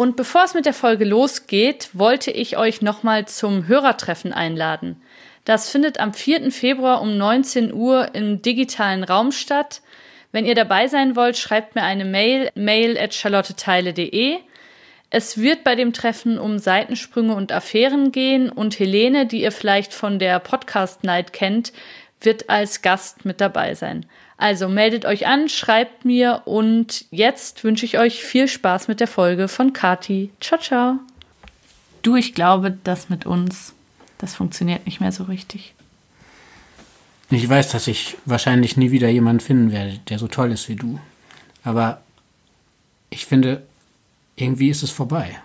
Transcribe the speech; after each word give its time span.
Und 0.00 0.16
bevor 0.16 0.44
es 0.44 0.54
mit 0.54 0.64
der 0.64 0.72
Folge 0.72 1.04
losgeht, 1.04 1.90
wollte 1.92 2.30
ich 2.30 2.56
euch 2.56 2.80
nochmal 2.80 3.28
zum 3.28 3.68
Hörertreffen 3.68 4.32
einladen. 4.32 5.02
Das 5.44 5.68
findet 5.68 6.00
am 6.00 6.14
4. 6.14 6.50
Februar 6.52 7.02
um 7.02 7.18
19 7.18 7.74
Uhr 7.74 8.14
im 8.14 8.40
digitalen 8.40 9.04
Raum 9.04 9.30
statt. 9.30 9.82
Wenn 10.32 10.46
ihr 10.46 10.54
dabei 10.54 10.88
sein 10.88 11.16
wollt, 11.16 11.36
schreibt 11.36 11.74
mir 11.74 11.82
eine 11.82 12.06
Mail, 12.06 12.50
mail 12.54 12.96
at 12.96 13.12
charlotteteile.de. 13.12 14.38
Es 15.10 15.36
wird 15.36 15.64
bei 15.64 15.74
dem 15.74 15.92
Treffen 15.92 16.38
um 16.38 16.58
Seitensprünge 16.58 17.34
und 17.34 17.52
Affären 17.52 18.10
gehen 18.10 18.48
und 18.48 18.78
Helene, 18.78 19.26
die 19.26 19.42
ihr 19.42 19.52
vielleicht 19.52 19.92
von 19.92 20.18
der 20.18 20.38
Podcast 20.38 21.04
Night 21.04 21.34
kennt, 21.34 21.74
wird 22.22 22.48
als 22.48 22.80
Gast 22.80 23.26
mit 23.26 23.42
dabei 23.42 23.74
sein. 23.74 24.06
Also 24.40 24.68
meldet 24.68 25.04
euch 25.04 25.26
an, 25.26 25.50
schreibt 25.50 26.06
mir 26.06 26.40
und 26.46 27.04
jetzt 27.10 27.62
wünsche 27.62 27.84
ich 27.84 27.98
euch 27.98 28.24
viel 28.24 28.48
Spaß 28.48 28.88
mit 28.88 28.98
der 28.98 29.06
Folge 29.06 29.48
von 29.48 29.74
Kati. 29.74 30.30
Ciao, 30.40 30.58
ciao. 30.58 30.94
Du, 32.00 32.16
ich 32.16 32.32
glaube, 32.32 32.74
das 32.82 33.10
mit 33.10 33.26
uns, 33.26 33.74
das 34.16 34.34
funktioniert 34.34 34.86
nicht 34.86 34.98
mehr 34.98 35.12
so 35.12 35.24
richtig. 35.24 35.74
Ich 37.28 37.46
weiß, 37.46 37.70
dass 37.70 37.86
ich 37.86 38.16
wahrscheinlich 38.24 38.78
nie 38.78 38.90
wieder 38.90 39.10
jemanden 39.10 39.40
finden 39.40 39.72
werde, 39.72 40.00
der 40.08 40.18
so 40.18 40.26
toll 40.26 40.52
ist 40.52 40.70
wie 40.70 40.76
du. 40.76 40.98
Aber 41.62 42.00
ich 43.10 43.26
finde, 43.26 43.62
irgendwie 44.36 44.70
ist 44.70 44.82
es 44.82 44.90
vorbei. 44.90 45.38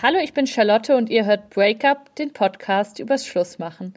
Hallo, 0.00 0.18
ich 0.22 0.32
bin 0.32 0.46
Charlotte 0.46 0.96
und 0.96 1.10
ihr 1.10 1.24
hört 1.24 1.50
Breakup, 1.50 2.14
den 2.14 2.32
Podcast 2.32 3.00
übers 3.00 3.26
Schlussmachen. 3.26 3.94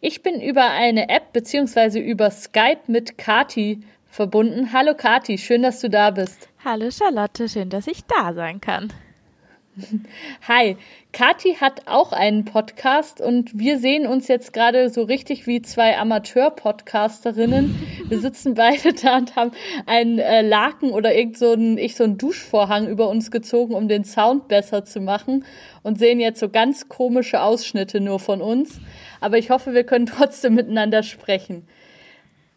Ich 0.00 0.20
bin 0.24 0.40
über 0.40 0.70
eine 0.70 1.08
App 1.08 1.32
bzw. 1.32 2.00
über 2.00 2.32
Skype 2.32 2.80
mit 2.88 3.16
Kati 3.16 3.78
verbunden. 4.06 4.72
Hallo 4.72 4.94
Kati, 4.96 5.38
schön, 5.38 5.62
dass 5.62 5.80
du 5.80 5.88
da 5.88 6.10
bist. 6.10 6.48
Hallo 6.64 6.90
Charlotte, 6.90 7.48
schön, 7.48 7.70
dass 7.70 7.86
ich 7.86 8.04
da 8.06 8.34
sein 8.34 8.60
kann. 8.60 8.92
Hi, 10.48 10.76
Kathi 11.12 11.56
hat 11.60 11.86
auch 11.86 12.12
einen 12.12 12.44
Podcast 12.44 13.20
und 13.20 13.58
wir 13.58 13.78
sehen 13.78 14.06
uns 14.06 14.28
jetzt 14.28 14.52
gerade 14.52 14.88
so 14.88 15.02
richtig 15.02 15.46
wie 15.46 15.60
zwei 15.60 15.98
Amateur-Podcasterinnen. 15.98 17.74
Wir 18.08 18.18
sitzen 18.18 18.54
beide 18.54 18.94
da 18.94 19.18
und 19.18 19.36
haben 19.36 19.50
einen 19.84 20.18
äh, 20.18 20.42
Laken 20.42 20.90
oder 20.90 21.14
irgend 21.14 21.36
so 21.36 21.52
einen, 21.52 21.76
ich 21.78 21.96
so 21.96 22.04
einen 22.04 22.16
Duschvorhang 22.16 22.88
über 22.88 23.08
uns 23.08 23.30
gezogen, 23.30 23.74
um 23.74 23.88
den 23.88 24.04
Sound 24.04 24.48
besser 24.48 24.84
zu 24.84 25.00
machen 25.00 25.44
und 25.82 25.98
sehen 25.98 26.20
jetzt 26.20 26.40
so 26.40 26.48
ganz 26.48 26.88
komische 26.88 27.42
Ausschnitte 27.42 28.00
nur 28.00 28.18
von 28.18 28.40
uns. 28.40 28.80
Aber 29.20 29.36
ich 29.36 29.50
hoffe, 29.50 29.74
wir 29.74 29.84
können 29.84 30.06
trotzdem 30.06 30.54
miteinander 30.54 31.02
sprechen. 31.02 31.66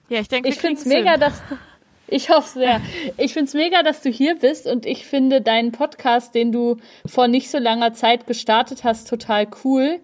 Ja, 0.08 0.22
ich 0.22 0.28
denke, 0.30 0.50
ich 0.50 0.56
finde 0.56 0.80
es 0.80 0.86
mega, 0.86 1.18
dass 1.18 1.42
ich 2.12 2.30
hoffe 2.30 2.60
sehr. 2.60 2.82
Ich 3.18 3.34
finde 3.34 3.48
es 3.48 3.54
mega, 3.54 3.84
dass 3.84 4.02
du 4.02 4.10
hier 4.10 4.36
bist 4.36 4.68
und 4.68 4.86
ich 4.86 5.06
finde 5.06 5.42
deinen 5.42 5.72
Podcast, 5.72 6.36
den 6.36 6.52
du 6.52 6.78
vor 7.06 7.28
nicht 7.28 7.50
so 7.50 7.58
langer 7.58 7.94
Zeit 7.94 8.28
gestartet 8.28 8.84
hast, 8.84 9.10
total 9.10 9.48
cool. 9.64 10.00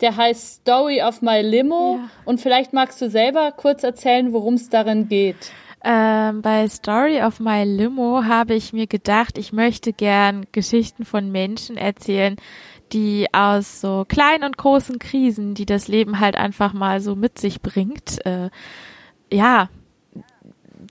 Der 0.00 0.16
heißt 0.16 0.62
Story 0.62 1.02
of 1.02 1.22
My 1.22 1.42
Limo 1.42 1.98
ja. 2.00 2.10
und 2.24 2.40
vielleicht 2.40 2.72
magst 2.72 3.00
du 3.00 3.08
selber 3.08 3.52
kurz 3.52 3.84
erzählen, 3.84 4.32
worum 4.32 4.54
es 4.54 4.68
darin 4.68 5.08
geht. 5.08 5.52
Ähm, 5.84 6.42
bei 6.42 6.68
Story 6.68 7.22
of 7.22 7.40
My 7.40 7.64
Limo 7.64 8.24
habe 8.24 8.54
ich 8.54 8.72
mir 8.72 8.86
gedacht, 8.86 9.38
ich 9.38 9.52
möchte 9.52 9.92
gern 9.92 10.46
Geschichten 10.52 11.04
von 11.04 11.30
Menschen 11.32 11.76
erzählen, 11.76 12.36
die 12.92 13.26
aus 13.32 13.80
so 13.80 14.04
kleinen 14.06 14.44
und 14.44 14.56
großen 14.56 14.98
Krisen, 14.98 15.54
die 15.54 15.66
das 15.66 15.88
Leben 15.88 16.20
halt 16.20 16.36
einfach 16.36 16.72
mal 16.72 17.00
so 17.00 17.16
mit 17.16 17.38
sich 17.38 17.62
bringt, 17.62 18.24
äh, 18.26 18.50
ja, 19.32 19.68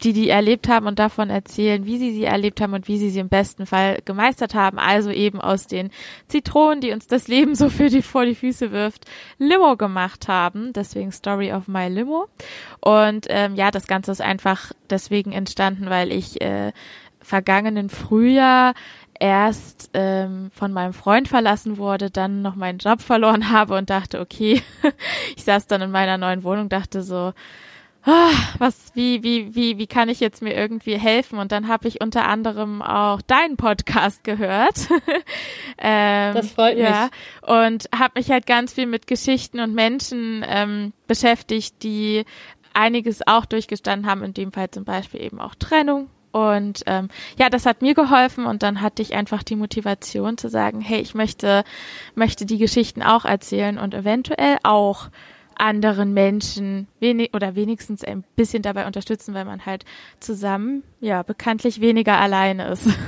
die 0.03 0.13
die 0.13 0.29
erlebt 0.29 0.67
haben 0.67 0.87
und 0.87 0.99
davon 0.99 1.29
erzählen, 1.29 1.85
wie 1.85 1.97
sie 1.97 2.11
sie 2.11 2.23
erlebt 2.23 2.61
haben 2.61 2.73
und 2.73 2.87
wie 2.87 2.97
sie 2.97 3.09
sie 3.09 3.19
im 3.19 3.29
besten 3.29 3.65
Fall 3.65 3.99
gemeistert 4.03 4.55
haben. 4.55 4.79
Also 4.79 5.11
eben 5.11 5.39
aus 5.39 5.67
den 5.67 5.91
Zitronen, 6.27 6.81
die 6.81 6.91
uns 6.91 7.07
das 7.07 7.27
Leben 7.27 7.55
so 7.55 7.69
für 7.69 7.89
die 7.89 8.01
vor 8.01 8.25
die 8.25 8.35
Füße 8.35 8.71
wirft, 8.71 9.05
Limo 9.37 9.77
gemacht 9.77 10.27
haben. 10.27 10.73
Deswegen 10.73 11.11
Story 11.11 11.53
of 11.53 11.67
My 11.67 11.87
Limo. 11.87 12.27
Und 12.79 13.27
ähm, 13.29 13.55
ja, 13.55 13.71
das 13.71 13.87
Ganze 13.87 14.11
ist 14.11 14.21
einfach 14.21 14.71
deswegen 14.89 15.31
entstanden, 15.31 15.89
weil 15.89 16.11
ich 16.11 16.41
äh, 16.41 16.71
vergangenen 17.19 17.89
Frühjahr 17.89 18.73
erst 19.19 19.91
ähm, 19.93 20.49
von 20.51 20.73
meinem 20.73 20.93
Freund 20.93 21.27
verlassen 21.27 21.77
wurde, 21.77 22.09
dann 22.09 22.41
noch 22.41 22.55
meinen 22.55 22.79
Job 22.79 23.01
verloren 23.01 23.49
habe 23.51 23.77
und 23.77 23.89
dachte, 23.89 24.19
okay, 24.19 24.63
ich 25.35 25.43
saß 25.43 25.67
dann 25.67 25.81
in 25.81 25.91
meiner 25.91 26.17
neuen 26.17 26.43
Wohnung, 26.43 26.69
dachte 26.69 27.03
so, 27.03 27.33
was, 28.03 28.91
wie, 28.95 29.23
wie, 29.23 29.53
wie, 29.55 29.77
wie 29.77 29.87
kann 29.87 30.09
ich 30.09 30.19
jetzt 30.19 30.41
mir 30.41 30.53
irgendwie 30.53 30.97
helfen? 30.97 31.37
Und 31.39 31.51
dann 31.51 31.67
habe 31.67 31.87
ich 31.87 32.01
unter 32.01 32.27
anderem 32.27 32.81
auch 32.81 33.21
deinen 33.21 33.57
Podcast 33.57 34.23
gehört. 34.23 34.89
ähm, 35.77 36.33
das 36.33 36.51
freut 36.51 36.77
mich. 36.77 36.85
Ja, 36.85 37.09
und 37.41 37.89
habe 37.95 38.13
mich 38.19 38.31
halt 38.31 38.45
ganz 38.45 38.73
viel 38.73 38.87
mit 38.87 39.07
Geschichten 39.07 39.59
und 39.59 39.73
Menschen 39.73 40.43
ähm, 40.47 40.93
beschäftigt, 41.07 41.83
die 41.83 42.25
einiges 42.73 43.25
auch 43.27 43.45
durchgestanden 43.45 44.09
haben, 44.09 44.23
in 44.23 44.33
dem 44.33 44.51
Fall 44.51 44.71
zum 44.71 44.85
Beispiel 44.85 45.21
eben 45.21 45.39
auch 45.39 45.55
Trennung. 45.55 46.09
Und 46.31 46.83
ähm, 46.85 47.09
ja, 47.37 47.49
das 47.49 47.65
hat 47.65 47.81
mir 47.81 47.93
geholfen 47.93 48.45
und 48.45 48.63
dann 48.63 48.81
hatte 48.81 49.01
ich 49.01 49.13
einfach 49.13 49.43
die 49.43 49.57
Motivation 49.57 50.37
zu 50.37 50.49
sagen, 50.49 50.79
hey, 50.79 51.01
ich 51.01 51.13
möchte, 51.13 51.65
möchte 52.15 52.45
die 52.45 52.57
Geschichten 52.57 53.03
auch 53.03 53.25
erzählen 53.25 53.77
und 53.77 53.93
eventuell 53.93 54.57
auch 54.63 55.09
anderen 55.55 56.13
Menschen 56.13 56.87
wenig 56.99 57.33
oder 57.33 57.55
wenigstens 57.55 58.03
ein 58.03 58.23
bisschen 58.35 58.61
dabei 58.61 58.87
unterstützen, 58.87 59.33
weil 59.33 59.45
man 59.45 59.65
halt 59.65 59.85
zusammen 60.19 60.83
ja 60.99 61.23
bekanntlich 61.23 61.81
weniger 61.81 62.17
alleine 62.17 62.69
ist. 62.69 62.89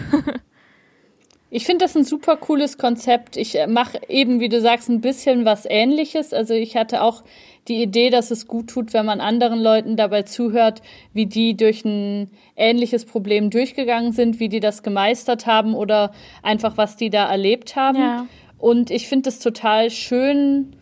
Ich 1.55 1.67
finde 1.67 1.85
das 1.85 1.95
ein 1.95 2.03
super 2.03 2.35
cooles 2.35 2.79
Konzept. 2.79 3.37
Ich 3.37 3.59
äh, 3.59 3.67
mache 3.67 4.01
eben, 4.09 4.39
wie 4.39 4.49
du 4.49 4.59
sagst, 4.59 4.89
ein 4.89 5.01
bisschen 5.01 5.45
was 5.45 5.67
ähnliches. 5.69 6.33
Also 6.33 6.55
ich 6.55 6.75
hatte 6.75 7.03
auch 7.03 7.23
die 7.67 7.79
Idee, 7.83 8.09
dass 8.09 8.31
es 8.31 8.47
gut 8.47 8.71
tut, 8.71 8.91
wenn 8.91 9.05
man 9.05 9.21
anderen 9.21 9.61
Leuten 9.61 9.95
dabei 9.95 10.23
zuhört, 10.23 10.81
wie 11.13 11.27
die 11.27 11.55
durch 11.55 11.85
ein 11.85 12.31
ähnliches 12.55 13.05
Problem 13.05 13.51
durchgegangen 13.51 14.13
sind, 14.13 14.39
wie 14.39 14.49
die 14.49 14.61
das 14.61 14.81
gemeistert 14.81 15.45
haben 15.45 15.75
oder 15.75 16.11
einfach, 16.41 16.75
was 16.75 16.97
die 16.97 17.11
da 17.11 17.29
erlebt 17.29 17.75
haben. 17.75 17.99
Ja. 17.99 18.25
Und 18.57 18.89
ich 18.89 19.07
finde 19.07 19.29
es 19.29 19.37
total 19.37 19.91
schön, 19.91 20.75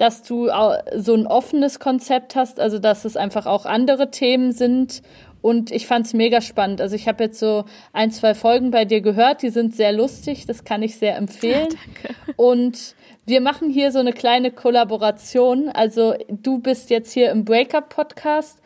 dass 0.00 0.22
du 0.22 0.48
so 0.96 1.14
ein 1.14 1.26
offenes 1.26 1.78
Konzept 1.78 2.34
hast, 2.34 2.58
also 2.58 2.78
dass 2.78 3.04
es 3.04 3.18
einfach 3.18 3.44
auch 3.44 3.66
andere 3.66 4.10
Themen 4.10 4.52
sind. 4.52 5.02
Und 5.42 5.70
ich 5.70 5.86
fand 5.86 6.06
es 6.06 6.14
mega 6.14 6.40
spannend. 6.40 6.80
Also 6.80 6.96
ich 6.96 7.06
habe 7.06 7.24
jetzt 7.24 7.38
so 7.38 7.64
ein, 7.92 8.10
zwei 8.10 8.34
Folgen 8.34 8.70
bei 8.70 8.86
dir 8.86 9.02
gehört, 9.02 9.42
die 9.42 9.50
sind 9.50 9.74
sehr 9.74 9.92
lustig, 9.92 10.46
das 10.46 10.64
kann 10.64 10.82
ich 10.82 10.96
sehr 10.96 11.16
empfehlen. 11.16 11.68
Ja, 12.02 12.34
und 12.36 12.94
wir 13.26 13.42
machen 13.42 13.68
hier 13.68 13.92
so 13.92 13.98
eine 13.98 14.12
kleine 14.14 14.50
Kollaboration. 14.50 15.68
Also 15.68 16.14
du 16.28 16.58
bist 16.58 16.88
jetzt 16.88 17.12
hier 17.12 17.30
im 17.30 17.44
Breakup-Podcast 17.44 18.58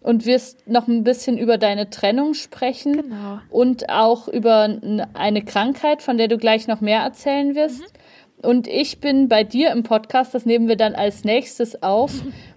und 0.00 0.26
wirst 0.26 0.68
noch 0.68 0.88
ein 0.88 1.04
bisschen 1.04 1.38
über 1.38 1.56
deine 1.56 1.88
Trennung 1.88 2.34
sprechen 2.34 3.02
genau. 3.02 3.40
und 3.50 3.88
auch 3.88 4.28
über 4.28 4.78
eine 5.14 5.42
Krankheit, 5.42 6.02
von 6.02 6.18
der 6.18 6.28
du 6.28 6.36
gleich 6.36 6.66
noch 6.66 6.80
mehr 6.82 7.00
erzählen 7.00 7.54
wirst. 7.54 7.80
Mhm. 7.80 8.01
Und 8.42 8.66
ich 8.66 9.00
bin 9.00 9.28
bei 9.28 9.44
dir 9.44 9.70
im 9.70 9.82
Podcast, 9.82 10.34
das 10.34 10.44
nehmen 10.44 10.68
wir 10.68 10.76
dann 10.76 10.94
als 10.94 11.24
nächstes 11.24 11.82
auf. 11.82 12.12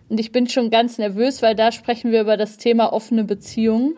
Und 0.10 0.20
ich 0.20 0.32
bin 0.32 0.48
schon 0.48 0.70
ganz 0.70 0.98
nervös, 0.98 1.42
weil 1.42 1.56
da 1.56 1.72
sprechen 1.72 2.12
wir 2.12 2.22
über 2.22 2.38
das 2.38 2.58
Thema 2.58 2.92
offene 2.94 3.24
Beziehungen. 3.24 3.96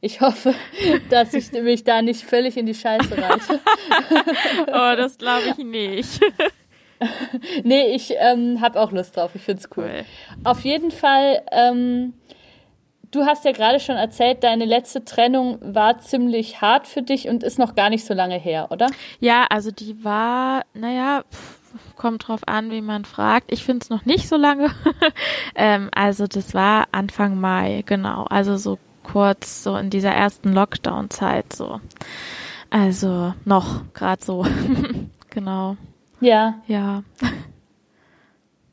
Ich 0.00 0.20
hoffe, 0.20 0.54
dass 1.10 1.34
ich 1.34 1.52
mich 1.52 1.84
da 1.84 2.02
nicht 2.02 2.22
völlig 2.22 2.56
in 2.56 2.66
die 2.66 2.74
Scheiße 2.74 3.16
reite. 3.16 3.60
oh, 4.66 4.96
das 4.96 5.18
glaube 5.18 5.54
ich 5.56 5.64
nicht. 5.64 6.20
nee, 7.64 7.94
ich 7.94 8.14
ähm, 8.18 8.60
habe 8.60 8.80
auch 8.80 8.92
Lust 8.92 9.16
drauf. 9.16 9.32
Ich 9.34 9.42
finde 9.42 9.62
es 9.62 9.76
cool. 9.76 9.84
cool. 9.84 10.04
Auf 10.44 10.60
jeden 10.60 10.90
Fall 10.90 11.42
ähm, 11.50 12.14
Du 13.10 13.24
hast 13.24 13.44
ja 13.44 13.52
gerade 13.52 13.80
schon 13.80 13.96
erzählt, 13.96 14.44
deine 14.44 14.64
letzte 14.64 15.04
Trennung 15.04 15.58
war 15.62 15.98
ziemlich 15.98 16.60
hart 16.60 16.86
für 16.86 17.02
dich 17.02 17.28
und 17.28 17.42
ist 17.42 17.58
noch 17.58 17.74
gar 17.74 17.88
nicht 17.90 18.04
so 18.04 18.12
lange 18.12 18.38
her, 18.38 18.68
oder? 18.70 18.88
Ja, 19.20 19.46
also 19.48 19.70
die 19.70 20.04
war, 20.04 20.64
naja, 20.74 21.24
kommt 21.96 22.28
drauf 22.28 22.40
an, 22.46 22.70
wie 22.70 22.82
man 22.82 23.04
fragt. 23.04 23.52
Ich 23.52 23.64
finde 23.64 23.82
es 23.82 23.90
noch 23.90 24.04
nicht 24.04 24.28
so 24.28 24.36
lange. 24.36 24.70
ähm, 25.54 25.88
also 25.94 26.26
das 26.26 26.54
war 26.54 26.88
Anfang 26.92 27.40
Mai, 27.40 27.82
genau. 27.86 28.24
Also 28.24 28.56
so 28.56 28.78
kurz 29.02 29.62
so 29.62 29.76
in 29.76 29.90
dieser 29.90 30.12
ersten 30.12 30.52
Lockdown-Zeit 30.52 31.52
so. 31.52 31.80
Also 32.70 33.32
noch 33.44 33.82
gerade 33.94 34.22
so. 34.22 34.44
genau. 35.30 35.76
Ja. 36.20 36.60
Ja. 36.66 37.02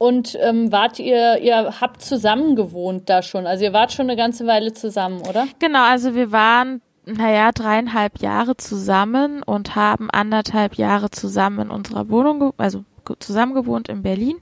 Und 0.05 0.37
ähm, 0.39 0.71
wart 0.71 0.99
ihr, 0.99 1.39
ihr 1.39 1.81
habt 1.81 2.03
zusammen 2.03 2.55
gewohnt 2.55 3.09
da 3.09 3.23
schon, 3.23 3.47
also 3.47 3.63
ihr 3.63 3.73
wart 3.73 3.91
schon 3.91 4.07
eine 4.07 4.15
ganze 4.15 4.45
Weile 4.45 4.71
zusammen, 4.71 5.21
oder? 5.21 5.47
Genau, 5.57 5.83
also 5.83 6.13
wir 6.13 6.31
waren, 6.31 6.83
naja, 7.05 7.51
dreieinhalb 7.51 8.19
Jahre 8.19 8.55
zusammen 8.55 9.41
und 9.41 9.75
haben 9.75 10.11
anderthalb 10.11 10.75
Jahre 10.75 11.09
zusammen 11.09 11.59
in 11.59 11.71
unserer 11.71 12.07
Wohnung, 12.09 12.53
also 12.57 12.83
zusammen 13.19 13.55
gewohnt 13.55 13.89
in 13.89 14.03
Berlin. 14.03 14.37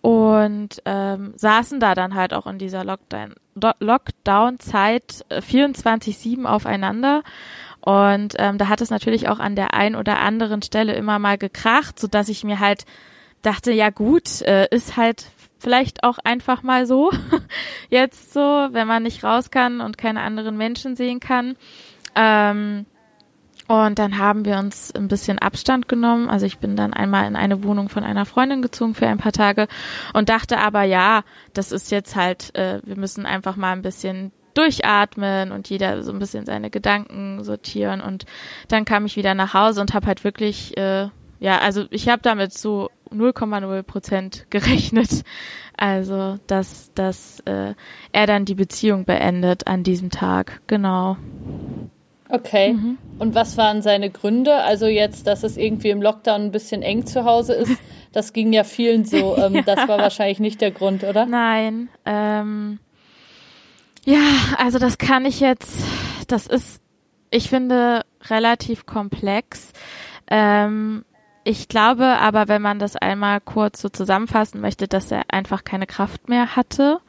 und 0.00 0.82
ähm, 0.86 1.34
saßen 1.36 1.78
da 1.78 1.94
dann 1.94 2.14
halt 2.16 2.32
auch 2.34 2.46
in 2.48 2.58
dieser 2.58 2.84
Lockdown 2.84 3.34
Lockdown-Zeit 3.80 5.26
24/7 5.30 6.46
aufeinander 6.46 7.22
und 7.80 8.34
ähm, 8.38 8.58
da 8.58 8.68
hat 8.68 8.80
es 8.80 8.90
natürlich 8.90 9.28
auch 9.28 9.38
an 9.38 9.56
der 9.56 9.74
einen 9.74 9.94
oder 9.94 10.18
anderen 10.20 10.62
Stelle 10.62 10.94
immer 10.94 11.18
mal 11.18 11.38
gekracht, 11.38 11.98
so 11.98 12.08
dass 12.08 12.28
ich 12.28 12.44
mir 12.44 12.60
halt 12.60 12.84
dachte, 13.42 13.72
ja 13.72 13.90
gut, 13.90 14.42
äh, 14.42 14.68
ist 14.70 14.96
halt 14.96 15.26
vielleicht 15.58 16.04
auch 16.04 16.18
einfach 16.24 16.62
mal 16.62 16.86
so 16.86 17.10
jetzt 17.90 18.32
so, 18.32 18.40
wenn 18.40 18.86
man 18.86 19.02
nicht 19.02 19.24
raus 19.24 19.50
kann 19.50 19.80
und 19.80 19.98
keine 19.98 20.20
anderen 20.22 20.56
Menschen 20.56 20.96
sehen 20.96 21.20
kann. 21.20 21.56
Ähm, 22.14 22.86
und 23.70 24.00
dann 24.00 24.18
haben 24.18 24.44
wir 24.44 24.58
uns 24.58 24.92
ein 24.96 25.06
bisschen 25.06 25.38
Abstand 25.38 25.86
genommen. 25.86 26.28
Also 26.28 26.44
ich 26.44 26.58
bin 26.58 26.74
dann 26.74 26.92
einmal 26.92 27.28
in 27.28 27.36
eine 27.36 27.62
Wohnung 27.62 27.88
von 27.88 28.02
einer 28.02 28.26
Freundin 28.26 28.62
gezogen 28.62 28.96
für 28.96 29.06
ein 29.06 29.18
paar 29.18 29.30
Tage 29.30 29.68
und 30.12 30.28
dachte 30.28 30.58
aber, 30.58 30.82
ja, 30.82 31.22
das 31.52 31.70
ist 31.70 31.92
jetzt 31.92 32.16
halt, 32.16 32.52
äh, 32.56 32.80
wir 32.84 32.96
müssen 32.96 33.26
einfach 33.26 33.54
mal 33.54 33.70
ein 33.70 33.82
bisschen 33.82 34.32
durchatmen 34.54 35.52
und 35.52 35.70
jeder 35.70 36.02
so 36.02 36.10
ein 36.10 36.18
bisschen 36.18 36.46
seine 36.46 36.70
Gedanken 36.70 37.44
sortieren. 37.44 38.00
Und 38.00 38.26
dann 38.66 38.84
kam 38.84 39.06
ich 39.06 39.14
wieder 39.14 39.34
nach 39.34 39.54
Hause 39.54 39.80
und 39.80 39.94
habe 39.94 40.08
halt 40.08 40.24
wirklich, 40.24 40.76
äh, 40.76 41.08
ja, 41.38 41.58
also 41.58 41.84
ich 41.90 42.08
habe 42.08 42.22
damit 42.22 42.52
so 42.52 42.90
0,0 43.12 43.82
Prozent 43.82 44.46
gerechnet. 44.50 45.22
Also, 45.76 46.36
dass, 46.46 46.92
dass 46.94 47.40
äh, 47.40 47.74
er 48.12 48.26
dann 48.26 48.44
die 48.44 48.54
Beziehung 48.54 49.04
beendet 49.04 49.66
an 49.66 49.82
diesem 49.82 50.10
Tag. 50.10 50.60
Genau. 50.66 51.16
Okay. 52.28 52.74
Mhm. 52.74 52.98
Und 53.18 53.34
was 53.34 53.56
waren 53.56 53.82
seine 53.82 54.10
Gründe? 54.10 54.54
Also 54.54 54.86
jetzt, 54.86 55.26
dass 55.26 55.42
es 55.42 55.56
irgendwie 55.56 55.90
im 55.90 56.02
Lockdown 56.02 56.42
ein 56.42 56.50
bisschen 56.52 56.82
eng 56.82 57.06
zu 57.06 57.24
Hause 57.24 57.54
ist, 57.54 57.76
das 58.12 58.32
ging 58.32 58.52
ja 58.52 58.64
vielen 58.64 59.04
so. 59.04 59.36
Ähm, 59.36 59.54
ja. 59.54 59.62
Das 59.66 59.88
war 59.88 59.98
wahrscheinlich 59.98 60.40
nicht 60.40 60.60
der 60.60 60.70
Grund, 60.70 61.04
oder? 61.04 61.26
Nein. 61.26 61.88
Ähm, 62.04 62.78
ja, 64.04 64.22
also 64.58 64.78
das 64.78 64.98
kann 64.98 65.24
ich 65.24 65.40
jetzt, 65.40 65.84
das 66.28 66.46
ist, 66.46 66.80
ich 67.30 67.48
finde, 67.48 68.02
relativ 68.28 68.86
komplex. 68.86 69.72
Ähm, 70.30 71.04
ich 71.44 71.68
glaube 71.68 72.04
aber, 72.04 72.48
wenn 72.48 72.62
man 72.62 72.78
das 72.78 72.96
einmal 72.96 73.40
kurz 73.40 73.80
so 73.80 73.88
zusammenfassen 73.88 74.60
möchte, 74.60 74.88
dass 74.88 75.10
er 75.10 75.24
einfach 75.28 75.64
keine 75.64 75.86
Kraft 75.86 76.28
mehr 76.28 76.56
hatte, 76.56 77.00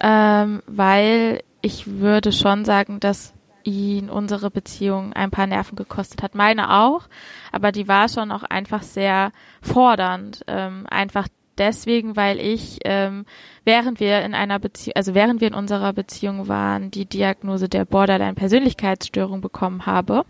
ähm, 0.00 0.62
weil 0.66 1.42
ich 1.60 1.86
würde 1.86 2.32
schon 2.32 2.64
sagen, 2.64 3.00
dass 3.00 3.34
ihn 3.64 4.08
unsere 4.08 4.50
Beziehung 4.50 5.12
ein 5.12 5.30
paar 5.30 5.46
Nerven 5.46 5.76
gekostet 5.76 6.22
hat. 6.22 6.34
Meine 6.34 6.72
auch, 6.80 7.08
aber 7.52 7.72
die 7.72 7.88
war 7.88 8.08
schon 8.08 8.32
auch 8.32 8.44
einfach 8.44 8.82
sehr 8.82 9.32
fordernd. 9.60 10.42
Ähm, 10.46 10.86
einfach 10.88 11.28
deswegen, 11.58 12.16
weil 12.16 12.38
ich, 12.38 12.78
ähm, 12.84 13.24
während 13.64 14.00
wir 14.00 14.22
in 14.22 14.34
einer 14.34 14.58
Beziehung, 14.58 14.96
also 14.96 15.14
während 15.14 15.40
wir 15.40 15.48
in 15.48 15.54
unserer 15.54 15.92
Beziehung 15.92 16.48
waren, 16.48 16.90
die 16.90 17.06
Diagnose 17.06 17.68
der 17.68 17.84
Borderline-Persönlichkeitsstörung 17.84 19.40
bekommen 19.40 19.86
habe. 19.86 20.24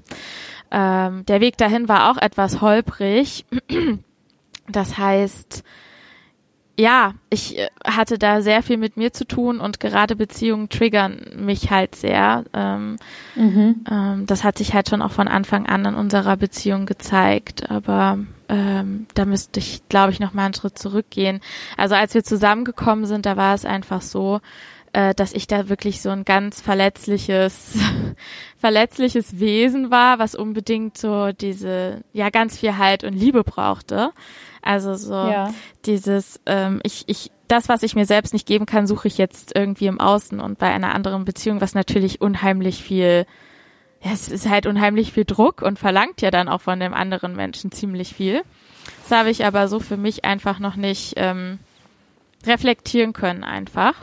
Ähm, 0.70 1.24
der 1.26 1.40
Weg 1.40 1.56
dahin 1.56 1.88
war 1.88 2.10
auch 2.10 2.16
etwas 2.18 2.60
holprig. 2.60 3.44
Das 4.70 4.98
heißt, 4.98 5.64
ja, 6.78 7.14
ich 7.28 7.58
äh, 7.58 7.68
hatte 7.84 8.18
da 8.18 8.40
sehr 8.40 8.62
viel 8.62 8.76
mit 8.76 8.96
mir 8.96 9.12
zu 9.12 9.26
tun 9.26 9.58
und 9.58 9.80
gerade 9.80 10.14
Beziehungen 10.14 10.68
triggern 10.68 11.20
mich 11.36 11.70
halt 11.70 11.96
sehr. 11.96 12.44
Ähm, 12.54 12.96
mhm. 13.34 13.84
ähm, 13.90 14.26
das 14.26 14.44
hat 14.44 14.58
sich 14.58 14.74
halt 14.74 14.88
schon 14.88 15.02
auch 15.02 15.10
von 15.10 15.26
Anfang 15.26 15.66
an 15.66 15.84
in 15.84 15.94
unserer 15.94 16.36
Beziehung 16.36 16.86
gezeigt, 16.86 17.68
aber 17.68 18.18
ähm, 18.48 19.06
da 19.14 19.24
müsste 19.24 19.58
ich, 19.58 19.88
glaube 19.88 20.12
ich, 20.12 20.20
noch 20.20 20.34
mal 20.34 20.44
einen 20.44 20.54
Schritt 20.54 20.78
zurückgehen. 20.78 21.40
Also 21.76 21.96
als 21.96 22.14
wir 22.14 22.22
zusammengekommen 22.22 23.06
sind, 23.06 23.26
da 23.26 23.36
war 23.36 23.54
es 23.54 23.64
einfach 23.64 24.00
so, 24.00 24.40
äh, 24.92 25.14
dass 25.14 25.32
ich 25.32 25.46
da 25.46 25.68
wirklich 25.68 26.00
so 26.00 26.10
ein 26.10 26.24
ganz 26.24 26.60
verletzliches, 26.60 27.78
verletzliches 28.58 29.38
Wesen 29.38 29.90
war, 29.90 30.18
was 30.18 30.34
unbedingt 30.34 30.98
so 30.98 31.32
diese, 31.32 32.02
ja, 32.12 32.30
ganz 32.30 32.58
viel 32.58 32.78
Halt 32.78 33.04
und 33.04 33.14
Liebe 33.14 33.44
brauchte. 33.44 34.10
Also 34.62 34.94
so 34.94 35.14
ja. 35.14 35.54
dieses, 35.84 36.40
ähm, 36.46 36.80
ich, 36.82 37.04
ich, 37.06 37.30
das, 37.46 37.68
was 37.68 37.82
ich 37.82 37.94
mir 37.94 38.06
selbst 38.06 38.32
nicht 38.32 38.46
geben 38.46 38.66
kann, 38.66 38.86
suche 38.86 39.08
ich 39.08 39.18
jetzt 39.18 39.52
irgendwie 39.54 39.86
im 39.86 40.00
Außen 40.00 40.40
und 40.40 40.58
bei 40.58 40.70
einer 40.70 40.94
anderen 40.94 41.24
Beziehung, 41.24 41.60
was 41.60 41.74
natürlich 41.74 42.20
unheimlich 42.20 42.82
viel, 42.82 43.26
ja, 44.02 44.12
es 44.12 44.28
ist 44.28 44.48
halt 44.48 44.66
unheimlich 44.66 45.12
viel 45.12 45.24
Druck 45.24 45.62
und 45.62 45.78
verlangt 45.78 46.20
ja 46.20 46.30
dann 46.30 46.48
auch 46.48 46.60
von 46.60 46.80
dem 46.80 46.94
anderen 46.94 47.34
Menschen 47.34 47.72
ziemlich 47.72 48.14
viel. 48.14 48.42
Das 49.02 49.18
habe 49.18 49.30
ich 49.30 49.44
aber 49.44 49.68
so 49.68 49.80
für 49.80 49.96
mich 49.96 50.24
einfach 50.24 50.58
noch 50.58 50.76
nicht 50.76 51.14
ähm, 51.16 51.58
reflektieren 52.46 53.12
können 53.12 53.44
einfach. 53.44 53.94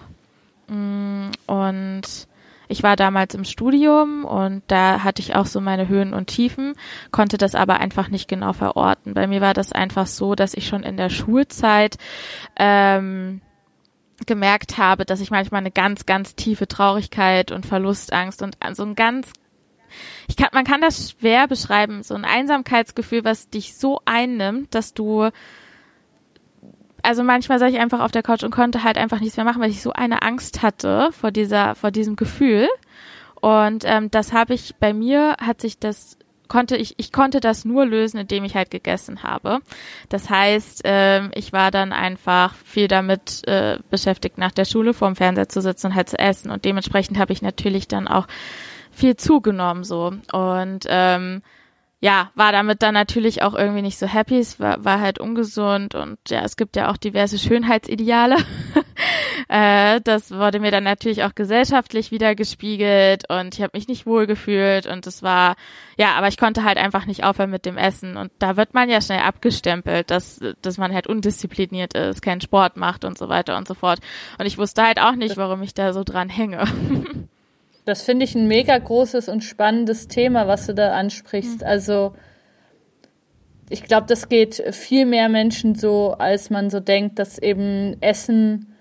Mm, 0.68 1.30
und 1.48 2.28
ich 2.68 2.84
war 2.84 2.96
damals 2.96 3.36
im 3.36 3.44
Studium 3.44 4.26
und 4.26 4.64
da 4.68 5.04
hatte 5.04 5.22
ich 5.22 5.36
auch 5.36 5.46
so 5.46 5.62
meine 5.62 5.88
Höhen 5.88 6.14
und 6.14 6.28
Tiefen, 6.28 6.74
konnte 7.12 7.38
das 7.38 7.56
aber 7.56 7.80
einfach 7.80 8.10
nicht 8.10 8.28
genau 8.28 8.54
verorten. 8.54 9.14
Bei 9.14 9.28
mir 9.28 9.42
war 9.42 9.54
das 9.54 9.72
einfach 9.72 10.08
so, 10.08 10.36
dass 10.36 10.54
ich 10.54 10.68
schon 10.68 10.84
in 10.84 10.98
der 10.98 11.10
Schulzeit 11.10 11.98
ähm, 12.56 13.42
gemerkt 14.26 14.78
habe, 14.78 15.06
dass 15.06 15.22
ich 15.22 15.30
manchmal 15.30 15.60
eine 15.60 15.72
ganz, 15.72 16.06
ganz 16.06 16.36
tiefe 16.36 16.68
Traurigkeit 16.68 17.52
und 17.52 17.66
Verlustangst 17.66 18.42
und 18.42 18.58
so 18.74 18.84
ein 18.84 18.96
ganz 18.96 19.32
ich 20.28 20.36
kann, 20.36 20.50
man 20.52 20.66
kann 20.66 20.82
das 20.82 21.12
schwer 21.12 21.48
beschreiben, 21.48 22.04
so 22.04 22.16
ein 22.16 22.26
Einsamkeitsgefühl, 22.26 23.24
was 23.24 23.50
dich 23.50 23.78
so 23.78 24.02
einnimmt, 24.06 24.74
dass 24.76 24.94
du 24.94 25.30
also 27.06 27.24
manchmal 27.24 27.60
saß 27.60 27.72
ich 27.72 27.80
einfach 27.80 28.02
auf 28.02 28.12
der 28.12 28.24
Couch 28.24 28.44
und 28.44 28.52
konnte 28.52 28.84
halt 28.84 28.98
einfach 28.98 29.20
nichts 29.20 29.38
mehr 29.38 29.46
machen, 29.46 29.62
weil 29.62 29.70
ich 29.70 29.82
so 29.82 29.92
eine 29.92 30.22
Angst 30.22 30.62
hatte 30.62 31.10
vor 31.12 31.32
dieser, 31.32 31.76
vor 31.76 31.92
diesem 31.92 32.16
Gefühl. 32.16 32.68
Und 33.42 33.84
ähm, 33.86 34.10
das 34.12 34.34
habe 34.34 34.54
ich 34.54 34.76
bei 34.78 34.94
mir 34.94 35.36
hat 35.40 35.62
sich 35.62 35.80
das 35.80 36.18
konnte 36.48 36.78
ich 36.78 36.94
ich 36.98 37.12
konnte 37.12 37.40
das 37.40 37.66
nur 37.66 37.86
lösen, 37.86 38.20
indem 38.20 38.44
ich 38.44 38.56
halt 38.56 38.72
gegessen 38.72 39.24
habe. 39.24 39.60
Das 40.10 40.30
heißt, 40.30 40.82
ähm, 40.84 41.32
ich 41.34 41.54
war 41.54 41.72
dann 41.72 41.92
einfach 41.92 42.56
viel 42.56 42.88
damit 42.88 43.48
äh, 43.48 43.80
beschäftigt, 43.90 44.38
nach 44.38 44.52
der 44.52 44.66
Schule 44.66 44.94
vorm 44.94 45.16
Fernseher 45.16 45.50
zu 45.50 45.62
sitzen 45.62 45.88
und 45.88 45.96
halt 45.96 46.10
zu 46.10 46.20
essen. 46.20 46.52
Und 46.52 46.66
dementsprechend 46.66 47.18
habe 47.18 47.34
ich 47.34 47.42
natürlich 47.42 47.88
dann 47.88 48.08
auch 48.08 48.28
viel 48.92 49.16
zugenommen 49.18 49.84
so 49.84 50.14
und 50.32 50.86
ähm, 50.88 51.42
ja, 52.06 52.30
war 52.36 52.52
damit 52.52 52.84
dann 52.84 52.94
natürlich 52.94 53.42
auch 53.42 53.56
irgendwie 53.56 53.82
nicht 53.82 53.98
so 53.98 54.06
happy. 54.06 54.38
Es 54.38 54.60
war, 54.60 54.86
war 54.86 55.02
halt 55.02 55.18
ungesund 55.18 55.96
und 55.96 56.20
ja, 56.30 56.44
es 56.44 56.56
gibt 56.56 56.76
ja 56.76 56.92
auch 56.92 56.98
diverse 56.98 57.40
Schönheitsideale. 57.40 58.38
äh, 59.50 60.00
das 60.02 60.30
wurde 60.30 60.60
mir 60.60 60.70
dann 60.70 60.84
natürlich 60.84 61.24
auch 61.24 61.34
gesellschaftlich 61.34 62.12
wieder 62.12 62.36
gespiegelt 62.36 63.24
und 63.28 63.56
ich 63.56 63.62
habe 63.64 63.72
mich 63.74 63.88
nicht 63.88 64.06
wohl 64.06 64.28
gefühlt 64.28 64.86
und 64.86 65.08
es 65.08 65.24
war, 65.24 65.56
ja, 65.98 66.14
aber 66.14 66.28
ich 66.28 66.38
konnte 66.38 66.64
halt 66.64 66.78
einfach 66.78 67.08
nicht 67.08 67.24
aufhören 67.24 67.50
mit 67.50 67.66
dem 67.66 67.76
Essen 67.76 68.18
und 68.18 68.32
da 68.38 68.56
wird 68.56 68.76
man 68.76 68.88
ja 68.88 69.02
schnell 69.02 69.22
abgestempelt, 69.22 70.12
dass, 70.12 70.40
dass 70.62 70.78
man 70.78 70.94
halt 70.94 71.08
undiszipliniert 71.08 71.96
ist, 71.96 72.22
keinen 72.22 72.42
Sport 72.42 72.78
macht 72.78 73.04
und 73.04 73.18
so 73.18 73.30
weiter 73.30 73.58
und 73.58 73.68
so 73.68 73.74
fort. 73.74 73.98
Und 74.38 74.46
ich 74.46 74.60
wusste 74.60 74.84
halt 74.84 75.02
auch 75.02 75.16
nicht, 75.16 75.38
warum 75.38 75.64
ich 75.64 75.74
da 75.74 75.92
so 75.92 76.04
dran 76.04 76.30
hänge. 76.30 76.66
Das 77.86 78.02
finde 78.02 78.26
ich 78.26 78.36
ein 78.36 78.48
mega 78.48 78.78
großes 78.78 79.30
und 79.30 79.44
spannendes 79.44 80.08
Thema, 80.08 80.48
was 80.48 80.66
du 80.66 80.74
da 80.74 80.94
ansprichst. 80.94 81.62
Mhm. 81.62 81.68
Also 81.68 82.14
ich 83.70 83.84
glaube, 83.84 84.08
das 84.08 84.30
geht 84.30 84.64
viel 84.72 85.06
mehr 85.06 85.30
Menschen 85.30 85.76
so, 85.76 86.16
als 86.18 86.50
man 86.50 86.70
so 86.70 86.80
denkt, 86.80 87.20
dass 87.20 87.38
eben 87.40 87.98
Essen 88.02 88.76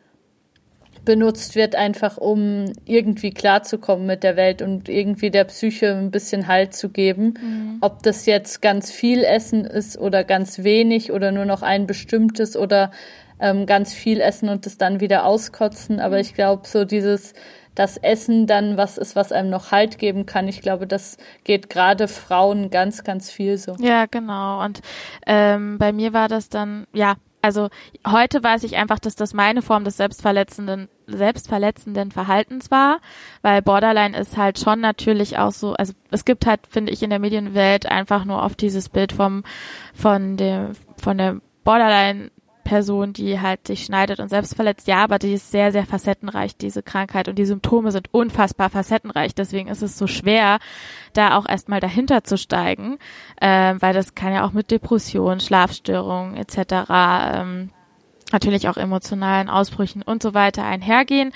benutzt 1.04 1.54
wird, 1.54 1.74
einfach 1.74 2.16
um 2.16 2.64
irgendwie 2.86 3.30
klarzukommen 3.30 4.06
mit 4.06 4.22
der 4.22 4.36
Welt 4.36 4.62
und 4.62 4.88
irgendwie 4.88 5.30
der 5.30 5.44
Psyche 5.44 5.94
ein 5.94 6.10
bisschen 6.10 6.48
Halt 6.48 6.74
zu 6.74 6.88
geben. 6.88 7.34
Mhm. 7.40 7.78
Ob 7.80 8.02
das 8.02 8.26
jetzt 8.26 8.62
ganz 8.62 8.90
viel 8.90 9.22
Essen 9.22 9.64
ist 9.64 9.98
oder 9.98 10.24
ganz 10.24 10.64
wenig 10.64 11.12
oder 11.12 11.30
nur 11.30 11.44
noch 11.44 11.62
ein 11.62 11.86
bestimmtes 11.86 12.56
oder 12.56 12.90
ähm, 13.38 13.66
ganz 13.66 13.92
viel 13.92 14.20
essen 14.20 14.48
und 14.48 14.64
das 14.64 14.78
dann 14.78 15.00
wieder 15.00 15.26
auskotzen. 15.26 16.00
Aber 16.00 16.16
mhm. 16.16 16.22
ich 16.22 16.34
glaube, 16.34 16.66
so 16.66 16.84
dieses 16.84 17.34
das 17.74 17.96
Essen 17.96 18.46
dann 18.46 18.76
was 18.76 18.98
ist, 18.98 19.16
was 19.16 19.32
einem 19.32 19.50
noch 19.50 19.72
Halt 19.72 19.98
geben 19.98 20.26
kann. 20.26 20.48
Ich 20.48 20.60
glaube, 20.60 20.86
das 20.86 21.16
geht 21.44 21.70
gerade 21.70 22.08
Frauen 22.08 22.70
ganz, 22.70 23.04
ganz 23.04 23.30
viel 23.30 23.58
so. 23.58 23.76
Ja, 23.78 24.06
genau. 24.06 24.62
Und 24.64 24.80
ähm, 25.26 25.78
bei 25.78 25.92
mir 25.92 26.12
war 26.12 26.28
das 26.28 26.48
dann, 26.48 26.86
ja, 26.92 27.16
also 27.42 27.68
heute 28.06 28.42
weiß 28.42 28.64
ich 28.64 28.76
einfach, 28.76 28.98
dass 28.98 29.16
das 29.16 29.34
meine 29.34 29.60
Form 29.60 29.84
des 29.84 29.98
selbstverletzenden 29.98 30.88
selbstverletzenden 31.06 32.10
Verhaltens 32.10 32.70
war, 32.70 33.00
weil 33.42 33.60
Borderline 33.60 34.16
ist 34.16 34.38
halt 34.38 34.58
schon 34.58 34.80
natürlich 34.80 35.36
auch 35.36 35.52
so, 35.52 35.74
also 35.74 35.92
es 36.10 36.24
gibt 36.24 36.46
halt, 36.46 36.60
finde 36.66 36.92
ich, 36.92 37.02
in 37.02 37.10
der 37.10 37.18
Medienwelt 37.18 37.84
einfach 37.84 38.24
nur 38.24 38.42
oft 38.42 38.62
dieses 38.62 38.88
Bild 38.88 39.12
vom 39.12 39.44
von 39.94 40.38
dem 40.38 40.72
von 40.96 41.18
der 41.18 41.36
Borderline 41.64 42.30
Person, 42.64 43.12
die 43.12 43.40
halt 43.40 43.66
sich 43.66 43.84
schneidet 43.84 44.18
und 44.18 44.28
selbst 44.28 44.56
verletzt. 44.56 44.88
Ja, 44.88 45.04
aber 45.04 45.18
die 45.18 45.34
ist 45.34 45.50
sehr, 45.50 45.70
sehr 45.70 45.86
facettenreich, 45.86 46.56
diese 46.56 46.82
Krankheit. 46.82 47.28
Und 47.28 47.38
die 47.38 47.44
Symptome 47.44 47.92
sind 47.92 48.12
unfassbar 48.12 48.70
facettenreich. 48.70 49.34
Deswegen 49.34 49.68
ist 49.68 49.82
es 49.82 49.96
so 49.96 50.06
schwer, 50.06 50.58
da 51.12 51.36
auch 51.36 51.46
erstmal 51.48 51.80
dahinter 51.80 52.24
zu 52.24 52.36
steigen, 52.36 52.98
äh, 53.40 53.74
weil 53.78 53.94
das 53.94 54.14
kann 54.14 54.32
ja 54.32 54.44
auch 54.44 54.52
mit 54.52 54.70
Depressionen, 54.70 55.40
Schlafstörungen 55.40 56.36
etc. 56.36 56.88
Ähm, 56.90 57.70
natürlich 58.32 58.68
auch 58.68 58.76
emotionalen 58.76 59.48
Ausbrüchen 59.48 60.02
und 60.02 60.22
so 60.22 60.34
weiter 60.34 60.64
einhergehen. 60.64 61.32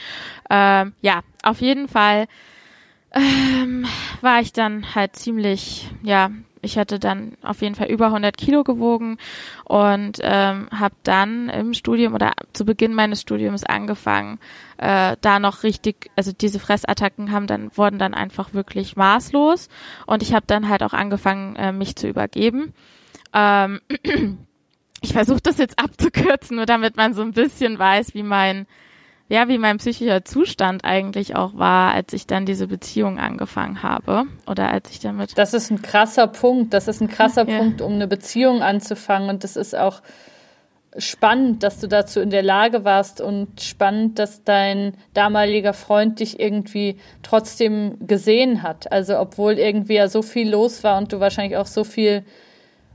Ähm, 0.51 0.95
ja, 1.01 1.21
auf 1.43 1.61
jeden 1.61 1.89
Fall 1.89 2.27
ähm, 3.13 3.87
war 4.21 4.41
ich 4.41 4.53
dann 4.53 4.95
halt 4.95 5.17
ziemlich, 5.17 5.91
ja, 6.03 6.31
ich 6.69 6.77
hatte 6.77 6.99
dann 6.99 7.33
auf 7.43 7.63
jeden 7.63 7.75
Fall 7.75 7.89
über 7.89 8.07
100 8.07 8.37
Kilo 8.37 8.63
gewogen 8.63 9.17
und 9.65 10.19
ähm, 10.21 10.69
habe 10.71 10.95
dann 11.03 11.49
im 11.49 11.73
Studium 11.73 12.13
oder 12.15 12.33
zu 12.53 12.67
Beginn 12.67 12.93
meines 12.93 13.23
Studiums 13.23 13.65
angefangen, 13.65 14.39
äh, 14.77 15.17
da 15.23 15.39
noch 15.39 15.63
richtig, 15.63 16.11
also 16.15 16.31
diese 16.33 16.59
Fressattacken 16.59 17.33
haben 17.33 17.47
dann 17.47 17.71
wurden 17.75 17.99
dann 17.99 18.13
einfach 18.13 18.53
wirklich 18.53 18.97
maßlos 18.97 19.71
und 20.07 20.23
ich 20.23 20.35
habe 20.35 20.45
dann 20.47 20.69
halt 20.69 20.83
auch 20.83 20.93
angefangen, 20.93 21.57
äh, 21.57 21.73
mich 21.73 21.97
zu 21.97 22.07
übergeben. 22.07 22.75
Ähm, 23.33 23.81
ich 25.01 25.15
versuche 25.15 25.41
das 25.41 25.57
jetzt 25.57 25.79
abzukürzen, 25.79 26.57
nur 26.57 26.67
damit 26.67 26.99
man 26.99 27.15
so 27.15 27.23
ein 27.23 27.33
bisschen 27.33 27.79
weiß, 27.79 28.13
wie 28.13 28.23
mein 28.23 28.67
ja, 29.29 29.49
wie 29.49 29.59
mein 29.59 29.77
psychischer 29.77 30.25
Zustand 30.25 30.85
eigentlich 30.85 31.37
auch 31.37 31.55
war, 31.55 31.93
als 31.93 32.13
ich 32.15 32.27
dann 32.27 32.47
diese 32.47 32.67
Beziehung 32.67 33.19
angefangen 33.19 33.83
habe 33.83 34.25
oder 34.47 34.71
als 34.71 34.91
ich 34.91 35.01
damit. 35.01 35.37
Das 35.37 35.53
ist 35.53 35.71
ein 35.71 35.83
krasser 35.83 36.27
Punkt. 36.27 36.73
Das 36.73 36.89
ist 36.89 37.03
ein 37.03 37.09
krasser 37.09 37.47
ja. 37.49 37.59
Punkt, 37.59 37.83
um 37.83 37.93
eine 37.93 38.09
Beziehung 38.09 38.63
anzufangen. 38.63 39.29
Und 39.29 39.45
das 39.45 39.57
ist 39.57 39.77
auch 39.77 40.03
spannend, 40.97 41.63
dass 41.63 41.79
du 41.81 41.89
dazu 41.89 42.21
in 42.21 42.31
der 42.31 42.43
Lage 42.43 42.85
warst 42.85 43.21
und 43.21 43.61
spannend, 43.61 44.19
dass 44.19 44.45
dein 44.45 44.95
damaliger 45.13 45.75
Freund 45.75 46.21
dich 46.21 46.41
irgendwie 46.41 46.99
trotzdem 47.23 48.07
gesehen 48.07 48.63
hat. 48.63 48.91
Also 48.91 49.19
obwohl 49.19 49.59
irgendwie 49.59 49.95
ja 49.95 50.09
so 50.09 50.23
viel 50.23 50.49
los 50.49 50.85
war 50.85 50.97
und 50.97 51.13
du 51.13 51.21
wahrscheinlich 51.21 51.59
auch 51.59 51.67
so 51.67 51.85
viel 51.85 52.25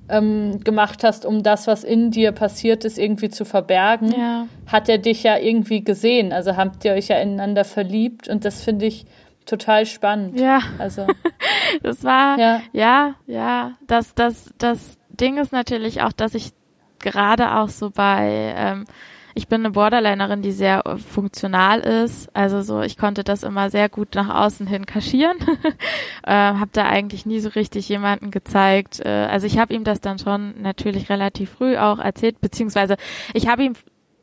ähm, 0.10 0.60
gemacht 0.64 1.04
hast, 1.04 1.26
um 1.26 1.44
das, 1.44 1.68
was 1.68 1.84
in 1.84 2.12
dir 2.12 2.32
passiert 2.32 2.86
ist, 2.86 2.98
irgendwie 2.98 3.30
zu 3.30 3.46
verbergen, 3.46 4.12
ja. 4.12 4.48
hat 4.68 4.90
er 4.90 4.98
dich 4.98 5.24
ja 5.24 5.38
irgendwie 5.38 5.84
gesehen. 5.84 6.34
Also 6.34 6.58
habt 6.58 6.84
ihr 6.86 6.94
euch 6.94 7.08
ja 7.08 7.18
ineinander 7.18 7.64
verliebt 7.64 8.28
und 8.28 8.46
das 8.46 8.64
finde 8.64 8.86
ich 8.86 9.06
total 9.46 9.86
spannend. 9.86 10.40
Ja. 10.40 10.60
Also 10.78 11.08
das 11.84 12.04
war 12.04 12.38
ja 12.38 12.62
ja, 12.72 13.16
ja 13.28 13.74
das 13.88 14.14
das 14.16 14.54
das 14.58 14.98
Ding 15.10 15.38
ist 15.38 15.52
natürlich 15.52 16.02
auch, 16.02 16.12
dass 16.12 16.34
ich 16.34 16.52
gerade 17.00 17.56
auch 17.56 17.70
so 17.70 17.90
bei 17.90 18.54
ähm, 18.58 18.86
ich 19.36 19.48
bin 19.48 19.62
eine 19.62 19.72
Borderlinerin, 19.72 20.42
die 20.42 20.52
sehr 20.52 20.86
äh, 20.86 20.98
funktional 20.98 21.80
ist. 21.80 22.34
Also 22.36 22.62
so, 22.62 22.82
ich 22.82 22.98
konnte 22.98 23.24
das 23.24 23.44
immer 23.44 23.70
sehr 23.70 23.90
gut 23.90 24.16
nach 24.16 24.30
außen 24.30 24.68
hin 24.68 24.86
kaschieren. 24.86 25.38
äh, 26.24 26.32
habe 26.32 26.70
da 26.72 26.86
eigentlich 26.86 27.26
nie 27.26 27.40
so 27.40 27.50
richtig 27.50 27.90
jemanden 27.90 28.32
gezeigt. 28.32 29.00
Äh, 29.00 29.10
also 29.10 29.48
ich 29.48 29.58
habe 29.58 29.74
ihm 29.74 29.84
das 29.84 30.02
dann 30.02 30.20
schon 30.20 30.62
natürlich 30.62 31.10
relativ 31.10 31.52
früh 31.52 31.78
auch 31.78 32.00
erzählt, 32.00 32.42
beziehungsweise 32.42 32.98
ich 33.34 33.48
habe 33.48 33.64
ihm 33.64 33.74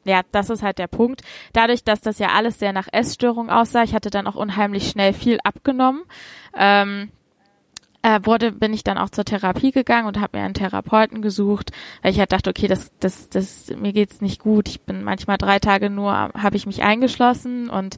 ja, 0.05 0.23
das 0.33 0.49
ist 0.49 0.63
halt 0.63 0.79
der 0.79 0.87
Punkt. 0.87 1.21
Dadurch, 1.53 1.85
dass 1.85 2.01
das 2.01 2.19
ja 2.19 2.29
alles 2.29 2.59
sehr 2.59 2.73
nach 2.73 2.89
Essstörung 2.91 3.51
aussah, 3.51 3.83
ich 3.83 3.95
hatte 3.95 4.09
dann 4.09 4.27
auch 4.27 4.35
unheimlich 4.35 4.89
schnell 4.89 5.13
viel 5.13 5.39
abgenommen. 5.45 6.05
Ähm, 6.57 7.11
äh, 8.03 8.21
wurde, 8.25 8.53
bin 8.53 8.73
ich 8.73 8.85
dann 8.85 8.99
auch 8.99 9.11
zur 9.11 9.25
Therapie 9.25 9.73
gegangen 9.73 10.07
und 10.07 10.21
habe 10.21 10.39
mir 10.39 10.45
einen 10.45 10.55
Therapeuten 10.55 11.23
gesucht, 11.23 11.71
weil 12.03 12.13
ich 12.13 12.19
halt 12.19 12.33
dachte, 12.33 12.51
okay, 12.51 12.67
das, 12.67 12.93
das, 13.01 13.29
das, 13.29 13.71
mir 13.77 13.93
geht's 13.93 14.21
nicht 14.21 14.41
gut. 14.41 14.69
Ich 14.69 14.81
bin 14.83 15.05
manchmal 15.05 15.37
drei 15.39 15.59
Tage 15.59 15.91
nur, 15.91 16.13
habe 16.13 16.57
ich 16.57 16.67
mich 16.67 16.83
eingeschlossen 16.83 17.69
und 17.69 17.97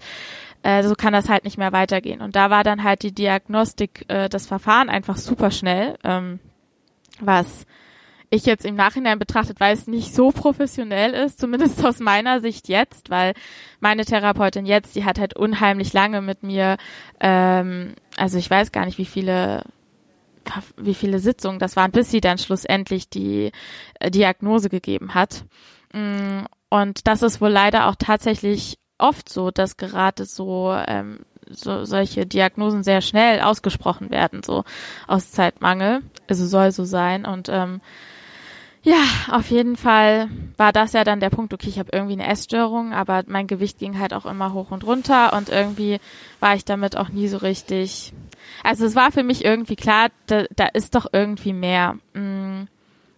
äh, 0.63 0.83
so 0.83 0.95
kann 0.95 1.13
das 1.13 1.29
halt 1.29 1.45
nicht 1.45 1.59
mehr 1.59 1.73
weitergehen. 1.73 2.21
Und 2.21 2.37
da 2.37 2.51
war 2.51 2.65
dann 2.65 2.83
halt 2.83 3.03
die 3.03 3.13
Diagnostik, 3.13 4.05
äh, 4.09 4.29
das 4.29 4.47
Verfahren 4.47 4.89
einfach 4.89 5.17
super 5.17 5.51
schnell, 5.51 5.97
ähm, 6.05 6.41
was 7.21 7.67
ich 8.31 8.47
jetzt 8.47 8.65
im 8.65 8.75
Nachhinein 8.75 9.19
betrachtet, 9.19 9.61
weil 9.61 9.75
es 9.75 9.87
nicht 9.87 10.15
so 10.15 10.31
professionell 10.31 11.13
ist, 11.13 11.39
zumindest 11.39 11.85
aus 11.85 12.01
meiner 12.01 12.41
Sicht 12.41 12.67
jetzt, 12.67 13.11
weil 13.11 13.35
meine 13.79 14.05
Therapeutin 14.05 14.65
jetzt, 14.65 14.97
die 14.97 15.05
hat 15.05 15.21
halt 15.21 15.37
unheimlich 15.37 15.93
lange 15.93 16.23
mit 16.23 16.43
mir, 16.43 16.79
ähm, 17.21 17.95
also 18.17 18.39
ich 18.39 18.49
weiß 18.49 18.73
gar 18.73 18.87
nicht, 18.87 18.97
wie 18.99 19.05
viele 19.05 19.65
wie 20.77 20.95
viele 20.95 21.19
Sitzungen 21.19 21.59
das 21.59 21.77
waren, 21.77 21.91
bis 21.91 22.11
sie 22.11 22.21
dann 22.21 22.39
schlussendlich 22.39 23.09
die 23.09 23.53
äh, 24.01 24.11
Diagnose 24.11 24.69
gegeben 24.69 25.15
hat. 25.15 25.45
Mm, 25.93 26.45
und 26.69 27.07
das 27.07 27.23
ist 27.23 27.41
wohl 27.41 27.51
leider 27.51 27.89
auch 27.89 27.97
tatsächlich 27.97 28.79
oft 28.99 29.29
so, 29.29 29.51
dass 29.51 29.77
gerade 29.77 30.25
so, 30.25 30.75
ähm, 30.87 31.21
so 31.51 31.85
solche 31.85 32.27
Diagnosen 32.27 32.83
sehr 32.83 33.01
schnell 33.01 33.41
ausgesprochen 33.41 34.11
werden, 34.11 34.43
so 34.43 34.65
aus 35.07 35.31
Zeitmangel. 35.31 36.03
Also 36.29 36.47
soll 36.47 36.73
so 36.73 36.85
sein. 36.85 37.27
Und 37.27 37.49
ähm, 37.51 37.81
ja, 38.85 39.03
auf 39.31 39.51
jeden 39.51 39.77
Fall 39.77 40.29
war 40.57 40.73
das 40.73 40.93
ja 40.93 41.05
dann 41.05 41.21
der 41.21 41.31
Punkt, 41.31 41.55
okay, 41.55 41.69
ich 41.69 41.79
habe 41.79 41.91
irgendwie 41.93 42.15
eine 42.15 42.27
Essstörung, 42.27 42.93
aber 42.93 43.23
mein 43.27 43.47
Gewicht 43.47 43.79
ging 43.79 43.99
halt 43.99 44.13
auch 44.13 44.27
immer 44.27 44.53
hoch 44.53 44.73
und 44.73 44.85
runter 44.85 45.35
und 45.35 45.51
irgendwie 45.51 46.01
war 46.41 46.57
ich 46.57 46.65
damit 46.65 46.97
auch 46.97 47.09
nie 47.09 47.29
so 47.29 47.37
richtig 47.37 48.13
also 48.63 48.87
es 48.87 48.95
war 48.95 49.13
für 49.13 49.23
mich 49.23 49.45
irgendwie 49.45 49.77
klar, 49.77 50.09
da, 50.27 50.45
da 50.55 50.67
ist 50.67 50.95
doch 50.95 51.07
irgendwie 51.13 51.53
mehr. 51.53 51.97
Mm, 52.15 52.65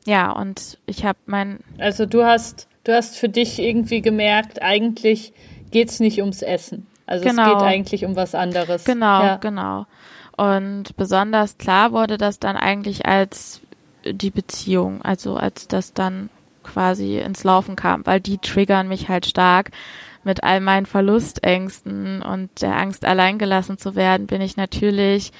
ja, 0.07 0.31
und 0.33 0.79
ich 0.87 1.05
habe 1.05 1.19
mein. 1.27 1.61
Also 1.79 2.07
du 2.07 2.25
hast, 2.25 2.69
du 2.85 2.93
hast 2.93 3.17
für 3.17 3.29
dich 3.29 3.59
irgendwie 3.59 4.03
gemerkt, 4.03 4.63
eigentlich 4.63 5.33
geht's 5.71 6.01
nicht 6.01 6.21
ums 6.21 6.43
Essen. 6.43 6.87
Also 7.07 7.25
genau. 7.25 7.43
es 7.43 7.49
geht 7.53 7.63
eigentlich 7.63 8.05
um 8.05 8.17
was 8.17 8.35
anderes. 8.35 8.85
Genau, 8.85 9.23
ja. 9.23 9.37
genau. 9.37 9.87
Und 10.37 10.97
besonders 10.97 11.59
klar 11.59 11.93
wurde 11.93 12.19
das 12.19 12.39
dann 12.39 12.57
eigentlich 12.57 13.07
als 13.07 13.61
die 14.05 14.31
Beziehung, 14.31 15.03
also 15.03 15.37
als 15.37 15.69
das 15.69 15.93
dann 15.93 16.29
quasi 16.63 17.19
ins 17.19 17.45
Laufen 17.45 17.77
kam, 17.77 18.05
weil 18.07 18.21
die 18.21 18.39
triggern 18.39 18.89
mich 18.89 19.09
halt 19.09 19.27
stark 19.27 19.71
mit 20.25 20.43
all 20.43 20.61
meinen 20.61 20.87
Verlustängsten 20.87 22.23
und 22.23 22.63
der 22.63 22.77
Angst, 22.77 23.05
alleingelassen 23.05 23.79
zu 23.79 23.95
werden, 23.95 24.27
bin 24.27 24.41
ich 24.41 24.57
natürlich 24.57 25.33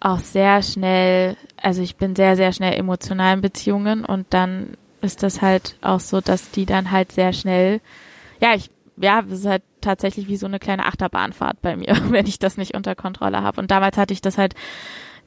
auch 0.00 0.18
sehr 0.18 0.62
schnell, 0.62 1.36
also 1.60 1.82
ich 1.82 1.96
bin 1.96 2.14
sehr, 2.14 2.36
sehr 2.36 2.52
schnell 2.52 2.74
emotional 2.74 3.34
in 3.34 3.40
Beziehungen 3.40 4.04
und 4.04 4.26
dann 4.30 4.76
ist 5.00 5.22
das 5.22 5.42
halt 5.42 5.76
auch 5.80 6.00
so, 6.00 6.20
dass 6.20 6.50
die 6.50 6.66
dann 6.66 6.90
halt 6.90 7.12
sehr 7.12 7.32
schnell, 7.32 7.80
ja, 8.40 8.54
ich, 8.54 8.70
ja, 8.96 9.22
es 9.26 9.40
ist 9.40 9.46
halt 9.46 9.62
tatsächlich 9.80 10.28
wie 10.28 10.36
so 10.36 10.46
eine 10.46 10.58
kleine 10.58 10.86
Achterbahnfahrt 10.86 11.60
bei 11.62 11.76
mir, 11.76 11.96
wenn 12.10 12.26
ich 12.26 12.38
das 12.38 12.56
nicht 12.56 12.76
unter 12.76 12.94
Kontrolle 12.94 13.42
habe. 13.42 13.60
Und 13.60 13.70
damals 13.70 13.96
hatte 13.96 14.12
ich 14.12 14.20
das 14.20 14.38
halt 14.38 14.54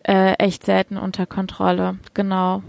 äh, 0.04 0.34
echt 0.34 0.66
selten 0.66 0.98
unter 0.98 1.26
Kontrolle, 1.26 1.98
genau. 2.14 2.64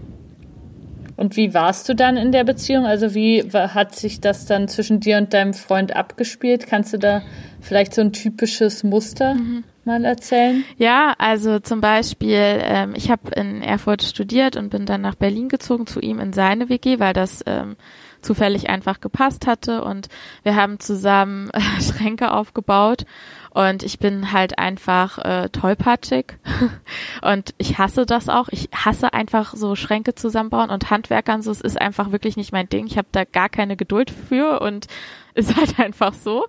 Und 1.15 1.37
wie 1.37 1.53
warst 1.53 1.87
du 1.89 1.95
dann 1.95 2.17
in 2.17 2.31
der 2.31 2.43
Beziehung? 2.43 2.85
Also 2.85 3.13
wie 3.13 3.43
hat 3.51 3.95
sich 3.95 4.19
das 4.21 4.45
dann 4.45 4.67
zwischen 4.67 4.99
dir 4.99 5.17
und 5.17 5.33
deinem 5.33 5.53
Freund 5.53 5.95
abgespielt? 5.95 6.67
Kannst 6.67 6.93
du 6.93 6.97
da 6.97 7.21
vielleicht 7.61 7.93
so 7.93 8.01
ein 8.01 8.13
typisches 8.13 8.83
Muster 8.83 9.35
mhm. 9.35 9.63
mal 9.85 10.03
erzählen? 10.05 10.63
Ja, 10.77 11.13
also 11.17 11.59
zum 11.59 11.81
Beispiel, 11.81 12.39
ähm, 12.39 12.93
ich 12.95 13.11
habe 13.11 13.31
in 13.35 13.61
Erfurt 13.61 14.03
studiert 14.03 14.55
und 14.55 14.69
bin 14.69 14.85
dann 14.85 15.01
nach 15.01 15.15
Berlin 15.15 15.49
gezogen 15.49 15.87
zu 15.87 15.99
ihm 15.99 16.19
in 16.19 16.33
seine 16.33 16.69
WG, 16.69 16.99
weil 16.99 17.13
das 17.13 17.43
ähm, 17.45 17.75
zufällig 18.23 18.69
einfach 18.69 18.99
gepasst 18.99 19.45
hatte 19.45 19.83
und 19.83 20.07
wir 20.43 20.55
haben 20.55 20.79
zusammen 20.79 21.49
äh, 21.51 21.59
Schränke 21.81 22.31
aufgebaut 22.31 23.05
und 23.53 23.83
ich 23.83 23.99
bin 23.99 24.31
halt 24.31 24.57
einfach 24.57 25.19
äh, 25.19 25.49
tollpatschig 25.49 26.33
und 27.21 27.53
ich 27.59 27.77
hasse 27.77 28.07
das 28.07 28.27
auch. 28.27 28.49
Ich 28.49 28.69
hasse 28.73 29.13
einfach 29.13 29.53
so 29.55 29.75
Schränke 29.75 30.15
zusammenbauen 30.15 30.71
und 30.71 30.89
Handwerkern 30.89 31.43
so. 31.43 31.51
Es 31.51 31.61
ist 31.61 31.79
einfach 31.79 32.11
wirklich 32.11 32.35
nicht 32.35 32.51
mein 32.51 32.67
Ding. 32.67 32.87
Ich 32.87 32.97
habe 32.97 33.07
da 33.11 33.25
gar 33.25 33.49
keine 33.49 33.77
Geduld 33.77 34.09
für 34.09 34.59
und 34.59 34.87
ist 35.35 35.55
halt 35.55 35.79
einfach 35.79 36.15
so. 36.15 36.47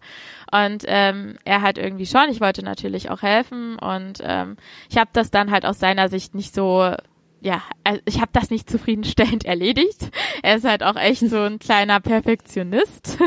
Und 0.50 0.84
ähm, 0.86 1.36
er 1.44 1.60
hat 1.60 1.76
irgendwie 1.76 2.06
schon. 2.06 2.30
Ich 2.30 2.40
wollte 2.40 2.62
natürlich 2.62 3.10
auch 3.10 3.20
helfen 3.20 3.78
und 3.78 4.20
ähm, 4.22 4.56
ich 4.88 4.96
habe 4.96 5.10
das 5.12 5.30
dann 5.30 5.50
halt 5.50 5.66
aus 5.66 5.78
seiner 5.78 6.08
Sicht 6.08 6.34
nicht 6.34 6.54
so 6.54 6.94
ja, 7.42 7.62
also 7.84 8.00
ich 8.06 8.22
habe 8.22 8.30
das 8.32 8.48
nicht 8.48 8.70
zufriedenstellend 8.70 9.44
erledigt. 9.44 10.08
Er 10.42 10.56
ist 10.56 10.64
halt 10.64 10.82
auch 10.82 10.96
echt 10.96 11.28
so 11.28 11.42
ein 11.42 11.58
kleiner 11.58 12.00
Perfektionist. 12.00 13.18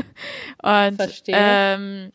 Und 0.63 0.95
Verstehe. 0.95 1.35
ähm, 1.37 2.11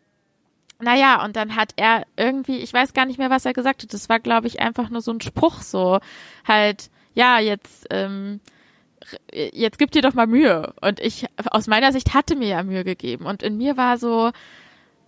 naja, 0.83 1.25
und 1.25 1.37
dann 1.37 1.57
hat 1.57 1.73
er 1.77 2.05
irgendwie, 2.17 2.59
ich 2.59 2.73
weiß 2.73 2.93
gar 2.93 3.07
nicht 3.07 3.19
mehr, 3.19 3.31
was 3.31 3.45
er 3.45 3.53
gesagt 3.53 3.83
hat. 3.83 3.93
Das 3.93 4.09
war, 4.09 4.21
glaube 4.21 4.47
ich, 4.47 4.61
einfach 4.61 4.91
nur 4.91 5.01
so 5.01 5.12
ein 5.12 5.21
Spruch 5.21 5.62
so. 5.62 6.01
Halt, 6.47 6.91
ja, 7.15 7.39
jetzt, 7.39 7.87
ähm, 7.91 8.41
jetzt 9.33 9.79
gib 9.79 9.91
dir 9.93 10.03
doch 10.03 10.15
mal 10.15 10.27
Mühe. 10.27 10.75
Und 10.81 11.01
ich, 11.01 11.27
aus 11.51 11.67
meiner 11.67 11.93
Sicht, 11.93 12.15
hatte 12.15 12.37
mir 12.37 12.49
ja 12.49 12.62
Mühe 12.62 12.85
gegeben. 12.85 13.27
Und 13.27 13.43
in 13.43 13.57
mir 13.57 13.77
war 13.77 13.97
so, 13.99 14.33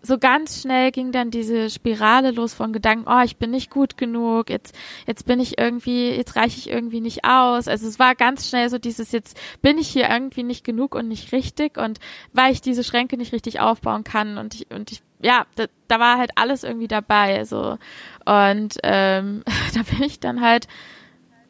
so 0.04 0.18
ganz 0.18 0.61
schnell 0.61 0.92
ging 0.92 1.12
dann 1.12 1.30
diese 1.30 1.70
Spirale 1.70 2.30
los 2.30 2.52
von 2.52 2.73
Gedanken, 2.73 3.06
oh, 3.08 3.23
ich 3.25 3.38
bin 3.38 3.50
nicht 3.50 3.70
gut 3.70 3.96
genug, 3.96 4.50
jetzt, 4.50 4.76
jetzt 5.06 5.25
bin 5.25 5.40
ich 5.40 5.58
irgendwie, 5.58 6.11
jetzt 6.11 6.37
reiche 6.37 6.58
ich 6.58 6.68
irgendwie 6.68 7.00
nicht 7.00 7.25
aus. 7.25 7.68
Also 7.68 7.88
es 7.88 7.99
war 7.99 8.14
ganz 8.14 8.49
schnell 8.49 8.68
so 8.68 8.76
dieses, 8.78 9.12
jetzt 9.12 9.40
bin 9.62 9.78
ich 9.78 9.88
hier 9.88 10.11
irgendwie 10.11 10.42
nicht 10.42 10.62
genug 10.62 10.94
und 10.94 11.08
nicht 11.08 11.32
richtig 11.32 11.78
und 11.78 12.00
weil 12.34 12.52
ich 12.52 12.61
diese 12.61 12.84
Schränke 12.84 13.16
nicht 13.16 13.32
richtig 13.32 13.61
aufbauen 13.61 14.04
kann 14.04 14.37
und 14.37 14.54
ich, 14.54 14.70
und 14.70 14.92
ich, 14.92 15.02
ja, 15.23 15.46
da, 15.54 15.64
da 15.88 15.99
war 15.99 16.18
halt 16.18 16.32
alles 16.37 16.64
irgendwie 16.64 16.88
dabei, 16.88 17.44
so. 17.44 17.78
Und 18.26 18.76
ähm, 18.82 19.42
da 19.75 19.82
bin 19.90 20.02
ich 20.02 20.20
dann 20.20 20.42
halt 20.42 20.68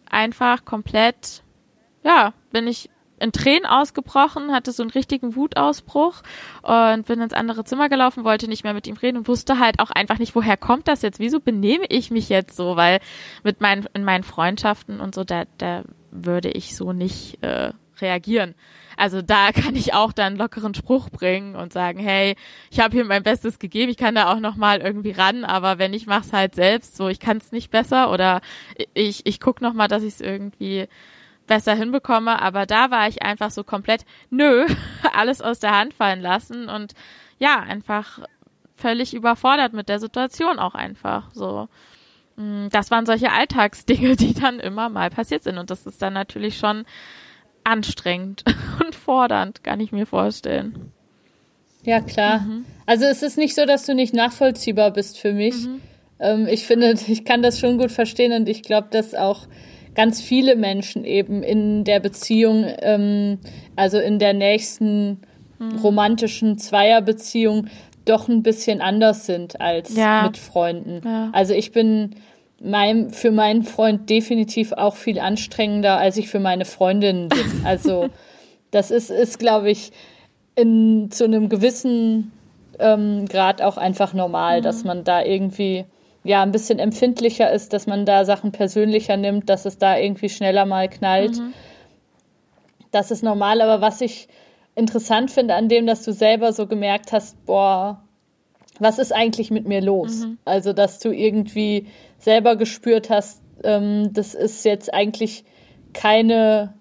einfach 0.08 0.64
komplett, 0.64 1.42
ja, 2.04 2.34
bin 2.52 2.68
ich 2.68 2.88
in 3.18 3.32
Tränen 3.32 3.66
ausgebrochen, 3.66 4.52
hatte 4.52 4.72
so 4.72 4.82
einen 4.82 4.90
richtigen 4.90 5.36
Wutausbruch 5.36 6.22
und 6.62 7.06
bin 7.06 7.20
ins 7.20 7.32
andere 7.32 7.64
Zimmer 7.64 7.88
gelaufen, 7.88 8.24
wollte 8.24 8.48
nicht 8.48 8.64
mehr 8.64 8.74
mit 8.74 8.86
ihm 8.86 8.96
reden 8.96 9.18
und 9.18 9.28
wusste 9.28 9.58
halt 9.58 9.78
auch 9.80 9.90
einfach 9.90 10.18
nicht, 10.18 10.34
woher 10.34 10.56
kommt 10.56 10.88
das 10.88 11.02
jetzt? 11.02 11.20
Wieso 11.20 11.40
benehme 11.40 11.84
ich 11.88 12.10
mich 12.10 12.28
jetzt 12.28 12.56
so? 12.56 12.76
Weil 12.76 13.00
mit 13.42 13.60
meinen, 13.60 13.86
in 13.94 14.04
meinen 14.04 14.24
Freundschaften 14.24 15.00
und 15.00 15.14
so, 15.14 15.24
da, 15.24 15.44
da 15.58 15.84
würde 16.10 16.50
ich 16.50 16.76
so 16.76 16.92
nicht 16.92 17.42
äh, 17.42 17.72
reagieren. 18.00 18.54
Also 18.96 19.22
da 19.22 19.52
kann 19.52 19.76
ich 19.76 19.94
auch 19.94 20.12
dann 20.12 20.36
lockeren 20.36 20.74
Spruch 20.74 21.10
bringen 21.10 21.56
und 21.56 21.72
sagen, 21.72 21.98
hey, 21.98 22.36
ich 22.70 22.80
habe 22.80 22.94
hier 22.94 23.04
mein 23.04 23.22
Bestes 23.22 23.58
gegeben, 23.58 23.90
ich 23.90 23.96
kann 23.96 24.14
da 24.14 24.32
auch 24.32 24.40
noch 24.40 24.56
mal 24.56 24.80
irgendwie 24.80 25.12
ran, 25.12 25.44
aber 25.44 25.78
wenn 25.78 25.94
ich 25.94 26.06
mach's 26.06 26.32
halt 26.32 26.54
selbst, 26.54 26.96
so 26.96 27.08
ich 27.08 27.20
kann 27.20 27.38
es 27.38 27.52
nicht 27.52 27.70
besser 27.70 28.10
oder 28.10 28.40
ich 28.94 29.26
ich 29.26 29.40
guck 29.40 29.60
noch 29.60 29.72
mal, 29.72 29.88
dass 29.88 30.02
ich 30.02 30.14
es 30.14 30.20
irgendwie 30.20 30.86
besser 31.46 31.74
hinbekomme, 31.74 32.40
aber 32.40 32.66
da 32.66 32.90
war 32.90 33.08
ich 33.08 33.22
einfach 33.22 33.50
so 33.50 33.64
komplett, 33.64 34.04
nö, 34.30 34.66
alles 35.14 35.40
aus 35.40 35.58
der 35.58 35.76
Hand 35.76 35.94
fallen 35.94 36.20
lassen 36.20 36.68
und 36.68 36.94
ja, 37.38 37.60
einfach 37.60 38.20
völlig 38.74 39.14
überfordert 39.14 39.72
mit 39.72 39.88
der 39.88 39.98
Situation 39.98 40.58
auch 40.58 40.74
einfach 40.74 41.30
so. 41.32 41.68
Mm, 42.36 42.68
das 42.70 42.90
waren 42.90 43.06
solche 43.06 43.32
Alltagsdinge, 43.32 44.16
die 44.16 44.34
dann 44.34 44.60
immer 44.60 44.88
mal 44.88 45.10
passiert 45.10 45.42
sind 45.42 45.58
und 45.58 45.70
das 45.70 45.86
ist 45.86 46.02
dann 46.02 46.12
natürlich 46.12 46.58
schon 46.58 46.84
anstrengend 47.62 48.44
und 48.84 48.94
fordernd, 48.94 49.64
kann 49.64 49.80
ich 49.80 49.92
mir 49.92 50.06
vorstellen. 50.06 50.92
Ja, 51.84 52.00
klar. 52.00 52.40
Mhm. 52.40 52.64
Also 52.86 53.04
es 53.04 53.22
ist 53.22 53.36
nicht 53.36 53.54
so, 53.54 53.66
dass 53.66 53.84
du 53.84 53.94
nicht 53.94 54.14
nachvollziehbar 54.14 54.90
bist 54.90 55.18
für 55.18 55.32
mich. 55.32 55.66
Mhm. 55.66 55.80
Ähm, 56.18 56.46
ich 56.46 56.66
finde, 56.66 56.94
ich 57.06 57.24
kann 57.24 57.42
das 57.42 57.60
schon 57.60 57.78
gut 57.78 57.92
verstehen 57.92 58.32
und 58.32 58.48
ich 58.48 58.62
glaube, 58.62 58.88
dass 58.90 59.14
auch 59.14 59.46
ganz 59.94 60.20
viele 60.20 60.56
Menschen 60.56 61.04
eben 61.04 61.42
in 61.42 61.84
der 61.84 62.00
Beziehung, 62.00 62.66
ähm, 62.80 63.38
also 63.76 63.98
in 63.98 64.18
der 64.18 64.34
nächsten 64.34 65.20
mhm. 65.58 65.78
romantischen 65.82 66.58
Zweierbeziehung, 66.58 67.68
doch 68.04 68.28
ein 68.28 68.42
bisschen 68.42 68.80
anders 68.80 69.26
sind 69.26 69.60
als 69.60 69.96
ja. 69.96 70.24
mit 70.24 70.36
Freunden. 70.36 71.00
Ja. 71.04 71.30
Also 71.32 71.54
ich 71.54 71.72
bin 71.72 72.16
mein, 72.60 73.10
für 73.10 73.30
meinen 73.30 73.62
Freund 73.62 74.10
definitiv 74.10 74.72
auch 74.72 74.96
viel 74.96 75.18
anstrengender, 75.18 75.98
als 75.98 76.16
ich 76.16 76.28
für 76.28 76.40
meine 76.40 76.64
Freundin 76.64 77.28
bin. 77.28 77.44
Also 77.64 78.08
das 78.70 78.90
ist, 78.90 79.10
ist 79.10 79.38
glaube 79.38 79.70
ich, 79.70 79.92
in, 80.56 81.10
zu 81.10 81.24
einem 81.24 81.48
gewissen 81.48 82.32
ähm, 82.78 83.26
Grad 83.26 83.62
auch 83.62 83.76
einfach 83.76 84.12
normal, 84.12 84.58
mhm. 84.58 84.64
dass 84.64 84.84
man 84.84 85.04
da 85.04 85.22
irgendwie 85.22 85.84
ja 86.24 86.42
ein 86.42 86.52
bisschen 86.52 86.78
empfindlicher 86.78 87.52
ist, 87.52 87.72
dass 87.72 87.86
man 87.86 88.06
da 88.06 88.24
Sachen 88.24 88.50
persönlicher 88.50 89.16
nimmt, 89.16 89.48
dass 89.48 89.66
es 89.66 89.78
da 89.78 89.96
irgendwie 89.96 90.30
schneller 90.30 90.66
mal 90.66 90.88
knallt. 90.88 91.38
Mhm. 91.38 91.52
Das 92.90 93.10
ist 93.10 93.22
normal, 93.22 93.60
aber 93.60 93.80
was 93.80 94.00
ich 94.00 94.28
interessant 94.74 95.30
finde 95.30 95.54
an 95.54 95.68
dem, 95.68 95.86
dass 95.86 96.02
du 96.02 96.12
selber 96.12 96.52
so 96.52 96.66
gemerkt 96.66 97.12
hast, 97.12 97.44
boah, 97.44 98.02
was 98.78 98.98
ist 98.98 99.12
eigentlich 99.12 99.50
mit 99.50 99.68
mir 99.68 99.80
los? 99.80 100.24
Mhm. 100.24 100.38
Also, 100.44 100.72
dass 100.72 100.98
du 100.98 101.10
irgendwie 101.10 101.86
selber 102.18 102.56
gespürt 102.56 103.10
hast, 103.10 103.42
ähm, 103.62 104.12
das 104.12 104.34
ist 104.34 104.64
jetzt 104.64 104.92
eigentlich 104.92 105.44
keine 105.92 106.74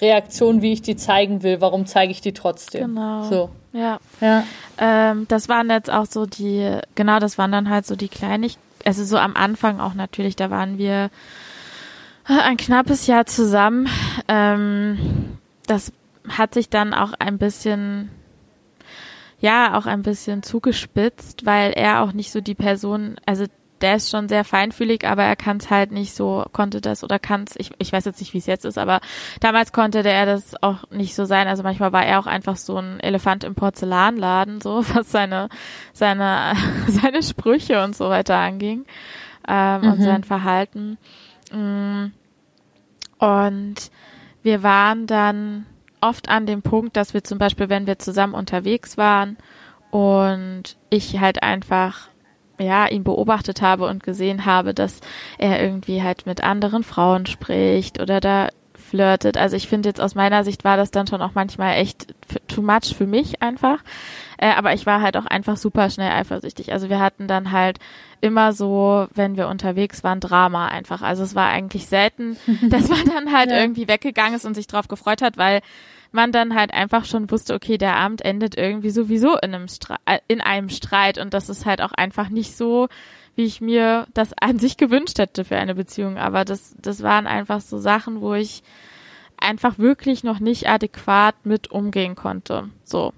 Reaktion, 0.00 0.62
wie 0.62 0.72
ich 0.72 0.82
die 0.82 0.96
zeigen 0.96 1.42
will. 1.42 1.60
Warum 1.60 1.86
zeige 1.86 2.12
ich 2.12 2.20
die 2.20 2.32
trotzdem? 2.32 2.94
Genau. 2.94 3.24
So. 3.24 3.50
Ja. 3.72 3.98
ja. 4.20 4.44
Ähm, 4.78 5.26
das 5.28 5.48
waren 5.48 5.70
jetzt 5.70 5.90
auch 5.90 6.06
so 6.06 6.26
die, 6.26 6.78
genau, 6.94 7.18
das 7.18 7.38
waren 7.38 7.52
dann 7.52 7.68
halt 7.70 7.86
so 7.86 7.96
die 7.96 8.08
Kleinigkeiten. 8.08 8.64
Also 8.84 9.04
so 9.04 9.18
am 9.18 9.36
Anfang 9.36 9.78
auch 9.78 9.92
natürlich, 9.92 10.36
da 10.36 10.50
waren 10.50 10.78
wir 10.78 11.10
ein 12.24 12.56
knappes 12.56 13.06
Jahr 13.06 13.26
zusammen. 13.26 13.88
Ähm, 14.26 15.36
das 15.66 15.92
hat 16.28 16.54
sich 16.54 16.70
dann 16.70 16.94
auch 16.94 17.12
ein 17.18 17.36
bisschen 17.36 18.10
ja 19.40 19.76
auch 19.78 19.86
ein 19.86 20.02
bisschen 20.02 20.42
zugespitzt, 20.42 21.46
weil 21.46 21.72
er 21.72 22.02
auch 22.02 22.12
nicht 22.12 22.30
so 22.30 22.40
die 22.40 22.54
Person, 22.54 23.16
also 23.26 23.46
der 23.80 23.96
ist 23.96 24.10
schon 24.10 24.28
sehr 24.28 24.44
feinfühlig, 24.44 25.06
aber 25.06 25.22
er 25.22 25.36
kann 25.36 25.56
es 25.56 25.70
halt 25.70 25.92
nicht 25.92 26.14
so, 26.14 26.44
konnte 26.52 26.80
das 26.80 27.02
oder 27.02 27.18
kann 27.18 27.44
es, 27.48 27.54
ich, 27.56 27.70
ich 27.78 27.92
weiß 27.92 28.04
jetzt 28.04 28.20
nicht, 28.20 28.34
wie 28.34 28.38
es 28.38 28.46
jetzt 28.46 28.64
ist, 28.64 28.78
aber 28.78 29.00
damals 29.40 29.72
konnte 29.72 30.02
der 30.02 30.26
das 30.26 30.54
auch 30.62 30.90
nicht 30.90 31.14
so 31.14 31.24
sein. 31.24 31.48
Also 31.48 31.62
manchmal 31.62 31.92
war 31.92 32.04
er 32.04 32.20
auch 32.20 32.26
einfach 32.26 32.56
so 32.56 32.76
ein 32.76 33.00
Elefant 33.00 33.44
im 33.44 33.54
Porzellanladen, 33.54 34.60
so 34.60 34.84
was 34.94 35.10
seine, 35.10 35.48
seine, 35.92 36.54
seine 36.88 37.22
Sprüche 37.22 37.82
und 37.82 37.96
so 37.96 38.08
weiter 38.10 38.36
anging 38.36 38.84
ähm, 39.48 39.80
mhm. 39.82 39.92
und 39.92 40.02
sein 40.02 40.24
Verhalten. 40.24 40.98
Mm. 41.52 42.12
Und 43.18 43.90
wir 44.42 44.62
waren 44.62 45.06
dann 45.06 45.66
oft 46.00 46.28
an 46.28 46.46
dem 46.46 46.62
Punkt, 46.62 46.96
dass 46.96 47.12
wir 47.12 47.24
zum 47.24 47.38
Beispiel, 47.38 47.68
wenn 47.68 47.86
wir 47.86 47.98
zusammen 47.98 48.34
unterwegs 48.34 48.96
waren 48.96 49.36
und 49.90 50.76
ich 50.88 51.20
halt 51.20 51.42
einfach 51.42 52.08
ja, 52.60 52.86
ihn 52.86 53.04
beobachtet 53.04 53.62
habe 53.62 53.86
und 53.86 54.02
gesehen 54.02 54.44
habe, 54.44 54.74
dass 54.74 55.00
er 55.38 55.62
irgendwie 55.62 56.02
halt 56.02 56.26
mit 56.26 56.42
anderen 56.42 56.82
Frauen 56.84 57.26
spricht 57.26 58.00
oder 58.00 58.20
da 58.20 58.48
flirtet. 58.90 59.36
Also 59.36 59.56
ich 59.56 59.68
finde 59.68 59.88
jetzt 59.88 60.00
aus 60.00 60.14
meiner 60.14 60.42
Sicht 60.42 60.64
war 60.64 60.76
das 60.76 60.90
dann 60.90 61.06
schon 61.06 61.22
auch 61.22 61.34
manchmal 61.34 61.76
echt 61.76 62.14
too 62.48 62.62
much 62.62 62.94
für 62.96 63.06
mich 63.06 63.40
einfach. 63.40 63.78
Äh, 64.36 64.52
aber 64.52 64.74
ich 64.74 64.84
war 64.84 65.00
halt 65.00 65.16
auch 65.16 65.26
einfach 65.26 65.56
super 65.56 65.90
schnell 65.90 66.10
eifersüchtig. 66.10 66.72
Also 66.72 66.88
wir 66.88 66.98
hatten 66.98 67.28
dann 67.28 67.52
halt 67.52 67.78
immer 68.20 68.52
so, 68.52 69.06
wenn 69.14 69.36
wir 69.36 69.48
unterwegs 69.48 70.02
waren, 70.02 70.20
Drama 70.20 70.66
einfach. 70.66 71.02
Also 71.02 71.22
es 71.22 71.34
war 71.34 71.48
eigentlich 71.48 71.86
selten, 71.86 72.36
dass 72.68 72.88
man 72.88 73.04
dann 73.04 73.32
halt 73.32 73.50
ja. 73.50 73.60
irgendwie 73.60 73.86
weggegangen 73.86 74.34
ist 74.34 74.44
und 74.44 74.54
sich 74.54 74.66
drauf 74.66 74.88
gefreut 74.88 75.22
hat, 75.22 75.38
weil 75.38 75.60
man 76.12 76.32
dann 76.32 76.54
halt 76.54 76.72
einfach 76.72 77.04
schon 77.04 77.30
wusste, 77.30 77.54
okay, 77.54 77.78
der 77.78 77.96
Abend 77.96 78.24
endet 78.24 78.56
irgendwie 78.56 78.90
sowieso 78.90 79.36
in 79.38 79.54
einem, 79.54 79.68
Streit, 79.68 80.00
äh, 80.06 80.18
in 80.28 80.40
einem 80.40 80.68
Streit 80.68 81.18
und 81.18 81.34
das 81.34 81.48
ist 81.48 81.66
halt 81.66 81.82
auch 81.82 81.92
einfach 81.92 82.28
nicht 82.28 82.56
so, 82.56 82.88
wie 83.36 83.44
ich 83.44 83.60
mir 83.60 84.06
das 84.14 84.32
an 84.40 84.58
sich 84.58 84.76
gewünscht 84.76 85.18
hätte 85.18 85.44
für 85.44 85.56
eine 85.56 85.74
Beziehung. 85.74 86.18
Aber 86.18 86.44
das, 86.44 86.74
das 86.80 87.02
waren 87.02 87.26
einfach 87.26 87.60
so 87.60 87.78
Sachen, 87.78 88.20
wo 88.20 88.34
ich 88.34 88.62
einfach 89.38 89.78
wirklich 89.78 90.24
noch 90.24 90.40
nicht 90.40 90.68
adäquat 90.68 91.34
mit 91.44 91.70
umgehen 91.70 92.16
konnte. 92.16 92.68
So. 92.84 93.12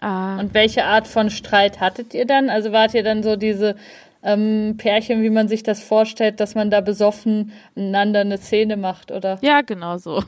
Und 0.00 0.54
welche 0.54 0.84
Art 0.84 1.08
von 1.08 1.28
Streit 1.28 1.80
hattet 1.80 2.14
ihr 2.14 2.24
dann? 2.24 2.50
Also 2.50 2.70
wart 2.70 2.94
ihr 2.94 3.02
dann 3.02 3.24
so 3.24 3.34
diese 3.34 3.74
ähm, 4.22 4.74
Pärchen, 4.78 5.22
wie 5.22 5.30
man 5.30 5.48
sich 5.48 5.62
das 5.62 5.82
vorstellt, 5.82 6.40
dass 6.40 6.54
man 6.54 6.70
da 6.70 6.80
besoffen 6.80 7.52
einander 7.76 8.20
eine 8.20 8.38
Szene 8.38 8.76
macht, 8.76 9.10
oder? 9.10 9.38
Ja, 9.42 9.60
genau 9.60 9.98
so. 9.98 10.22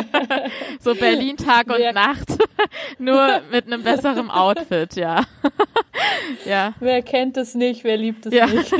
so 0.80 0.94
Berlin 0.94 1.36
Tag 1.36 1.68
und 1.68 1.78
Wer 1.78 1.92
Nacht, 1.92 2.28
nur 2.98 3.40
mit 3.50 3.66
einem 3.66 3.82
besseren 3.82 4.30
Outfit, 4.30 4.94
ja. 4.94 5.24
ja. 6.44 6.74
Wer 6.80 7.02
kennt 7.02 7.36
es 7.36 7.54
nicht, 7.54 7.82
wer 7.84 7.96
liebt 7.96 8.26
es 8.26 8.34
ja. 8.34 8.46
nicht? 8.46 8.72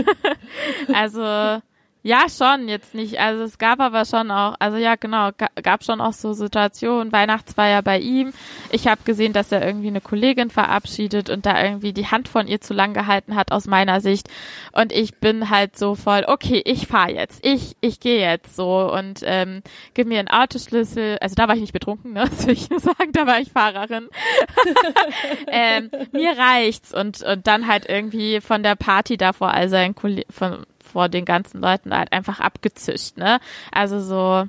also 0.92 1.60
ja, 2.06 2.26
schon, 2.28 2.68
jetzt 2.68 2.94
nicht. 2.94 3.18
Also 3.18 3.42
es 3.42 3.58
gab 3.58 3.80
aber 3.80 4.04
schon 4.04 4.30
auch, 4.30 4.54
also 4.60 4.76
ja, 4.76 4.94
genau, 4.94 5.30
gab 5.60 5.82
schon 5.82 6.00
auch 6.00 6.12
so 6.12 6.34
Situationen, 6.34 7.10
Weihnachtsfeier 7.10 7.82
bei 7.82 7.98
ihm. 7.98 8.32
Ich 8.70 8.86
habe 8.86 9.00
gesehen, 9.04 9.32
dass 9.32 9.50
er 9.50 9.66
irgendwie 9.66 9.88
eine 9.88 10.00
Kollegin 10.00 10.48
verabschiedet 10.48 11.30
und 11.30 11.46
da 11.46 11.60
irgendwie 11.60 11.92
die 11.92 12.06
Hand 12.06 12.28
von 12.28 12.46
ihr 12.46 12.60
zu 12.60 12.74
lang 12.74 12.94
gehalten 12.94 13.34
hat 13.34 13.50
aus 13.50 13.66
meiner 13.66 14.00
Sicht. 14.00 14.28
Und 14.70 14.92
ich 14.92 15.16
bin 15.16 15.50
halt 15.50 15.76
so 15.76 15.96
voll, 15.96 16.24
okay, 16.28 16.62
ich 16.64 16.86
fahr 16.86 17.10
jetzt, 17.10 17.44
ich, 17.44 17.76
ich 17.80 17.98
gehe 17.98 18.20
jetzt 18.20 18.54
so 18.54 18.88
und 18.92 19.22
ähm, 19.24 19.62
gib 19.94 20.06
mir 20.06 20.20
einen 20.20 20.28
Autoschlüssel. 20.28 21.18
Also 21.20 21.34
da 21.34 21.48
war 21.48 21.56
ich 21.56 21.60
nicht 21.60 21.72
betrunken, 21.72 22.12
ne? 22.12 22.30
Das 22.36 22.46
will 22.46 22.54
ich 22.54 22.70
nur 22.70 22.78
sagen, 22.78 23.10
da 23.12 23.26
war 23.26 23.40
ich 23.40 23.50
Fahrerin. 23.50 24.08
ähm, 25.48 25.90
mir 26.12 26.38
reicht's 26.38 26.94
und, 26.94 27.24
und 27.24 27.48
dann 27.48 27.66
halt 27.66 27.88
irgendwie 27.88 28.40
von 28.40 28.62
der 28.62 28.76
Party 28.76 29.16
da 29.16 29.32
vor 29.32 29.52
all 29.52 29.68
seinen 29.68 29.96
Kollegen, 29.96 30.30
von 30.32 30.66
vor 30.96 31.10
den 31.10 31.26
ganzen 31.26 31.60
Leuten 31.60 31.94
halt 31.94 32.10
einfach 32.10 32.40
abgezischt, 32.40 33.18
ne? 33.18 33.38
Also 33.70 34.00
so, 34.00 34.48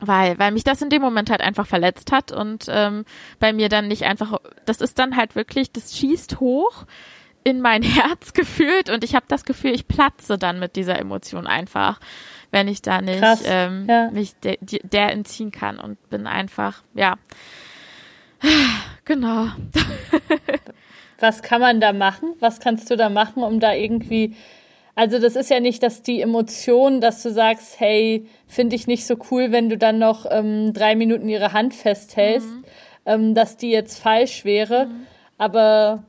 weil, 0.00 0.38
weil 0.38 0.50
mich 0.50 0.64
das 0.64 0.80
in 0.80 0.88
dem 0.88 1.02
Moment 1.02 1.28
halt 1.28 1.42
einfach 1.42 1.66
verletzt 1.66 2.10
hat 2.10 2.32
und 2.32 2.64
ähm, 2.70 3.04
bei 3.38 3.52
mir 3.52 3.68
dann 3.68 3.86
nicht 3.86 4.04
einfach, 4.04 4.38
das 4.64 4.80
ist 4.80 4.98
dann 4.98 5.14
halt 5.14 5.36
wirklich, 5.36 5.70
das 5.70 5.94
schießt 5.94 6.40
hoch 6.40 6.86
in 7.44 7.60
mein 7.60 7.82
Herz 7.98 8.32
gefühlt 8.32 8.88
und 8.88 9.04
ich 9.04 9.14
habe 9.14 9.26
das 9.28 9.44
Gefühl, 9.44 9.74
ich 9.74 9.86
platze 9.86 10.38
dann 10.38 10.58
mit 10.58 10.74
dieser 10.74 10.98
Emotion 10.98 11.46
einfach, 11.46 12.00
wenn 12.50 12.66
ich 12.66 12.80
da 12.80 13.02
nicht 13.02 13.20
Krass, 13.20 13.42
ähm, 13.44 13.84
ja. 13.86 14.10
mich 14.10 14.36
de, 14.36 14.56
de, 14.62 14.80
der 14.84 15.12
entziehen 15.12 15.50
kann 15.50 15.78
und 15.78 16.08
bin 16.08 16.26
einfach, 16.26 16.82
ja, 16.94 17.16
genau. 19.04 19.48
Was 21.20 21.42
kann 21.42 21.60
man 21.60 21.78
da 21.78 21.92
machen? 21.92 22.36
Was 22.40 22.58
kannst 22.58 22.90
du 22.90 22.96
da 22.96 23.10
machen, 23.10 23.42
um 23.42 23.60
da 23.60 23.74
irgendwie 23.74 24.34
also 24.98 25.20
das 25.20 25.36
ist 25.36 25.48
ja 25.48 25.60
nicht, 25.60 25.84
dass 25.84 26.02
die 26.02 26.20
Emotion, 26.20 27.00
dass 27.00 27.22
du 27.22 27.30
sagst, 27.30 27.78
hey, 27.78 28.26
finde 28.48 28.74
ich 28.74 28.88
nicht 28.88 29.06
so 29.06 29.14
cool, 29.30 29.52
wenn 29.52 29.68
du 29.68 29.78
dann 29.78 30.00
noch 30.00 30.26
ähm, 30.28 30.72
drei 30.72 30.96
Minuten 30.96 31.28
ihre 31.28 31.52
Hand 31.52 31.72
festhältst, 31.72 32.48
mhm. 32.48 32.64
ähm, 33.06 33.32
dass 33.32 33.56
die 33.56 33.70
jetzt 33.70 34.00
falsch 34.00 34.44
wäre. 34.44 34.86
Mhm. 34.86 35.06
Aber 35.38 36.02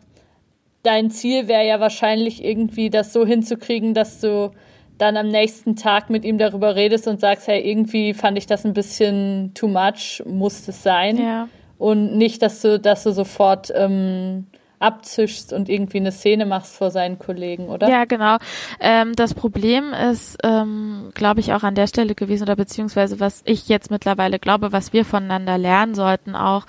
dein 0.82 1.12
Ziel 1.12 1.47
wäre 1.47 1.67
ja 1.67 1.80
wahrscheinlich 1.80 2.43
irgendwie, 2.43 2.89
das 2.89 3.13
so 3.13 3.28
hinzukriegen, 3.28 3.93
dass 3.93 4.21
du 4.21 4.54
dann 4.97 5.17
am 5.17 5.28
nächsten 5.28 5.75
Tag 5.75 6.10
mit 6.10 6.25
ihm 6.25 6.39
darüber 6.39 6.75
redest 6.75 7.08
und 7.08 7.19
sagst, 7.19 7.47
hey, 7.47 7.62
irgendwie 7.62 8.15
fand 8.15 8.39
ich 8.39 8.47
das 8.47 8.65
ein 8.65 8.73
bisschen 8.73 9.52
too 9.54 9.67
much, 9.67 10.23
muss 10.25 10.67
es 10.67 10.82
sein. 10.82 11.17
Ja. 11.17 11.47
Und 11.78 12.17
nicht, 12.17 12.41
dass 12.41 12.63
du, 12.63 12.80
dass 12.80 13.04
du 13.04 13.12
sofort 13.12 13.71
ähm, 13.75 14.47
abzischst 14.80 15.54
und 15.54 15.70
irgendwie 15.70 15.98
eine 15.98 16.12
Szene 16.12 16.46
machst 16.46 16.76
vor 16.76 16.92
seinen 16.92 17.20
Kollegen, 17.20 17.68
oder? 17.70 17.89
Ja, 17.89 18.06
genau. 18.06 18.38
Ähm, 18.80 19.13
das 19.15 19.34
Problem 19.34 19.94
ist, 19.94 20.38
ähm, 20.44 21.12
glaube 21.13 21.42
ich, 21.42 21.54
auch 21.54 21.63
an 21.63 21.76
der 21.76 21.88
Stelle 21.88 22.15
gewesen, 22.15 22.44
oder 22.44 22.56
beziehungsweise 22.56 23.20
was 23.20 23.42
ich 23.46 23.68
jetzt 23.68 23.92
mittlerweile 23.92 24.39
glaube, 24.39 24.72
was 24.72 24.94
wir 24.94 25.06
voneinander 25.06 25.58
lernen 25.58 25.96
sollten 25.96 26.36
auch, 26.36 26.65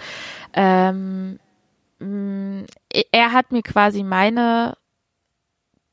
ähm, 0.52 1.38
mh, 2.00 2.64
er 3.12 3.32
hat 3.32 3.52
mir 3.52 3.62
quasi 3.62 4.02
meine 4.02 4.74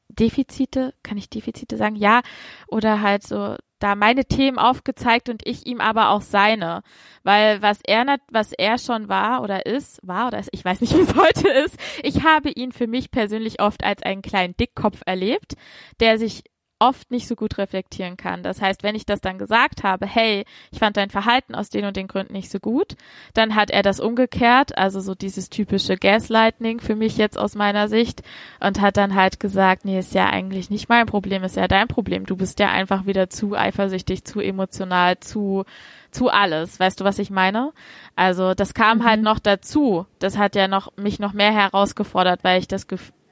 Defizite, 0.09 0.93
kann 1.03 1.17
ich 1.17 1.29
Defizite 1.29 1.77
sagen? 1.77 1.95
Ja, 1.95 2.21
oder 2.67 3.01
halt 3.01 3.23
so 3.23 3.55
da 3.79 3.95
meine 3.95 4.25
Themen 4.25 4.57
aufgezeigt 4.57 5.29
und 5.29 5.41
ich 5.45 5.65
ihm 5.65 5.81
aber 5.81 6.09
auch 6.09 6.21
seine, 6.21 6.81
weil 7.23 7.61
was 7.61 7.79
er 7.85 8.17
was 8.31 8.53
er 8.53 8.77
schon 8.77 9.09
war 9.09 9.41
oder 9.41 9.65
ist, 9.65 9.99
war 10.01 10.27
oder 10.27 10.39
ist, 10.39 10.49
ich 10.51 10.63
weiß 10.63 10.81
nicht, 10.81 10.93
wie 10.97 11.01
es 11.01 11.15
heute 11.15 11.47
ist. 11.49 11.77
Ich 12.03 12.23
habe 12.23 12.49
ihn 12.49 12.71
für 12.71 12.87
mich 12.87 13.11
persönlich 13.11 13.61
oft 13.61 13.83
als 13.83 14.03
einen 14.03 14.21
kleinen 14.21 14.55
Dickkopf 14.57 15.01
erlebt, 15.05 15.55
der 15.99 16.17
sich 16.17 16.43
oft 16.79 17.11
nicht 17.11 17.27
so 17.27 17.35
gut 17.35 17.57
reflektieren 17.57 18.17
kann. 18.17 18.43
Das 18.43 18.61
heißt, 18.61 18.83
wenn 18.83 18.95
ich 18.95 19.05
das 19.05 19.21
dann 19.21 19.37
gesagt 19.37 19.83
habe, 19.83 20.05
hey, 20.05 20.45
ich 20.71 20.79
fand 20.79 20.97
dein 20.97 21.09
Verhalten 21.09 21.55
aus 21.55 21.69
den 21.69 21.85
und 21.85 21.97
den 21.97 22.07
Gründen 22.07 22.33
nicht 22.33 22.51
so 22.51 22.59
gut, 22.59 22.95
dann 23.33 23.55
hat 23.55 23.71
er 23.71 23.81
das 23.81 23.99
umgekehrt, 23.99 24.77
also 24.77 24.99
so 24.99 25.15
dieses 25.15 25.49
typische 25.49 25.97
Gaslighting 25.97 26.79
für 26.79 26.95
mich 26.95 27.17
jetzt 27.17 27.37
aus 27.37 27.55
meiner 27.55 27.87
Sicht 27.87 28.21
und 28.59 28.81
hat 28.81 28.97
dann 28.97 29.15
halt 29.15 29.39
gesagt, 29.39 29.85
nee, 29.85 29.99
ist 29.99 30.13
ja 30.13 30.29
eigentlich 30.29 30.69
nicht 30.69 30.89
mein 30.89 31.05
Problem, 31.05 31.43
ist 31.43 31.55
ja 31.55 31.67
dein 31.67 31.87
Problem. 31.87 32.25
Du 32.25 32.35
bist 32.35 32.59
ja 32.59 32.69
einfach 32.69 33.05
wieder 33.05 33.29
zu 33.29 33.55
eifersüchtig, 33.55 34.23
zu 34.23 34.39
emotional, 34.39 35.19
zu 35.19 35.65
zu 36.11 36.29
alles. 36.29 36.79
Weißt 36.79 36.99
du, 36.99 37.03
was 37.03 37.19
ich 37.19 37.29
meine? 37.29 37.73
Also, 38.15 38.53
das 38.53 38.73
kam 38.73 38.87
halt 38.87 38.99
mhm. 38.99 39.05
halt 39.05 39.21
noch 39.21 39.39
dazu. 39.39 40.05
Das 40.19 40.37
hat 40.37 40.55
ja 40.55 40.67
noch 40.67 40.95
mich 40.97 41.19
noch 41.19 41.33
mehr 41.33 41.53
herausgefordert, 41.53 42.43
weil 42.43 42.59
ich 42.59 42.67
das, 42.67 42.87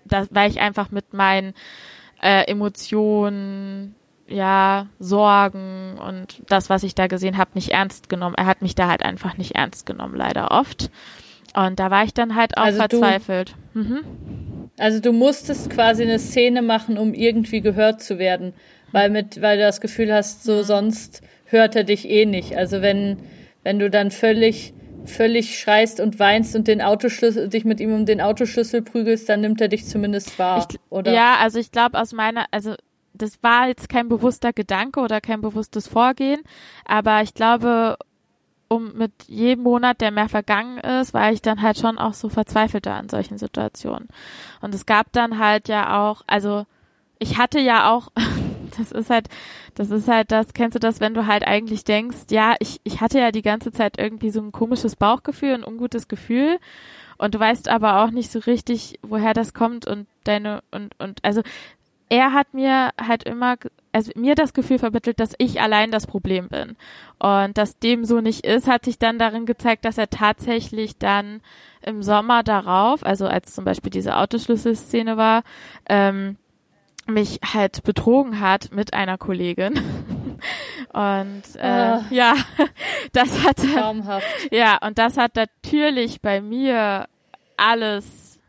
das 0.05 0.27
weil 0.31 0.51
ich 0.51 0.61
einfach 0.61 0.91
mit 0.91 1.13
meinen 1.13 1.53
äh, 2.21 2.43
Emotionen, 2.49 3.95
ja, 4.27 4.87
Sorgen 4.99 5.97
und 5.99 6.41
das, 6.47 6.69
was 6.69 6.83
ich 6.83 6.95
da 6.95 7.07
gesehen 7.07 7.37
habe, 7.37 7.51
nicht 7.53 7.71
ernst 7.71 8.09
genommen. 8.09 8.35
Er 8.35 8.45
hat 8.45 8.61
mich 8.61 8.75
da 8.75 8.87
halt 8.87 9.03
einfach 9.03 9.37
nicht 9.37 9.55
ernst 9.55 9.85
genommen, 9.85 10.15
leider 10.15 10.51
oft. 10.51 10.89
Und 11.55 11.79
da 11.79 11.91
war 11.91 12.03
ich 12.03 12.13
dann 12.13 12.35
halt 12.35 12.57
auch 12.57 12.63
also 12.63 12.79
verzweifelt. 12.79 13.55
Du, 13.73 13.79
mhm. 13.79 13.99
Also 14.77 14.99
du 14.99 15.13
musstest 15.13 15.69
quasi 15.69 16.03
eine 16.03 16.19
Szene 16.19 16.61
machen, 16.61 16.97
um 16.97 17.13
irgendwie 17.13 17.61
gehört 17.61 18.01
zu 18.01 18.19
werden, 18.19 18.53
weil 18.91 19.09
mit, 19.09 19.41
weil 19.41 19.57
du 19.57 19.63
das 19.63 19.79
Gefühl 19.79 20.13
hast, 20.13 20.43
so 20.43 20.63
sonst 20.63 21.21
hört 21.45 21.75
er 21.75 21.83
dich 21.83 22.09
eh 22.09 22.25
nicht. 22.25 22.57
Also 22.57 22.81
wenn, 22.81 23.19
wenn 23.63 23.79
du 23.79 23.89
dann 23.89 24.11
völlig 24.11 24.73
völlig 25.09 25.59
schreist 25.59 25.99
und 25.99 26.19
weinst 26.19 26.55
und 26.55 26.67
den 26.67 26.81
Autoschlüssel, 26.81 27.49
dich 27.49 27.65
mit 27.65 27.79
ihm 27.79 27.93
um 27.93 28.05
den 28.05 28.21
Autoschlüssel 28.21 28.81
prügelst, 28.81 29.29
dann 29.29 29.41
nimmt 29.41 29.61
er 29.61 29.67
dich 29.67 29.85
zumindest 29.85 30.37
wahr, 30.39 30.67
ich, 30.69 30.79
oder? 30.89 31.13
Ja, 31.13 31.35
also 31.37 31.59
ich 31.59 31.71
glaube 31.71 31.99
aus 31.99 32.13
meiner, 32.13 32.45
also 32.51 32.75
das 33.13 33.41
war 33.41 33.67
jetzt 33.67 33.89
kein 33.89 34.09
bewusster 34.09 34.53
Gedanke 34.53 34.99
oder 34.99 35.21
kein 35.21 35.41
bewusstes 35.41 35.87
Vorgehen, 35.87 36.41
aber 36.85 37.21
ich 37.21 37.33
glaube, 37.33 37.97
um 38.67 38.93
mit 38.93 39.11
jedem 39.27 39.63
Monat, 39.63 40.01
der 40.01 40.11
mehr 40.11 40.29
vergangen 40.29 40.79
ist, 40.79 41.13
war 41.13 41.31
ich 41.31 41.41
dann 41.41 41.61
halt 41.61 41.77
schon 41.77 41.97
auch 41.97 42.13
so 42.13 42.29
verzweifelter 42.29 42.93
an 42.93 43.09
solchen 43.09 43.37
Situationen. 43.37 44.07
Und 44.61 44.73
es 44.73 44.85
gab 44.85 45.11
dann 45.11 45.39
halt 45.39 45.67
ja 45.67 46.01
auch, 46.01 46.23
also 46.27 46.65
ich 47.19 47.37
hatte 47.37 47.59
ja 47.59 47.91
auch 47.91 48.09
das 48.77 48.91
ist 48.91 49.09
halt, 49.09 49.27
das 49.75 49.91
ist 49.91 50.07
halt 50.07 50.31
das, 50.31 50.53
kennst 50.53 50.75
du 50.75 50.79
das, 50.79 50.99
wenn 50.99 51.13
du 51.13 51.27
halt 51.27 51.45
eigentlich 51.45 51.83
denkst, 51.83 52.25
ja, 52.31 52.55
ich, 52.59 52.79
ich 52.83 53.01
hatte 53.01 53.19
ja 53.19 53.31
die 53.31 53.41
ganze 53.41 53.71
Zeit 53.71 53.97
irgendwie 53.97 54.29
so 54.29 54.41
ein 54.41 54.51
komisches 54.51 54.95
Bauchgefühl, 54.95 55.53
ein 55.53 55.63
ungutes 55.63 56.07
Gefühl 56.07 56.59
und 57.17 57.35
du 57.35 57.39
weißt 57.39 57.69
aber 57.69 58.03
auch 58.03 58.11
nicht 58.11 58.31
so 58.31 58.39
richtig, 58.39 58.99
woher 59.01 59.33
das 59.33 59.53
kommt 59.53 59.87
und 59.87 60.07
deine, 60.23 60.61
und, 60.71 60.93
und, 60.99 61.23
also, 61.23 61.41
er 62.09 62.33
hat 62.33 62.53
mir 62.53 62.91
halt 63.01 63.23
immer, 63.23 63.55
also 63.91 64.11
mir 64.15 64.35
das 64.35 64.53
Gefühl 64.53 64.77
vermittelt, 64.77 65.19
dass 65.19 65.33
ich 65.39 65.59
allein 65.59 65.89
das 65.89 66.05
Problem 66.05 66.49
bin. 66.49 66.75
Und 67.17 67.57
dass 67.57 67.79
dem 67.79 68.05
so 68.05 68.21
nicht 68.21 68.45
ist, 68.45 68.67
hat 68.67 68.85
sich 68.85 68.99
dann 68.99 69.17
darin 69.17 69.45
gezeigt, 69.45 69.85
dass 69.85 69.97
er 69.97 70.09
tatsächlich 70.09 70.97
dann 70.97 71.41
im 71.81 72.03
Sommer 72.03 72.43
darauf, 72.43 73.03
also 73.03 73.27
als 73.27 73.55
zum 73.55 73.65
Beispiel 73.65 73.89
diese 73.89 74.17
Autoschlüsselszene 74.17 75.17
war, 75.17 75.43
ähm, 75.89 76.37
mich 77.05 77.39
halt 77.53 77.83
betrogen 77.83 78.39
hat 78.39 78.71
mit 78.71 78.93
einer 78.93 79.17
Kollegin. 79.17 79.73
Und 80.93 81.43
äh, 81.55 81.97
oh. 81.97 82.03
ja, 82.09 82.35
das 83.13 83.43
hat 83.43 83.57
Traumhaft. 83.57 84.25
ja 84.51 84.77
und 84.85 84.97
das 84.97 85.17
hat 85.17 85.35
natürlich 85.35 86.21
bei 86.21 86.39
mir 86.39 87.07
alles 87.57 88.39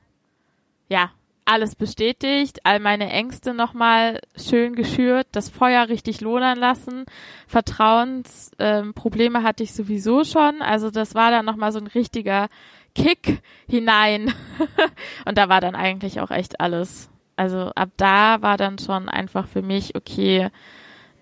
ja 0.88 1.10
alles 1.46 1.76
bestätigt, 1.76 2.60
all 2.64 2.80
meine 2.80 3.08
Ängste 3.08 3.54
nochmal 3.54 4.20
schön 4.36 4.74
geschürt, 4.74 5.28
das 5.32 5.48
Feuer 5.48 5.88
richtig 5.88 6.20
lohnen 6.20 6.58
lassen, 6.58 7.06
Vertrauensprobleme 7.46 9.38
ähm, 9.38 9.44
hatte 9.44 9.62
ich 9.62 9.72
sowieso 9.72 10.24
schon, 10.24 10.60
also 10.60 10.90
das 10.90 11.14
war 11.14 11.30
dann 11.30 11.46
nochmal 11.46 11.70
so 11.70 11.78
ein 11.78 11.86
richtiger 11.86 12.48
Kick 12.94 13.42
hinein 13.68 14.34
und 15.24 15.38
da 15.38 15.48
war 15.48 15.60
dann 15.60 15.76
eigentlich 15.76 16.20
auch 16.20 16.32
echt 16.32 16.60
alles 16.60 17.10
also 17.36 17.70
ab 17.74 17.90
da 17.96 18.42
war 18.42 18.56
dann 18.56 18.78
schon 18.78 19.08
einfach 19.08 19.46
für 19.46 19.62
mich, 19.62 19.94
okay, 19.94 20.48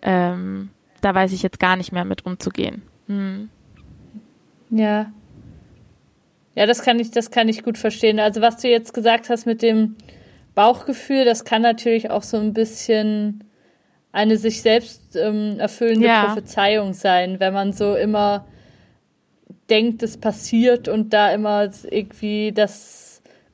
ähm, 0.02 0.70
da 1.00 1.14
weiß 1.14 1.32
ich 1.32 1.42
jetzt 1.42 1.60
gar 1.60 1.76
nicht 1.76 1.92
mehr 1.92 2.04
mit 2.04 2.24
umzugehen. 2.24 2.82
Hm. 3.08 3.50
Ja. 4.70 5.12
Ja, 6.54 6.66
das 6.66 6.82
kann 6.82 7.00
ich, 7.00 7.10
das 7.10 7.30
kann 7.30 7.48
ich 7.48 7.64
gut 7.64 7.78
verstehen. 7.78 8.20
Also 8.20 8.40
was 8.40 8.58
du 8.58 8.68
jetzt 8.68 8.94
gesagt 8.94 9.28
hast 9.28 9.44
mit 9.44 9.60
dem 9.60 9.96
Bauchgefühl, 10.54 11.24
das 11.24 11.44
kann 11.44 11.62
natürlich 11.62 12.10
auch 12.10 12.22
so 12.22 12.36
ein 12.36 12.54
bisschen 12.54 13.44
eine 14.12 14.36
sich 14.36 14.62
selbst 14.62 15.16
ähm, 15.16 15.58
erfüllende 15.58 16.06
ja. 16.06 16.26
Prophezeiung 16.26 16.94
sein, 16.94 17.40
wenn 17.40 17.52
man 17.52 17.72
so 17.72 17.96
immer 17.96 18.46
denkt, 19.68 20.04
es 20.04 20.16
passiert 20.16 20.86
und 20.86 21.12
da 21.12 21.32
immer 21.32 21.68
irgendwie 21.90 22.52
das 22.52 23.03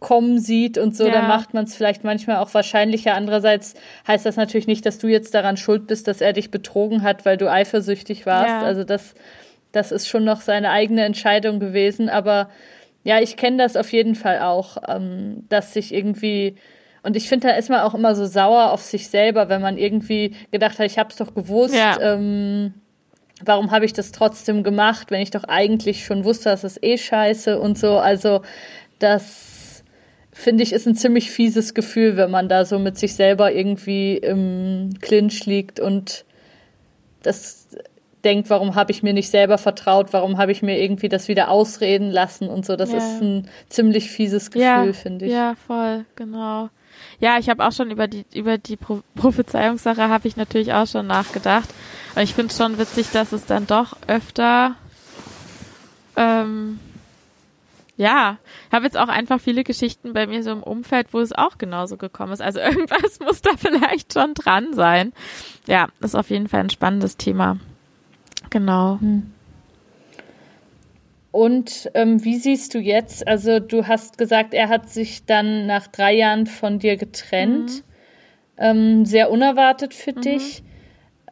kommen 0.01 0.41
sieht 0.41 0.79
und 0.79 0.97
so, 0.97 1.07
ja. 1.07 1.13
dann 1.13 1.29
macht 1.29 1.55
man 1.55 1.65
es 1.65 1.77
vielleicht 1.77 2.05
manchmal 2.05 2.39
auch 2.39 2.53
wahrscheinlicher. 2.55 3.15
Andererseits 3.15 3.75
heißt 4.09 4.27
das 4.27 4.37
natürlich 4.37 4.67
nicht, 4.67 4.85
dass 4.87 4.99
du 4.99 5.07
jetzt 5.07 5.35
daran 5.35 5.57
schuld 5.57 5.87
bist, 5.87 6.09
dass 6.09 6.21
er 6.21 6.33
dich 6.33 6.51
betrogen 6.51 7.03
hat, 7.03 7.25
weil 7.27 7.37
du 7.37 7.51
eifersüchtig 7.51 8.27
warst. 8.27 8.49
Ja. 8.49 8.63
Also 8.63 8.83
das, 8.83 9.15
das 9.73 9.93
ist 9.93 10.09
schon 10.09 10.25
noch 10.25 10.41
seine 10.41 10.71
eigene 10.71 11.05
Entscheidung 11.05 11.61
gewesen. 11.61 12.09
Aber 12.09 12.49
ja, 13.05 13.21
ich 13.21 13.37
kenne 13.37 13.59
das 13.59 13.77
auf 13.77 13.93
jeden 13.93 14.15
Fall 14.15 14.41
auch, 14.41 14.79
ähm, 14.89 15.45
dass 15.49 15.75
sich 15.75 15.95
irgendwie 15.95 16.57
und 17.03 17.17
ich 17.17 17.29
finde, 17.29 17.49
da 17.49 17.55
ist 17.55 17.71
man 17.71 17.81
auch 17.81 17.95
immer 17.95 18.15
so 18.15 18.27
sauer 18.27 18.73
auf 18.73 18.83
sich 18.83 19.09
selber, 19.09 19.49
wenn 19.49 19.63
man 19.63 19.79
irgendwie 19.79 20.35
gedacht 20.51 20.79
hat, 20.79 20.85
ich 20.85 20.99
habe 20.99 21.09
es 21.09 21.17
doch 21.17 21.35
gewusst. 21.35 21.75
Ja. 21.75 21.99
Ähm, 21.99 22.75
warum 23.43 23.71
habe 23.71 23.87
ich 23.87 23.93
das 23.93 24.13
trotzdem 24.13 24.63
gemacht, 24.63 25.11
wenn 25.11 25.23
ich 25.23 25.31
doch 25.31 25.45
eigentlich 25.45 26.05
schon 26.05 26.25
wusste, 26.25 26.51
dass 26.51 26.65
es 26.65 26.83
eh 26.83 26.99
scheiße 26.99 27.59
und 27.59 27.79
so. 27.79 27.99
Also 27.99 28.43
das 28.99 29.60
finde 30.41 30.63
ich, 30.63 30.73
ist 30.73 30.87
ein 30.87 30.97
ziemlich 30.97 31.31
fieses 31.31 31.75
Gefühl, 31.75 32.17
wenn 32.17 32.31
man 32.31 32.49
da 32.49 32.65
so 32.65 32.79
mit 32.79 32.99
sich 32.99 33.15
selber 33.15 33.53
irgendwie 33.53 34.17
im 34.17 34.95
Clinch 35.01 35.47
liegt 35.47 35.81
und 35.81 36.25
das 37.23 37.69
denkt, 38.25 38.51
warum 38.51 38.75
habe 38.75 38.93
ich 38.93 39.03
mir 39.03 39.13
nicht 39.13 39.31
selber 39.31 39.59
vertraut, 39.59 40.13
warum 40.13 40.39
habe 40.39 40.53
ich 40.53 40.63
mir 40.63 40.79
irgendwie 40.79 41.09
das 41.09 41.29
wieder 41.29 41.51
ausreden 41.51 42.11
lassen 42.11 42.49
und 42.49 42.67
so. 42.67 42.77
Das 42.77 42.93
ja. 42.93 42.99
ist 42.99 43.21
ein 43.23 43.49
ziemlich 43.69 44.11
fieses 44.11 44.51
Gefühl, 44.51 44.63
ja, 44.63 44.93
finde 44.93 45.27
ich. 45.27 45.33
Ja, 45.33 45.55
voll, 45.67 46.05
genau. 46.17 46.69
Ja, 47.19 47.39
ich 47.39 47.49
habe 47.49 47.67
auch 47.67 47.73
schon 47.73 47.91
über 47.91 48.09
die 48.09 48.25
über 48.35 48.59
die 48.59 48.77
Pro 48.77 49.03
Prophezeiungssache 49.15 50.09
habe 50.09 50.29
ich 50.29 50.37
natürlich 50.37 50.73
auch 50.73 50.87
schon 50.87 51.07
nachgedacht. 51.07 51.69
Und 52.15 52.23
ich 52.23 52.35
finde 52.35 52.51
es 52.51 52.59
schon 52.59 52.79
witzig, 52.79 53.11
dass 53.13 53.33
es 53.33 53.47
dann 53.47 53.67
doch 53.67 53.97
öfter 54.07 54.75
ähm, 56.17 56.79
ja, 58.01 58.39
ich 58.67 58.73
habe 58.73 58.87
jetzt 58.87 58.97
auch 58.97 59.09
einfach 59.09 59.39
viele 59.43 59.63
Geschichten 59.63 60.15
bei 60.15 60.27
mir 60.27 60.43
so 60.43 60.51
im 60.51 60.63
Umfeld, 60.63 61.13
wo 61.13 61.21
es 61.21 61.33
auch 61.33 61.59
genauso 61.59 61.99
gekommen 61.99 62.33
ist. 62.33 62.41
Also 62.41 62.59
irgendwas 62.61 63.21
muss 63.21 63.43
da 63.43 63.51
vielleicht 63.59 64.15
schon 64.15 64.33
dran 64.33 64.73
sein. 64.73 65.13
Ja, 65.67 65.89
ist 66.01 66.15
auf 66.15 66.31
jeden 66.31 66.49
Fall 66.49 66.61
ein 66.61 66.71
spannendes 66.71 67.19
Thema. 67.19 67.59
Genau. 68.49 68.99
Hm. 69.01 69.31
Und 71.31 71.91
ähm, 71.93 72.25
wie 72.25 72.39
siehst 72.39 72.73
du 72.73 72.79
jetzt? 72.79 73.29
Also 73.29 73.61
du 73.61 73.87
hast 73.87 74.17
gesagt, 74.17 74.55
er 74.55 74.71
hat 74.71 74.89
sich 74.89 75.27
dann 75.27 75.67
nach 75.67 75.87
drei 75.87 76.15
Jahren 76.15 76.47
von 76.47 76.79
dir 76.79 76.97
getrennt. 76.97 77.71
Mhm. 77.71 77.83
Ähm, 78.57 79.05
sehr 79.05 79.31
unerwartet 79.31 79.93
für 79.93 80.13
mhm. 80.13 80.21
dich. 80.23 80.63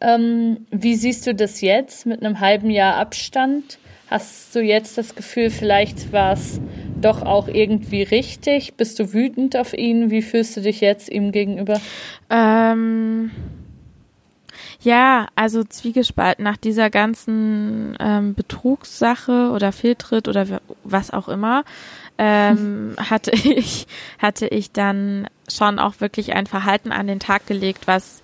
Ähm, 0.02 0.66
wie 0.70 0.96
siehst 0.96 1.26
du 1.26 1.35
das 1.35 1.62
jetzt 1.62 2.04
mit 2.04 2.22
einem 2.22 2.40
halben 2.40 2.68
Jahr 2.68 2.96
Abstand? 2.96 3.78
Hast 4.11 4.55
du 4.55 4.61
jetzt 4.61 4.97
das 4.97 5.14
Gefühl, 5.14 5.51
vielleicht 5.51 6.12
war 6.12 6.33
es 6.33 6.61
doch 7.01 7.23
auch 7.23 7.47
irgendwie 7.47 8.03
richtig? 8.03 8.75
Bist 8.75 8.99
du 8.99 9.12
wütend 9.12 9.57
auf 9.57 9.75
ihn? 9.75 10.11
Wie 10.11 10.23
fühlst 10.23 10.57
du 10.57 10.62
dich 10.62 10.81
jetzt 10.81 11.11
ihm 11.11 11.31
gegenüber? 11.31 11.79
Ähm, 12.31 13.31
Ja, 14.81 15.29
also 15.35 15.64
Zwiegespalten 15.64 16.44
nach 16.44 16.57
dieser 16.57 16.88
ganzen 16.88 17.97
ähm, 18.01 18.35
Betrugssache 18.35 19.51
oder 19.51 19.73
Fehltritt 19.73 20.29
oder 20.29 20.61
was 20.85 21.11
auch 21.11 21.29
immer, 21.29 21.64
ähm, 22.16 22.94
hatte 23.11 23.33
ich 23.33 23.87
hatte 24.18 24.47
ich 24.47 24.73
dann 24.73 25.27
schon 25.49 25.79
auch 25.79 26.01
wirklich 26.01 26.35
ein 26.35 26.47
Verhalten 26.47 26.92
an 26.92 27.07
den 27.07 27.21
Tag 27.21 27.47
gelegt, 27.47 27.87
was 27.87 28.23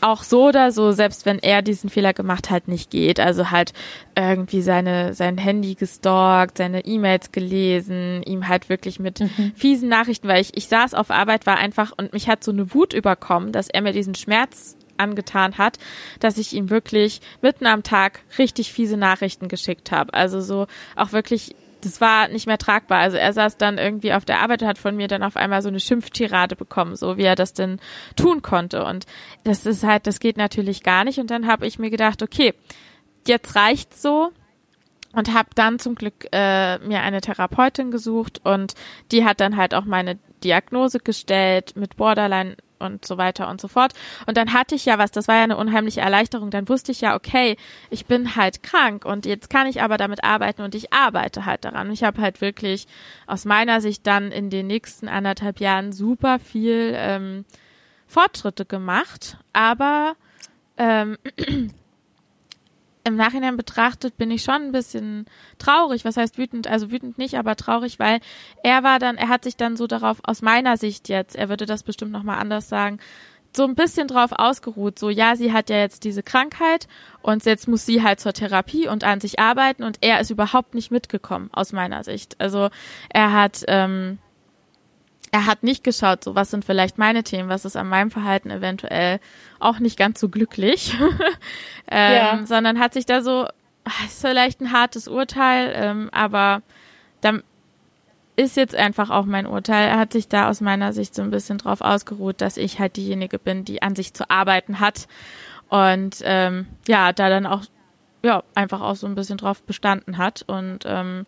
auch 0.00 0.22
so 0.22 0.48
oder 0.48 0.70
so, 0.70 0.92
selbst 0.92 1.26
wenn 1.26 1.38
er 1.38 1.62
diesen 1.62 1.90
Fehler 1.90 2.12
gemacht 2.12 2.50
hat, 2.50 2.68
nicht 2.68 2.90
geht. 2.90 3.20
Also 3.20 3.50
halt 3.50 3.72
irgendwie 4.16 4.62
seine, 4.62 5.14
sein 5.14 5.38
Handy 5.38 5.74
gestalkt, 5.74 6.58
seine 6.58 6.84
E-Mails 6.84 7.32
gelesen, 7.32 8.22
ihm 8.22 8.48
halt 8.48 8.68
wirklich 8.68 9.00
mit 9.00 9.20
mhm. 9.20 9.52
fiesen 9.54 9.88
Nachrichten, 9.88 10.28
weil 10.28 10.40
ich, 10.40 10.56
ich 10.56 10.68
saß 10.68 10.94
auf 10.94 11.10
Arbeit, 11.10 11.46
war 11.46 11.56
einfach 11.56 11.92
und 11.96 12.12
mich 12.12 12.28
hat 12.28 12.44
so 12.44 12.52
eine 12.52 12.74
Wut 12.74 12.92
überkommen, 12.92 13.52
dass 13.52 13.68
er 13.68 13.82
mir 13.82 13.92
diesen 13.92 14.14
Schmerz 14.14 14.76
angetan 14.98 15.58
hat, 15.58 15.78
dass 16.20 16.38
ich 16.38 16.52
ihm 16.52 16.70
wirklich 16.70 17.20
mitten 17.40 17.66
am 17.66 17.82
Tag 17.82 18.20
richtig 18.38 18.72
fiese 18.72 18.96
Nachrichten 18.96 19.48
geschickt 19.48 19.92
habe. 19.92 20.12
Also 20.14 20.40
so 20.40 20.66
auch 20.96 21.12
wirklich 21.12 21.54
das 21.80 22.00
war 22.00 22.28
nicht 22.28 22.46
mehr 22.46 22.58
tragbar. 22.58 22.98
Also 22.98 23.16
er 23.16 23.32
saß 23.32 23.56
dann 23.56 23.78
irgendwie 23.78 24.12
auf 24.12 24.24
der 24.24 24.40
Arbeit 24.40 24.62
und 24.62 24.68
hat 24.68 24.78
von 24.78 24.96
mir 24.96 25.08
dann 25.08 25.22
auf 25.22 25.36
einmal 25.36 25.62
so 25.62 25.68
eine 25.68 25.80
Schimpftirade 25.80 26.56
bekommen, 26.56 26.96
so 26.96 27.16
wie 27.16 27.22
er 27.22 27.36
das 27.36 27.52
denn 27.52 27.80
tun 28.16 28.42
konnte. 28.42 28.84
Und 28.84 29.06
das 29.44 29.66
ist 29.66 29.84
halt, 29.84 30.06
das 30.06 30.20
geht 30.20 30.36
natürlich 30.36 30.82
gar 30.82 31.04
nicht. 31.04 31.18
Und 31.18 31.30
dann 31.30 31.46
habe 31.46 31.66
ich 31.66 31.78
mir 31.78 31.90
gedacht, 31.90 32.22
okay, 32.22 32.54
jetzt 33.26 33.54
reicht's 33.54 34.02
so 34.02 34.32
und 35.12 35.32
habe 35.32 35.50
dann 35.54 35.78
zum 35.78 35.94
Glück 35.94 36.26
äh, 36.32 36.78
mir 36.78 37.00
eine 37.02 37.20
Therapeutin 37.20 37.90
gesucht 37.90 38.40
und 38.44 38.74
die 39.10 39.24
hat 39.24 39.40
dann 39.40 39.56
halt 39.56 39.74
auch 39.74 39.84
meine 39.84 40.18
Diagnose 40.44 40.98
gestellt 40.98 41.74
mit 41.76 41.96
Borderline 41.96 42.56
und 42.78 43.04
so 43.04 43.18
weiter 43.18 43.48
und 43.48 43.60
so 43.60 43.68
fort. 43.68 43.92
Und 44.26 44.36
dann 44.36 44.52
hatte 44.52 44.74
ich 44.74 44.84
ja 44.84 44.98
was, 44.98 45.10
das 45.10 45.28
war 45.28 45.36
ja 45.36 45.44
eine 45.44 45.56
unheimliche 45.56 46.00
Erleichterung. 46.00 46.50
Dann 46.50 46.68
wusste 46.68 46.92
ich 46.92 47.00
ja, 47.00 47.14
okay, 47.14 47.56
ich 47.90 48.06
bin 48.06 48.36
halt 48.36 48.62
krank 48.62 49.04
und 49.04 49.26
jetzt 49.26 49.50
kann 49.50 49.66
ich 49.66 49.82
aber 49.82 49.96
damit 49.96 50.24
arbeiten 50.24 50.62
und 50.62 50.74
ich 50.74 50.92
arbeite 50.92 51.46
halt 51.46 51.64
daran. 51.64 51.90
Ich 51.90 52.04
habe 52.04 52.20
halt 52.20 52.40
wirklich 52.40 52.86
aus 53.26 53.44
meiner 53.44 53.80
Sicht 53.80 54.06
dann 54.06 54.32
in 54.32 54.50
den 54.50 54.66
nächsten 54.66 55.08
anderthalb 55.08 55.60
Jahren 55.60 55.92
super 55.92 56.38
viel 56.38 56.92
ähm, 56.94 57.44
Fortschritte 58.06 58.64
gemacht, 58.64 59.36
aber 59.52 60.14
ähm, 60.76 61.18
im 63.08 63.16
Nachhinein 63.16 63.56
betrachtet 63.56 64.16
bin 64.16 64.30
ich 64.30 64.42
schon 64.42 64.62
ein 64.62 64.72
bisschen 64.72 65.26
traurig. 65.58 66.04
Was 66.04 66.16
heißt 66.16 66.38
wütend? 66.38 66.68
Also 66.68 66.90
wütend 66.90 67.18
nicht, 67.18 67.36
aber 67.36 67.56
traurig, 67.56 67.98
weil 67.98 68.20
er 68.62 68.82
war 68.84 68.98
dann, 68.98 69.16
er 69.16 69.28
hat 69.28 69.44
sich 69.44 69.56
dann 69.56 69.76
so 69.76 69.86
darauf, 69.86 70.18
aus 70.22 70.42
meiner 70.42 70.76
Sicht 70.76 71.08
jetzt, 71.08 71.34
er 71.36 71.48
würde 71.48 71.66
das 71.66 71.82
bestimmt 71.82 72.12
nochmal 72.12 72.38
anders 72.38 72.68
sagen, 72.68 72.98
so 73.56 73.64
ein 73.64 73.74
bisschen 73.74 74.08
drauf 74.08 74.30
ausgeruht. 74.32 74.98
So, 74.98 75.10
ja, 75.10 75.36
sie 75.36 75.52
hat 75.52 75.70
ja 75.70 75.78
jetzt 75.78 76.04
diese 76.04 76.22
Krankheit 76.22 76.86
und 77.22 77.44
jetzt 77.44 77.68
muss 77.68 77.86
sie 77.86 78.02
halt 78.02 78.20
zur 78.20 78.32
Therapie 78.32 78.88
und 78.88 79.04
an 79.04 79.20
sich 79.20 79.38
arbeiten 79.38 79.82
und 79.82 79.98
er 80.00 80.20
ist 80.20 80.30
überhaupt 80.30 80.74
nicht 80.74 80.90
mitgekommen, 80.90 81.50
aus 81.52 81.72
meiner 81.72 82.04
Sicht. 82.04 82.40
Also 82.40 82.68
er 83.08 83.32
hat, 83.32 83.64
ähm, 83.68 84.18
er 85.30 85.46
hat 85.46 85.62
nicht 85.62 85.84
geschaut, 85.84 86.24
so 86.24 86.34
was 86.34 86.50
sind 86.50 86.64
vielleicht 86.64 86.98
meine 86.98 87.22
Themen, 87.22 87.48
was 87.48 87.64
ist 87.64 87.76
an 87.76 87.88
meinem 87.88 88.10
Verhalten 88.10 88.50
eventuell 88.50 89.20
auch 89.58 89.78
nicht 89.78 89.98
ganz 89.98 90.20
so 90.20 90.28
glücklich, 90.28 90.94
ähm, 91.90 92.14
ja. 92.14 92.46
sondern 92.46 92.78
hat 92.78 92.94
sich 92.94 93.06
da 93.06 93.22
so, 93.22 93.44
ah, 93.84 94.04
ist 94.06 94.20
vielleicht 94.20 94.60
ein 94.60 94.72
hartes 94.72 95.08
Urteil, 95.08 95.72
ähm, 95.74 96.08
aber 96.12 96.62
dann 97.20 97.42
ist 98.36 98.56
jetzt 98.56 98.76
einfach 98.76 99.10
auch 99.10 99.24
mein 99.24 99.46
Urteil. 99.46 99.88
Er 99.88 99.98
hat 99.98 100.12
sich 100.12 100.28
da 100.28 100.48
aus 100.48 100.60
meiner 100.60 100.92
Sicht 100.92 101.14
so 101.14 101.22
ein 101.22 101.30
bisschen 101.30 101.58
drauf 101.58 101.80
ausgeruht, 101.80 102.40
dass 102.40 102.56
ich 102.56 102.78
halt 102.78 102.96
diejenige 102.96 103.38
bin, 103.38 103.64
die 103.64 103.82
an 103.82 103.96
sich 103.96 104.14
zu 104.14 104.30
arbeiten 104.30 104.78
hat 104.78 105.08
und 105.68 106.18
ähm, 106.22 106.66
ja, 106.86 107.12
da 107.12 107.28
dann 107.28 107.46
auch 107.46 107.64
ja 108.22 108.42
einfach 108.54 108.80
auch 108.80 108.96
so 108.96 109.06
ein 109.06 109.14
bisschen 109.14 109.38
drauf 109.38 109.62
bestanden 109.62 110.18
hat 110.18 110.44
und 110.46 110.84
ähm, 110.86 111.26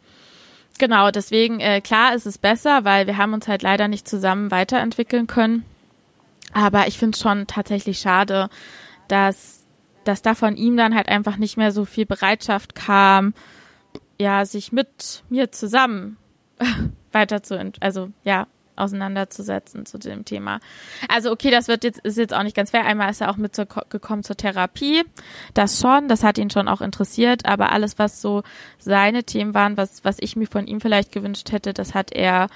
Genau, 0.81 1.11
deswegen, 1.11 1.61
äh, 1.61 1.83
klar 1.83 2.15
ist 2.15 2.25
es 2.25 2.39
besser, 2.39 2.87
weil 2.87 3.07
wir 3.07 3.19
haben 3.19 3.35
uns 3.35 3.47
halt 3.47 3.61
leider 3.61 3.87
nicht 3.87 4.09
zusammen 4.09 4.51
weiterentwickeln 4.51 5.27
können. 5.27 5.67
Aber 6.55 6.87
ich 6.87 6.97
finde 6.97 7.17
es 7.17 7.21
schon 7.21 7.47
tatsächlich 7.47 7.99
schade, 7.99 8.49
dass, 9.07 9.67
dass 10.05 10.23
da 10.23 10.35
von 10.35 10.57
ihm 10.57 10.79
dann 10.79 10.95
halt 10.95 11.11
einfach 11.11 11.37
nicht 11.37 11.59
mehr 11.59 11.71
so 11.71 11.85
viel 11.85 12.07
Bereitschaft 12.07 12.75
kam, 12.75 13.35
ja, 14.19 14.47
sich 14.47 14.73
mit 14.73 15.23
mir 15.29 15.53
zusammen 15.53 16.17
weiter 17.13 17.43
zu, 17.43 17.73
also 17.81 18.09
ja, 18.25 18.47
auseinanderzusetzen 18.81 19.87
zu 19.87 19.99
dem 19.99 20.25
Thema. 20.25 20.61
Also 21.09 21.31
okay, 21.31 21.51
das 21.51 21.69
wird 21.69 21.85
jetzt 21.85 22.01
ist 22.01 22.19
jetzt 22.19 22.35
auch 22.35 22.43
nicht 22.43 22.57
ganz 22.57 22.71
fair. 22.71 22.85
Einmal 22.85 23.11
ist 23.11 23.21
er 23.21 23.31
auch 23.31 23.37
mitgekommen 23.37 24.23
zur 24.23 24.37
Therapie, 24.37 25.05
das 25.55 25.81
schon, 25.81 26.09
das 26.09 26.25
hat 26.25 26.39
ihn 26.39 26.51
schon 26.51 26.69
auch 26.69 26.81
interessiert, 26.81 27.47
aber 27.47 27.73
alles 27.73 27.99
was 27.99 28.21
so 28.21 28.43
seine 28.79 29.25
Themen 29.25 29.55
waren, 29.55 29.77
was 29.77 30.05
was 30.05 30.17
ich 30.21 30.37
mir 30.37 30.47
von 30.47 30.67
ihm 30.67 30.81
vielleicht 30.81 31.13
gewünscht 31.13 31.53
hätte, 31.53 31.73
das 31.73 31.95
hat 31.95 32.13
er 32.13 32.49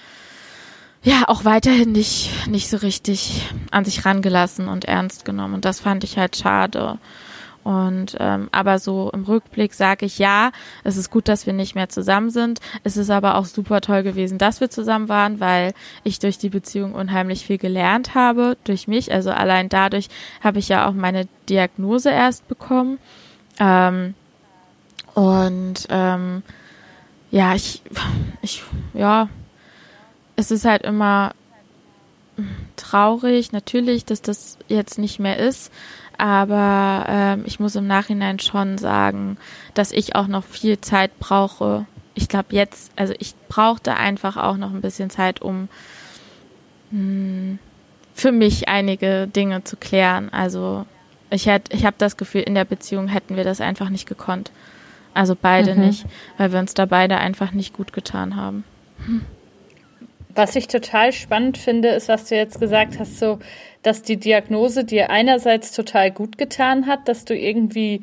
ja 1.02 1.24
auch 1.28 1.44
weiterhin 1.44 1.92
nicht 1.92 2.46
nicht 2.48 2.68
so 2.68 2.78
richtig 2.78 3.42
an 3.70 3.84
sich 3.84 4.04
rangelassen 4.04 4.68
und 4.68 4.86
ernst 4.86 5.24
genommen 5.24 5.54
und 5.54 5.64
das 5.64 5.80
fand 5.80 6.04
ich 6.04 6.18
halt 6.18 6.36
schade. 6.36 6.98
Und 7.64 8.14
ähm, 8.20 8.48
aber 8.52 8.78
so 8.78 9.10
im 9.14 9.24
Rückblick 9.24 9.72
sage 9.72 10.04
ich 10.04 10.18
ja, 10.18 10.52
es 10.84 10.98
ist 10.98 11.10
gut, 11.10 11.28
dass 11.28 11.46
wir 11.46 11.54
nicht 11.54 11.74
mehr 11.74 11.88
zusammen 11.88 12.28
sind. 12.28 12.60
Es 12.84 12.98
ist 12.98 13.08
aber 13.08 13.36
auch 13.36 13.46
super 13.46 13.80
toll 13.80 14.02
gewesen, 14.02 14.36
dass 14.36 14.60
wir 14.60 14.68
zusammen 14.68 15.08
waren, 15.08 15.40
weil 15.40 15.72
ich 16.04 16.18
durch 16.18 16.36
die 16.36 16.50
Beziehung 16.50 16.92
unheimlich 16.92 17.46
viel 17.46 17.56
gelernt 17.56 18.14
habe, 18.14 18.58
durch 18.64 18.86
mich. 18.86 19.12
Also 19.12 19.30
allein 19.30 19.70
dadurch 19.70 20.08
habe 20.42 20.58
ich 20.58 20.68
ja 20.68 20.86
auch 20.86 20.92
meine 20.92 21.26
Diagnose 21.48 22.10
erst 22.10 22.46
bekommen. 22.48 22.98
Ähm, 23.58 24.14
und 25.14 25.86
ähm, 25.88 26.42
ja, 27.30 27.54
ich, 27.54 27.80
ich, 28.42 28.62
ja, 28.92 29.30
es 30.36 30.50
ist 30.50 30.66
halt 30.66 30.82
immer 30.82 31.32
traurig, 32.76 33.52
natürlich, 33.52 34.04
dass 34.04 34.20
das 34.22 34.58
jetzt 34.68 34.98
nicht 34.98 35.18
mehr 35.18 35.38
ist. 35.38 35.72
Aber 36.18 37.06
ähm, 37.08 37.42
ich 37.46 37.60
muss 37.60 37.76
im 37.76 37.86
Nachhinein 37.86 38.38
schon 38.38 38.78
sagen, 38.78 39.36
dass 39.74 39.92
ich 39.92 40.14
auch 40.14 40.26
noch 40.26 40.44
viel 40.44 40.80
Zeit 40.80 41.18
brauche. 41.18 41.86
Ich 42.14 42.28
glaube 42.28 42.48
jetzt, 42.50 42.92
also 42.96 43.14
ich 43.18 43.34
brauchte 43.48 43.96
einfach 43.96 44.36
auch 44.36 44.56
noch 44.56 44.72
ein 44.72 44.80
bisschen 44.80 45.10
Zeit, 45.10 45.42
um 45.42 45.68
mh, 46.90 46.98
hm, 46.98 47.58
für 48.14 48.30
mich 48.30 48.68
einige 48.68 49.26
Dinge 49.26 49.64
zu 49.64 49.76
klären. 49.76 50.32
Also 50.32 50.86
ich 51.30 51.46
hätte, 51.46 51.76
ich 51.76 51.84
habe 51.84 51.96
das 51.98 52.16
Gefühl, 52.16 52.42
in 52.42 52.54
der 52.54 52.64
Beziehung 52.64 53.08
hätten 53.08 53.36
wir 53.36 53.44
das 53.44 53.60
einfach 53.60 53.90
nicht 53.90 54.06
gekonnt. 54.06 54.52
Also 55.14 55.36
beide 55.40 55.74
mhm. 55.74 55.80
nicht, 55.86 56.06
weil 56.38 56.52
wir 56.52 56.60
uns 56.60 56.74
da 56.74 56.86
beide 56.86 57.18
einfach 57.18 57.52
nicht 57.52 57.72
gut 57.72 57.92
getan 57.92 58.36
haben. 58.36 58.64
Hm. 59.04 59.22
Was 60.34 60.56
ich 60.56 60.68
total 60.68 61.12
spannend 61.12 61.58
finde, 61.58 61.90
ist, 61.90 62.08
was 62.08 62.28
du 62.28 62.36
jetzt 62.36 62.60
gesagt 62.60 62.98
hast, 62.98 63.18
so, 63.18 63.38
dass 63.82 64.02
die 64.02 64.16
Diagnose 64.16 64.84
dir 64.84 65.10
einerseits 65.10 65.72
total 65.72 66.10
gut 66.10 66.38
getan 66.38 66.86
hat, 66.86 67.08
dass 67.08 67.24
du 67.24 67.36
irgendwie 67.36 68.02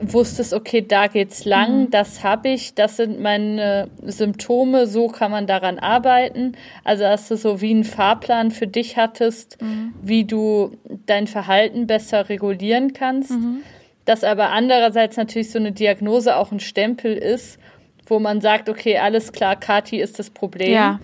wusstest, 0.00 0.52
okay, 0.54 0.84
da 0.86 1.06
geht's 1.08 1.44
lang, 1.44 1.82
mhm. 1.82 1.90
das 1.90 2.22
habe 2.22 2.50
ich, 2.50 2.74
das 2.74 2.96
sind 2.96 3.20
meine 3.20 3.88
Symptome, 4.02 4.86
so 4.86 5.08
kann 5.08 5.30
man 5.30 5.46
daran 5.46 5.78
arbeiten. 5.78 6.52
Also 6.84 7.04
dass 7.04 7.28
du 7.28 7.36
so 7.36 7.60
wie 7.60 7.70
einen 7.70 7.84
Fahrplan 7.84 8.50
für 8.50 8.66
dich 8.66 8.96
hattest, 8.96 9.60
mhm. 9.60 9.94
wie 10.02 10.24
du 10.24 10.76
dein 11.06 11.26
Verhalten 11.26 11.86
besser 11.86 12.28
regulieren 12.28 12.92
kannst. 12.92 13.32
Mhm. 13.32 13.62
Dass 14.04 14.24
aber 14.24 14.50
andererseits 14.50 15.16
natürlich 15.16 15.50
so 15.50 15.58
eine 15.58 15.72
Diagnose 15.72 16.36
auch 16.36 16.52
ein 16.52 16.60
Stempel 16.60 17.14
ist, 17.14 17.58
wo 18.06 18.18
man 18.18 18.40
sagt, 18.40 18.68
okay, 18.68 18.98
alles 18.98 19.32
klar, 19.32 19.56
Kati 19.56 20.00
ist 20.00 20.18
das 20.18 20.30
Problem. 20.30 20.72
Ja. 20.72 21.00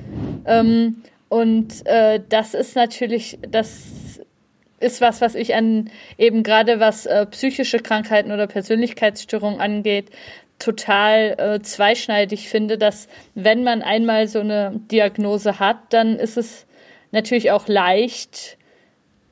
Ähm, 0.47 1.03
und 1.29 1.87
äh, 1.87 2.21
das 2.29 2.55
ist 2.55 2.77
natürlich, 2.77 3.39
das 3.49 4.21
ist 4.81 5.01
was, 5.01 5.21
was 5.21 5.35
ich 5.35 5.55
an 5.55 5.91
eben 6.19 6.43
gerade 6.43 6.79
was 6.79 7.07
äh, 7.07 7.27
psychische 7.27 7.79
Krankheiten 7.79 8.31
oder 8.33 8.47
Persönlichkeitsstörungen 8.47 9.61
angeht, 9.61 10.11
total 10.59 11.35
äh, 11.39 11.63
zweischneidig 11.63 12.49
finde, 12.49 12.79
dass 12.79 13.09
wenn 13.35 13.65
man 13.65 13.83
einmal 13.83 14.29
so 14.29 14.41
eine 14.41 14.81
Diagnose 14.91 15.59
hat, 15.59 15.79
dann 15.91 16.17
ist 16.17 16.37
es 16.37 16.67
natürlich 17.11 17.51
auch 17.51 17.67
leicht, 17.67 18.59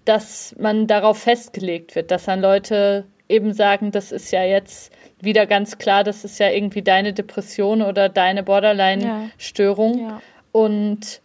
dass 0.04 0.54
man 0.58 0.86
darauf 0.86 1.18
festgelegt 1.18 1.94
wird, 1.94 2.10
dass 2.10 2.24
dann 2.24 2.40
Leute 2.40 3.04
eben 3.28 3.52
sagen, 3.52 3.92
das 3.92 4.12
ist 4.12 4.30
ja 4.32 4.44
jetzt 4.44 4.92
wieder 5.20 5.46
ganz 5.46 5.78
klar, 5.78 6.04
das 6.04 6.24
ist 6.24 6.38
ja 6.38 6.50
irgendwie 6.50 6.82
deine 6.82 7.12
Depression 7.12 7.82
oder 7.82 8.08
deine 8.08 8.42
Borderline-Störung. 8.42 9.98
Ja. 9.98 10.08
Ja. 10.08 10.22
Und 10.52 11.20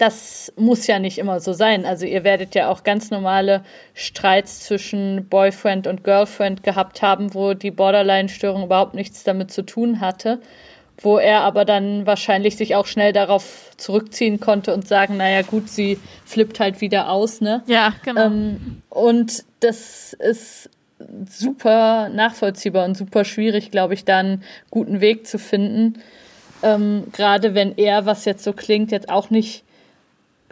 das 0.00 0.52
muss 0.56 0.86
ja 0.86 0.98
nicht 0.98 1.18
immer 1.18 1.40
so 1.40 1.52
sein. 1.52 1.84
Also 1.84 2.06
ihr 2.06 2.24
werdet 2.24 2.54
ja 2.54 2.70
auch 2.70 2.84
ganz 2.84 3.10
normale 3.10 3.62
Streits 3.92 4.60
zwischen 4.60 5.26
Boyfriend 5.28 5.86
und 5.86 6.04
Girlfriend 6.04 6.62
gehabt 6.62 7.02
haben, 7.02 7.34
wo 7.34 7.52
die 7.52 7.70
Borderline-Störung 7.70 8.64
überhaupt 8.64 8.94
nichts 8.94 9.24
damit 9.24 9.50
zu 9.50 9.62
tun 9.62 10.00
hatte, 10.00 10.40
wo 10.96 11.18
er 11.18 11.40
aber 11.42 11.66
dann 11.66 12.06
wahrscheinlich 12.06 12.56
sich 12.56 12.76
auch 12.76 12.86
schnell 12.86 13.12
darauf 13.12 13.72
zurückziehen 13.76 14.40
konnte 14.40 14.72
und 14.72 14.88
sagen, 14.88 15.18
naja 15.18 15.42
gut, 15.42 15.68
sie 15.68 15.98
flippt 16.24 16.60
halt 16.60 16.80
wieder 16.80 17.10
aus, 17.10 17.42
ne? 17.42 17.62
Ja, 17.66 17.92
genau. 18.02 18.24
Ähm, 18.24 18.82
und 18.88 19.44
das 19.60 20.14
ist 20.14 20.70
super 21.28 22.08
nachvollziehbar 22.08 22.86
und 22.86 22.96
super 22.96 23.24
schwierig, 23.24 23.70
glaube 23.70 23.92
ich, 23.94 24.06
da 24.06 24.18
einen 24.18 24.44
guten 24.70 25.02
Weg 25.02 25.26
zu 25.26 25.38
finden. 25.38 26.02
Ähm, 26.62 27.04
Gerade 27.12 27.54
wenn 27.54 27.76
er, 27.76 28.06
was 28.06 28.24
jetzt 28.24 28.44
so 28.44 28.52
klingt, 28.52 28.92
jetzt 28.92 29.08
auch 29.08 29.30
nicht 29.30 29.64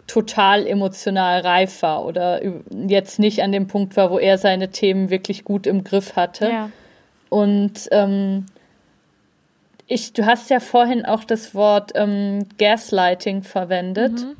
total 0.07 0.65
emotional 0.65 1.41
reif 1.41 1.83
war 1.83 2.03
oder 2.03 2.41
jetzt 2.87 3.19
nicht 3.19 3.43
an 3.43 3.51
dem 3.51 3.67
Punkt 3.67 3.95
war, 3.95 4.09
wo 4.09 4.17
er 4.17 4.39
seine 4.39 4.69
Themen 4.69 5.11
wirklich 5.11 5.43
gut 5.43 5.67
im 5.67 5.83
Griff 5.83 6.15
hatte. 6.15 6.49
Ja. 6.49 6.71
Und 7.29 7.87
ähm, 7.91 8.47
ich, 9.85 10.13
du 10.13 10.25
hast 10.25 10.49
ja 10.49 10.59
vorhin 10.59 11.05
auch 11.05 11.23
das 11.23 11.53
Wort 11.53 11.91
ähm, 11.95 12.47
Gaslighting 12.57 13.43
verwendet. 13.43 14.13
Mhm. 14.13 14.35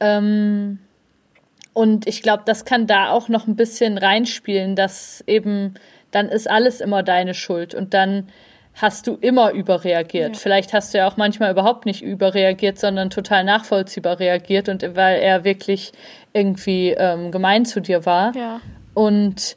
Ähm, 0.00 0.78
und 1.72 2.06
ich 2.06 2.22
glaube, 2.22 2.42
das 2.46 2.64
kann 2.64 2.86
da 2.86 3.10
auch 3.10 3.28
noch 3.28 3.46
ein 3.46 3.56
bisschen 3.56 3.98
reinspielen, 3.98 4.76
dass 4.76 5.22
eben 5.26 5.74
dann 6.10 6.28
ist 6.28 6.48
alles 6.48 6.80
immer 6.80 7.02
deine 7.02 7.34
Schuld 7.34 7.74
und 7.74 7.92
dann 7.94 8.28
hast 8.74 9.06
du 9.06 9.16
immer 9.20 9.52
überreagiert. 9.52 10.34
Ja. 10.34 10.38
Vielleicht 10.38 10.72
hast 10.72 10.92
du 10.92 10.98
ja 10.98 11.08
auch 11.08 11.16
manchmal 11.16 11.52
überhaupt 11.52 11.86
nicht 11.86 12.02
überreagiert, 12.02 12.78
sondern 12.78 13.10
total 13.10 13.44
nachvollziehbar 13.44 14.18
reagiert 14.18 14.68
und 14.68 14.82
weil 14.96 15.20
er 15.20 15.44
wirklich 15.44 15.92
irgendwie 16.32 16.90
ähm, 16.90 17.30
gemein 17.30 17.64
zu 17.64 17.80
dir 17.80 18.04
war. 18.04 18.34
Ja. 18.34 18.60
Und 18.94 19.56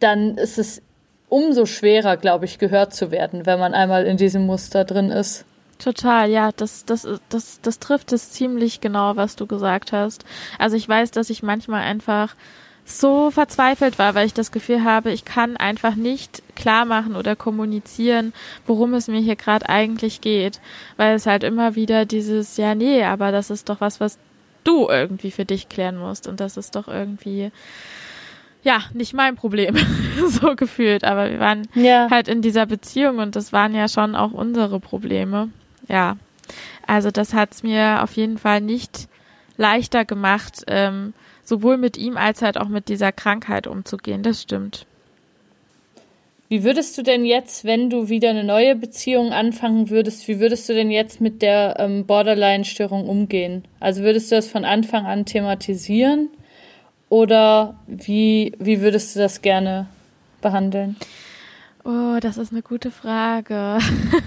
dann 0.00 0.36
ist 0.36 0.58
es 0.58 0.82
umso 1.28 1.66
schwerer, 1.66 2.16
glaube 2.16 2.44
ich, 2.44 2.58
gehört 2.58 2.92
zu 2.92 3.10
werden, 3.10 3.46
wenn 3.46 3.58
man 3.58 3.74
einmal 3.74 4.04
in 4.06 4.16
diesem 4.16 4.44
Muster 4.44 4.84
drin 4.84 5.10
ist. 5.10 5.44
Total, 5.78 6.30
ja, 6.30 6.50
das, 6.52 6.84
das, 6.84 7.08
das, 7.28 7.60
das 7.60 7.78
trifft 7.78 8.12
es 8.12 8.30
ziemlich 8.30 8.80
genau, 8.80 9.16
was 9.16 9.34
du 9.34 9.46
gesagt 9.46 9.92
hast. 9.92 10.24
Also 10.58 10.76
ich 10.76 10.88
weiß, 10.88 11.10
dass 11.10 11.30
ich 11.30 11.42
manchmal 11.42 11.82
einfach 11.82 12.36
so 12.84 13.30
verzweifelt 13.30 13.98
war, 13.98 14.14
weil 14.14 14.26
ich 14.26 14.34
das 14.34 14.50
Gefühl 14.52 14.84
habe, 14.84 15.12
ich 15.12 15.24
kann 15.24 15.56
einfach 15.56 15.94
nicht 15.94 16.42
klar 16.56 16.84
machen 16.84 17.14
oder 17.16 17.36
kommunizieren, 17.36 18.32
worum 18.66 18.94
es 18.94 19.08
mir 19.08 19.20
hier 19.20 19.36
gerade 19.36 19.68
eigentlich 19.68 20.20
geht, 20.20 20.60
weil 20.96 21.14
es 21.14 21.26
halt 21.26 21.44
immer 21.44 21.74
wieder 21.76 22.04
dieses, 22.06 22.56
ja, 22.56 22.74
nee, 22.74 23.04
aber 23.04 23.30
das 23.32 23.50
ist 23.50 23.68
doch 23.68 23.80
was, 23.80 24.00
was 24.00 24.18
du 24.64 24.88
irgendwie 24.88 25.30
für 25.30 25.44
dich 25.44 25.68
klären 25.68 25.96
musst 25.96 26.26
und 26.26 26.40
das 26.40 26.56
ist 26.56 26.74
doch 26.74 26.88
irgendwie, 26.88 27.50
ja, 28.64 28.80
nicht 28.92 29.14
mein 29.14 29.36
Problem, 29.36 29.76
so 30.28 30.54
gefühlt, 30.56 31.04
aber 31.04 31.30
wir 31.30 31.40
waren 31.40 31.68
Ja. 31.74 32.08
halt 32.10 32.28
in 32.28 32.42
dieser 32.42 32.66
Beziehung 32.66 33.18
und 33.18 33.36
das 33.36 33.52
waren 33.52 33.74
ja 33.74 33.88
schon 33.88 34.14
auch 34.16 34.32
unsere 34.32 34.80
Probleme. 34.80 35.50
Ja, 35.88 36.16
also 36.86 37.10
das 37.10 37.32
hat's 37.32 37.62
mir 37.62 38.02
auf 38.02 38.12
jeden 38.16 38.38
Fall 38.38 38.60
nicht 38.60 39.08
leichter 39.56 40.04
gemacht, 40.04 40.62
ähm, 40.66 41.14
sowohl 41.44 41.76
mit 41.76 41.96
ihm 41.96 42.16
als 42.16 42.42
halt 42.42 42.58
auch 42.58 42.68
mit 42.68 42.88
dieser 42.88 43.12
Krankheit 43.12 43.66
umzugehen. 43.66 44.22
Das 44.22 44.42
stimmt. 44.42 44.86
Wie 46.48 46.64
würdest 46.64 46.98
du 46.98 47.02
denn 47.02 47.24
jetzt, 47.24 47.64
wenn 47.64 47.88
du 47.88 48.10
wieder 48.10 48.28
eine 48.28 48.44
neue 48.44 48.76
Beziehung 48.76 49.32
anfangen 49.32 49.88
würdest, 49.88 50.28
wie 50.28 50.38
würdest 50.38 50.68
du 50.68 50.74
denn 50.74 50.90
jetzt 50.90 51.18
mit 51.18 51.40
der 51.40 51.76
ähm, 51.78 52.04
Borderline-Störung 52.04 53.08
umgehen? 53.08 53.64
Also 53.80 54.02
würdest 54.02 54.30
du 54.30 54.36
das 54.36 54.48
von 54.48 54.66
Anfang 54.66 55.06
an 55.06 55.24
thematisieren 55.24 56.28
oder 57.08 57.80
wie, 57.86 58.52
wie 58.58 58.82
würdest 58.82 59.16
du 59.16 59.20
das 59.20 59.40
gerne 59.40 59.86
behandeln? 60.42 60.96
Oh, 61.84 62.18
das 62.20 62.38
ist 62.38 62.52
eine 62.52 62.62
gute 62.62 62.90
Frage. 62.90 63.78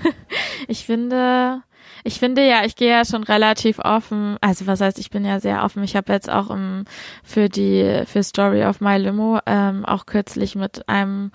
ich 0.67 0.85
finde, 0.85 1.61
ich 2.03 2.19
finde 2.19 2.45
ja, 2.45 2.65
ich 2.65 2.75
gehe 2.75 2.89
ja 2.89 3.05
schon 3.05 3.23
relativ 3.23 3.79
offen. 3.79 4.37
Also 4.41 4.67
was 4.67 4.81
heißt, 4.81 4.99
ich 4.99 5.09
bin 5.09 5.23
ja 5.23 5.39
sehr 5.39 5.63
offen. 5.63 5.83
Ich 5.83 5.95
habe 5.95 6.11
jetzt 6.11 6.29
auch 6.29 6.49
im, 6.49 6.85
für 7.23 7.47
die 7.47 8.03
für 8.05 8.23
Story 8.23 8.65
of 8.65 8.81
My 8.81 8.97
Limo 8.97 9.39
ähm, 9.45 9.85
auch 9.85 10.05
kürzlich 10.05 10.55
mit 10.55 10.89
einem 10.89 11.31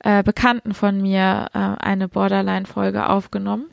äh, 0.00 0.22
Bekannten 0.22 0.74
von 0.74 1.00
mir 1.00 1.48
äh, 1.54 1.58
eine 1.58 2.08
Borderline-Folge 2.08 3.08
aufgenommen. 3.08 3.66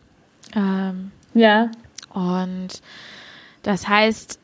Ähm, 0.56 1.12
Ja, 1.34 1.70
und 2.14 2.82
das 3.64 3.88
heißt, 3.88 4.40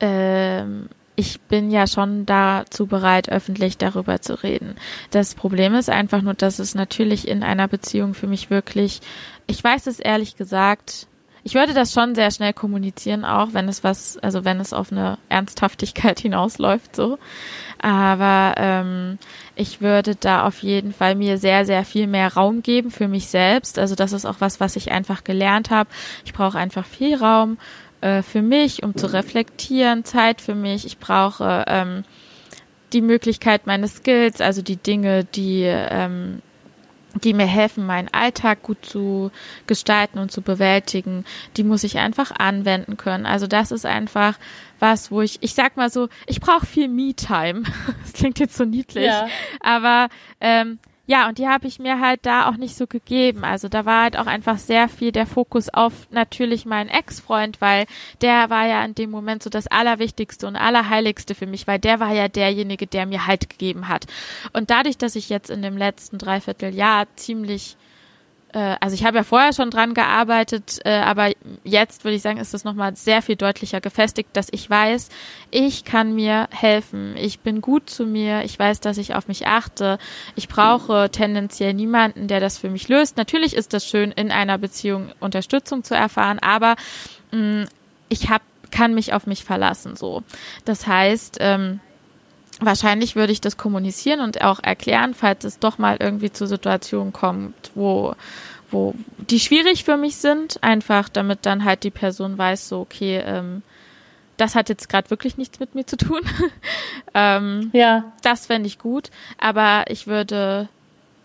ähm, 0.00 0.88
ich 1.16 1.40
bin 1.40 1.70
ja 1.70 1.86
schon 1.86 2.26
dazu 2.26 2.86
bereit, 2.86 3.30
öffentlich 3.30 3.78
darüber 3.78 4.20
zu 4.20 4.42
reden. 4.42 4.76
Das 5.10 5.34
Problem 5.34 5.74
ist 5.74 5.88
einfach 5.88 6.20
nur, 6.20 6.34
dass 6.34 6.58
es 6.58 6.74
natürlich 6.74 7.26
in 7.26 7.42
einer 7.42 7.68
Beziehung 7.68 8.14
für 8.14 8.26
mich 8.26 8.50
wirklich, 8.50 9.00
ich 9.46 9.62
weiß 9.64 9.86
es 9.86 9.98
ehrlich 9.98 10.36
gesagt, 10.36 11.08
ich 11.46 11.54
würde 11.54 11.74
das 11.74 11.92
schon 11.92 12.16
sehr 12.16 12.32
schnell 12.32 12.52
kommunizieren, 12.52 13.24
auch 13.24 13.50
wenn 13.52 13.68
es 13.68 13.84
was, 13.84 14.18
also 14.18 14.44
wenn 14.44 14.58
es 14.58 14.72
auf 14.72 14.90
eine 14.90 15.16
Ernsthaftigkeit 15.28 16.18
hinausläuft, 16.20 16.96
so. 16.96 17.18
Aber 17.78 18.54
ähm, 18.56 19.18
ich 19.54 19.80
würde 19.80 20.16
da 20.16 20.44
auf 20.44 20.58
jeden 20.64 20.92
Fall 20.92 21.14
mir 21.14 21.38
sehr, 21.38 21.64
sehr 21.64 21.84
viel 21.84 22.08
mehr 22.08 22.34
Raum 22.34 22.62
geben 22.62 22.90
für 22.90 23.06
mich 23.06 23.28
selbst. 23.28 23.78
Also 23.78 23.94
das 23.94 24.12
ist 24.12 24.24
auch 24.24 24.40
was, 24.40 24.58
was 24.58 24.74
ich 24.74 24.90
einfach 24.90 25.22
gelernt 25.22 25.70
habe. 25.70 25.88
Ich 26.24 26.32
brauche 26.32 26.58
einfach 26.58 26.84
viel 26.84 27.14
Raum 27.14 27.58
äh, 28.00 28.22
für 28.22 28.42
mich, 28.42 28.82
um 28.82 28.96
zu 28.96 29.12
reflektieren, 29.12 30.04
Zeit 30.04 30.40
für 30.40 30.54
mich. 30.54 30.84
Ich 30.86 30.98
brauche 30.98 31.64
ähm, 31.66 32.04
die 32.92 33.02
Möglichkeit, 33.02 33.66
meine 33.66 33.88
Skills, 33.88 34.40
also 34.40 34.62
die 34.62 34.76
Dinge, 34.76 35.24
die 35.24 35.62
ähm, 35.64 36.40
die 37.22 37.32
mir 37.32 37.46
helfen, 37.46 37.86
meinen 37.86 38.08
Alltag 38.12 38.62
gut 38.62 38.84
zu 38.84 39.30
gestalten 39.66 40.18
und 40.18 40.30
zu 40.30 40.42
bewältigen, 40.42 41.24
die 41.56 41.64
muss 41.64 41.84
ich 41.84 41.98
einfach 41.98 42.30
anwenden 42.30 42.96
können. 42.96 43.26
Also 43.26 43.46
das 43.46 43.70
ist 43.70 43.86
einfach 43.86 44.38
was, 44.78 45.10
wo 45.10 45.22
ich, 45.22 45.38
ich 45.40 45.54
sag 45.54 45.76
mal 45.76 45.90
so, 45.90 46.08
ich 46.26 46.40
brauche 46.40 46.66
viel 46.66 46.88
Me-Time. 46.88 47.62
Das 48.02 48.12
klingt 48.12 48.38
jetzt 48.38 48.56
so 48.56 48.64
niedlich, 48.64 49.06
Ja. 49.06 49.28
aber 49.60 50.08
ähm, 50.40 50.78
ja, 51.06 51.28
und 51.28 51.38
die 51.38 51.46
habe 51.46 51.68
ich 51.68 51.78
mir 51.78 52.00
halt 52.00 52.26
da 52.26 52.48
auch 52.48 52.56
nicht 52.56 52.76
so 52.76 52.86
gegeben. 52.86 53.44
Also 53.44 53.68
da 53.68 53.84
war 53.84 54.02
halt 54.02 54.18
auch 54.18 54.26
einfach 54.26 54.58
sehr 54.58 54.88
viel 54.88 55.12
der 55.12 55.26
Fokus 55.26 55.68
auf 55.68 55.92
natürlich 56.10 56.66
meinen 56.66 56.90
Ex-Freund, 56.90 57.60
weil 57.60 57.86
der 58.22 58.50
war 58.50 58.66
ja 58.66 58.84
in 58.84 58.96
dem 58.96 59.10
Moment 59.10 59.42
so 59.42 59.48
das 59.48 59.68
Allerwichtigste 59.68 60.48
und 60.48 60.56
Allerheiligste 60.56 61.36
für 61.36 61.46
mich, 61.46 61.66
weil 61.68 61.78
der 61.78 62.00
war 62.00 62.12
ja 62.12 62.26
derjenige, 62.28 62.88
der 62.88 63.06
mir 63.06 63.26
Halt 63.26 63.48
gegeben 63.48 63.88
hat. 63.88 64.06
Und 64.52 64.70
dadurch, 64.70 64.98
dass 64.98 65.14
ich 65.14 65.28
jetzt 65.28 65.48
in 65.48 65.62
dem 65.62 65.76
letzten 65.76 66.18
Dreivierteljahr 66.18 67.06
ziemlich 67.14 67.76
äh, 68.56 68.76
also 68.80 68.94
ich 68.94 69.04
habe 69.04 69.18
ja 69.18 69.22
vorher 69.22 69.52
schon 69.52 69.70
dran 69.70 69.92
gearbeitet, 69.92 70.80
äh, 70.84 70.94
aber 70.94 71.30
jetzt 71.62 72.04
würde 72.04 72.16
ich 72.16 72.22
sagen, 72.22 72.38
ist 72.38 72.54
das 72.54 72.64
nochmal 72.64 72.96
sehr 72.96 73.20
viel 73.20 73.36
deutlicher 73.36 73.82
gefestigt, 73.82 74.30
dass 74.32 74.48
ich 74.50 74.68
weiß, 74.68 75.10
ich 75.50 75.84
kann 75.84 76.14
mir 76.14 76.48
helfen. 76.50 77.14
Ich 77.18 77.40
bin 77.40 77.60
gut 77.60 77.90
zu 77.90 78.06
mir. 78.06 78.44
Ich 78.44 78.58
weiß, 78.58 78.80
dass 78.80 78.96
ich 78.96 79.14
auf 79.14 79.28
mich 79.28 79.46
achte. 79.46 79.98
Ich 80.36 80.48
brauche 80.48 81.10
tendenziell 81.10 81.74
niemanden, 81.74 82.28
der 82.28 82.40
das 82.40 82.56
für 82.56 82.70
mich 82.70 82.88
löst. 82.88 83.18
Natürlich 83.18 83.54
ist 83.54 83.74
das 83.74 83.86
schön, 83.86 84.10
in 84.10 84.32
einer 84.32 84.56
Beziehung 84.56 85.12
Unterstützung 85.20 85.84
zu 85.84 85.94
erfahren, 85.94 86.38
aber 86.38 86.76
mh, 87.32 87.66
ich 88.08 88.30
hab, 88.30 88.40
kann 88.70 88.94
mich 88.94 89.12
auf 89.12 89.26
mich 89.26 89.44
verlassen. 89.44 89.96
So, 89.96 90.22
das 90.64 90.86
heißt. 90.86 91.36
Ähm, 91.40 91.80
Wahrscheinlich 92.60 93.16
würde 93.16 93.32
ich 93.32 93.40
das 93.40 93.56
kommunizieren 93.56 94.20
und 94.20 94.42
auch 94.42 94.60
erklären, 94.62 95.14
falls 95.14 95.44
es 95.44 95.58
doch 95.58 95.78
mal 95.78 95.96
irgendwie 96.00 96.32
zu 96.32 96.46
Situationen 96.46 97.12
kommt, 97.12 97.54
wo, 97.74 98.14
wo 98.70 98.94
die 99.30 99.40
schwierig 99.40 99.84
für 99.84 99.96
mich 99.96 100.16
sind, 100.16 100.62
einfach 100.62 101.08
damit 101.08 101.40
dann 101.42 101.64
halt 101.64 101.82
die 101.82 101.90
Person 101.90 102.38
weiß, 102.38 102.68
so, 102.68 102.80
okay, 102.80 103.22
ähm, 103.24 103.62
das 104.36 104.54
hat 104.54 104.68
jetzt 104.68 104.88
gerade 104.88 105.10
wirklich 105.10 105.36
nichts 105.36 105.60
mit 105.60 105.74
mir 105.74 105.86
zu 105.86 105.96
tun. 105.96 106.20
ähm, 107.14 107.70
Ja, 107.72 108.12
das 108.22 108.46
fände 108.46 108.66
ich 108.66 108.78
gut, 108.78 109.10
aber 109.38 109.84
ich 109.88 110.06
würde, 110.06 110.68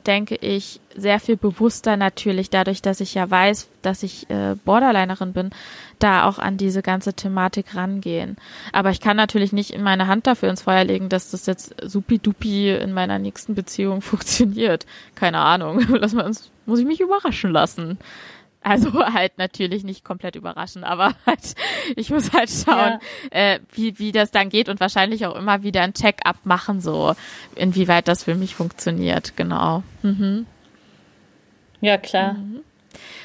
denke 0.08 0.36
ich, 0.36 0.80
sehr 0.96 1.20
viel 1.20 1.38
bewusster 1.38 1.98
natürlich, 1.98 2.50
dadurch, 2.50 2.82
dass 2.82 3.00
ich 3.00 3.14
ja 3.14 3.30
weiß, 3.30 3.70
dass 3.82 4.04
ich 4.04 4.30
äh, 4.30 4.56
Borderlinerin 4.66 5.34
bin, 5.34 5.50
da 6.00 6.26
auch 6.28 6.40
an 6.40 6.58
diese 6.58 6.82
ganze 6.82 7.14
Thematik 7.14 7.76
rangehen. 7.76 8.38
Aber 8.74 8.90
ich 8.90 9.00
kann 9.00 9.18
natürlich 9.18 9.54
nicht 9.54 9.72
in 9.72 9.84
meine 9.84 10.08
Hand 10.08 10.28
dafür 10.28 10.50
ins 10.50 10.64
Feuer 10.64 10.84
legen, 10.84 11.10
dass 11.10 11.32
das 11.32 11.46
jetzt 11.46 11.76
supi-dupi 11.82 12.72
in 12.72 12.94
meiner 12.94 13.20
nächsten 13.20 13.56
Beziehung 13.56 14.02
funktioniert. 14.02 14.86
Keine 15.16 15.40
Ahnung. 15.40 15.86
Lass 15.90 16.14
mal 16.14 16.26
uns, 16.26 16.52
muss 16.66 16.80
ich 16.80 16.86
mich 16.86 17.00
überraschen 17.00 17.52
lassen. 17.52 17.98
Also 18.62 18.94
halt 19.14 19.38
natürlich 19.38 19.84
nicht 19.84 20.04
komplett 20.04 20.36
überraschen, 20.36 20.84
aber 20.84 21.14
halt, 21.26 21.56
ich 21.96 22.10
muss 22.10 22.32
halt 22.34 22.50
schauen, 22.50 23.00
äh, 23.32 23.60
wie, 23.74 23.98
wie 24.00 24.12
das 24.12 24.32
dann 24.32 24.50
geht 24.50 24.70
und 24.70 24.80
wahrscheinlich 24.80 25.26
auch 25.26 25.36
immer 25.36 25.64
wieder 25.64 25.82
ein 25.82 25.94
Check-up 25.94 26.46
machen, 26.46 26.82
so 26.82 27.16
inwieweit 27.56 28.08
das 28.08 28.24
für 28.24 28.36
mich 28.36 28.56
funktioniert, 28.56 29.36
genau. 29.36 29.84
Mhm. 30.04 30.46
ja 31.82 31.98
klar. 31.98 32.36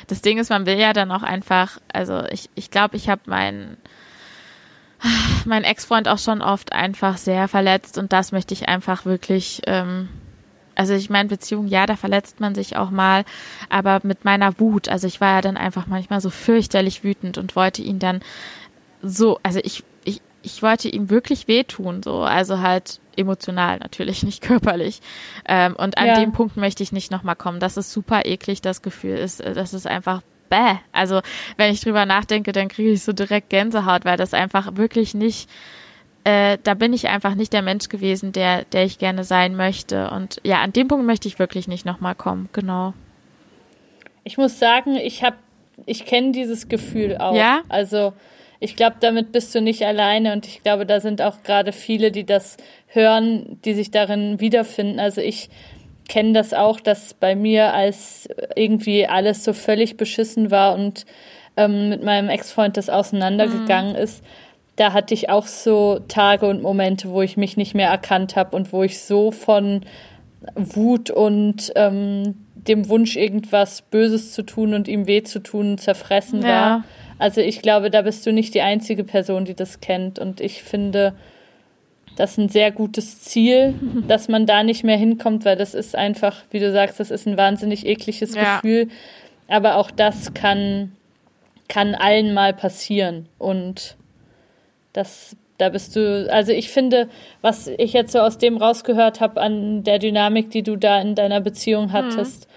Das 0.06 0.22
Ding 0.22 0.38
ist, 0.38 0.50
man 0.50 0.66
will 0.66 0.78
ja 0.78 0.92
dann 0.92 1.10
auch 1.10 1.24
einfach, 1.24 1.80
also 1.92 2.24
ich, 2.30 2.48
ich 2.54 2.70
glaube, 2.70 2.96
ich 2.96 3.08
habe 3.08 3.22
meinen 3.26 3.76
mein 5.44 5.64
Ex-Freund 5.64 6.08
auch 6.08 6.18
schon 6.18 6.42
oft 6.42 6.72
einfach 6.72 7.16
sehr 7.18 7.48
verletzt 7.48 7.98
und 7.98 8.12
das 8.12 8.32
möchte 8.32 8.54
ich 8.54 8.68
einfach 8.68 9.04
wirklich 9.04 9.62
ähm, 9.66 10.08
also 10.76 10.94
ich 10.94 11.10
meine, 11.10 11.28
Beziehung, 11.28 11.66
ja, 11.66 11.86
da 11.86 11.96
verletzt 11.96 12.38
man 12.38 12.54
sich 12.54 12.76
auch 12.76 12.90
mal, 12.90 13.24
aber 13.68 14.00
mit 14.02 14.24
meiner 14.24 14.60
Wut, 14.60 14.88
also 14.88 15.06
ich 15.06 15.20
war 15.20 15.36
ja 15.36 15.40
dann 15.40 15.56
einfach 15.56 15.86
manchmal 15.86 16.20
so 16.20 16.30
fürchterlich 16.30 17.02
wütend 17.02 17.38
und 17.38 17.56
wollte 17.56 17.82
ihn 17.82 17.98
dann 17.98 18.20
so, 19.02 19.40
also 19.42 19.58
ich, 19.64 19.82
ich, 20.04 20.20
ich 20.42 20.62
wollte 20.62 20.88
ihm 20.88 21.10
wirklich 21.10 21.48
wehtun, 21.48 22.02
so, 22.02 22.20
also 22.20 22.60
halt 22.60 23.00
emotional 23.16 23.78
natürlich, 23.78 24.22
nicht 24.22 24.42
körperlich. 24.42 25.00
Ähm, 25.46 25.74
und 25.76 25.98
an 25.98 26.06
ja. 26.06 26.20
dem 26.20 26.32
Punkt 26.32 26.56
möchte 26.56 26.82
ich 26.82 26.92
nicht 26.92 27.10
nochmal 27.10 27.36
kommen. 27.36 27.58
Das 27.58 27.76
ist 27.76 27.92
super 27.92 28.26
eklig, 28.26 28.60
das 28.60 28.82
Gefühl 28.82 29.16
ist, 29.16 29.40
das 29.40 29.74
ist 29.74 29.86
einfach 29.86 30.22
bäh. 30.50 30.76
Also 30.92 31.20
wenn 31.56 31.72
ich 31.72 31.80
drüber 31.80 32.06
nachdenke, 32.06 32.52
dann 32.52 32.68
kriege 32.68 32.90
ich 32.90 33.02
so 33.02 33.12
direkt 33.12 33.50
Gänsehaut, 33.50 34.04
weil 34.04 34.16
das 34.16 34.34
einfach 34.34 34.76
wirklich 34.76 35.14
nicht, 35.14 35.48
äh, 36.26 36.58
da 36.64 36.74
bin 36.74 36.92
ich 36.92 37.06
einfach 37.06 37.36
nicht 37.36 37.52
der 37.52 37.62
Mensch 37.62 37.88
gewesen, 37.88 38.32
der, 38.32 38.64
der 38.64 38.82
ich 38.82 38.98
gerne 38.98 39.22
sein 39.22 39.54
möchte. 39.54 40.10
Und 40.10 40.40
ja, 40.42 40.56
an 40.56 40.72
dem 40.72 40.88
Punkt 40.88 41.06
möchte 41.06 41.28
ich 41.28 41.38
wirklich 41.38 41.68
nicht 41.68 41.86
nochmal 41.86 42.16
kommen, 42.16 42.48
genau. 42.52 42.94
Ich 44.24 44.36
muss 44.36 44.58
sagen, 44.58 44.96
ich 44.96 45.22
habe, 45.22 45.36
ich 45.84 46.04
kenne 46.04 46.32
dieses 46.32 46.68
Gefühl 46.68 47.16
auch. 47.18 47.36
Ja. 47.36 47.60
Also 47.68 48.12
ich 48.58 48.74
glaube, 48.74 48.96
damit 48.98 49.30
bist 49.30 49.54
du 49.54 49.60
nicht 49.60 49.86
alleine 49.86 50.32
und 50.32 50.46
ich 50.46 50.64
glaube, 50.64 50.84
da 50.84 50.98
sind 50.98 51.22
auch 51.22 51.44
gerade 51.44 51.70
viele, 51.70 52.10
die 52.10 52.26
das 52.26 52.56
hören, 52.88 53.60
die 53.64 53.74
sich 53.74 53.92
darin 53.92 54.40
wiederfinden. 54.40 54.98
Also 54.98 55.20
ich 55.20 55.48
kenne 56.08 56.32
das 56.32 56.52
auch, 56.52 56.80
dass 56.80 57.14
bei 57.14 57.36
mir, 57.36 57.72
als 57.72 58.28
irgendwie 58.56 59.06
alles 59.06 59.44
so 59.44 59.52
völlig 59.52 59.96
beschissen 59.96 60.50
war 60.50 60.74
und 60.74 61.06
ähm, 61.56 61.88
mit 61.88 62.02
meinem 62.02 62.30
Ex-Freund 62.30 62.76
das 62.76 62.90
auseinandergegangen 62.90 63.92
mhm. 63.92 63.98
ist, 63.98 64.24
da 64.76 64.92
hatte 64.92 65.14
ich 65.14 65.30
auch 65.30 65.46
so 65.46 66.00
Tage 66.06 66.46
und 66.46 66.62
Momente, 66.62 67.10
wo 67.10 67.22
ich 67.22 67.36
mich 67.36 67.56
nicht 67.56 67.74
mehr 67.74 67.88
erkannt 67.88 68.36
habe 68.36 68.54
und 68.54 68.72
wo 68.72 68.82
ich 68.82 69.00
so 69.00 69.30
von 69.30 69.80
Wut 70.54 71.10
und 71.10 71.72
ähm, 71.74 72.36
dem 72.54 72.88
Wunsch, 72.88 73.16
irgendwas 73.16 73.82
Böses 73.82 74.32
zu 74.32 74.42
tun 74.42 74.74
und 74.74 74.88
ihm 74.88 75.06
weh 75.06 75.22
zu 75.22 75.38
tun, 75.38 75.78
zerfressen 75.78 76.42
ja. 76.42 76.48
war. 76.48 76.84
Also 77.18 77.40
ich 77.40 77.62
glaube, 77.62 77.90
da 77.90 78.02
bist 78.02 78.26
du 78.26 78.32
nicht 78.32 78.54
die 78.54 78.60
einzige 78.60 79.04
Person, 79.04 79.44
die 79.44 79.54
das 79.54 79.80
kennt. 79.80 80.18
Und 80.18 80.40
ich 80.40 80.62
finde, 80.62 81.14
das 82.16 82.32
ist 82.32 82.38
ein 82.38 82.48
sehr 82.48 82.70
gutes 82.70 83.20
Ziel, 83.22 83.74
dass 84.08 84.28
man 84.28 84.46
da 84.46 84.62
nicht 84.62 84.84
mehr 84.84 84.98
hinkommt, 84.98 85.44
weil 85.44 85.56
das 85.56 85.74
ist 85.74 85.96
einfach, 85.96 86.42
wie 86.50 86.58
du 86.58 86.70
sagst, 86.70 87.00
das 87.00 87.10
ist 87.10 87.26
ein 87.26 87.36
wahnsinnig 87.36 87.86
ekliges 87.86 88.34
ja. 88.34 88.56
Gefühl. 88.56 88.88
Aber 89.48 89.76
auch 89.76 89.90
das 89.90 90.34
kann, 90.34 90.92
kann 91.68 91.94
allen 91.94 92.34
mal 92.34 92.52
passieren. 92.52 93.28
Und 93.38 93.96
das, 94.96 95.36
da 95.58 95.68
bist 95.68 95.96
du, 95.96 96.28
also 96.32 96.52
ich 96.52 96.70
finde, 96.70 97.08
was 97.40 97.66
ich 97.66 97.92
jetzt 97.92 98.12
so 98.12 98.20
aus 98.20 98.38
dem 98.38 98.56
rausgehört 98.56 99.20
habe 99.20 99.40
an 99.40 99.84
der 99.84 99.98
Dynamik, 99.98 100.50
die 100.50 100.62
du 100.62 100.76
da 100.76 101.00
in 101.00 101.14
deiner 101.14 101.40
Beziehung 101.40 101.92
hattest, 101.92 102.46
mhm. 102.46 102.52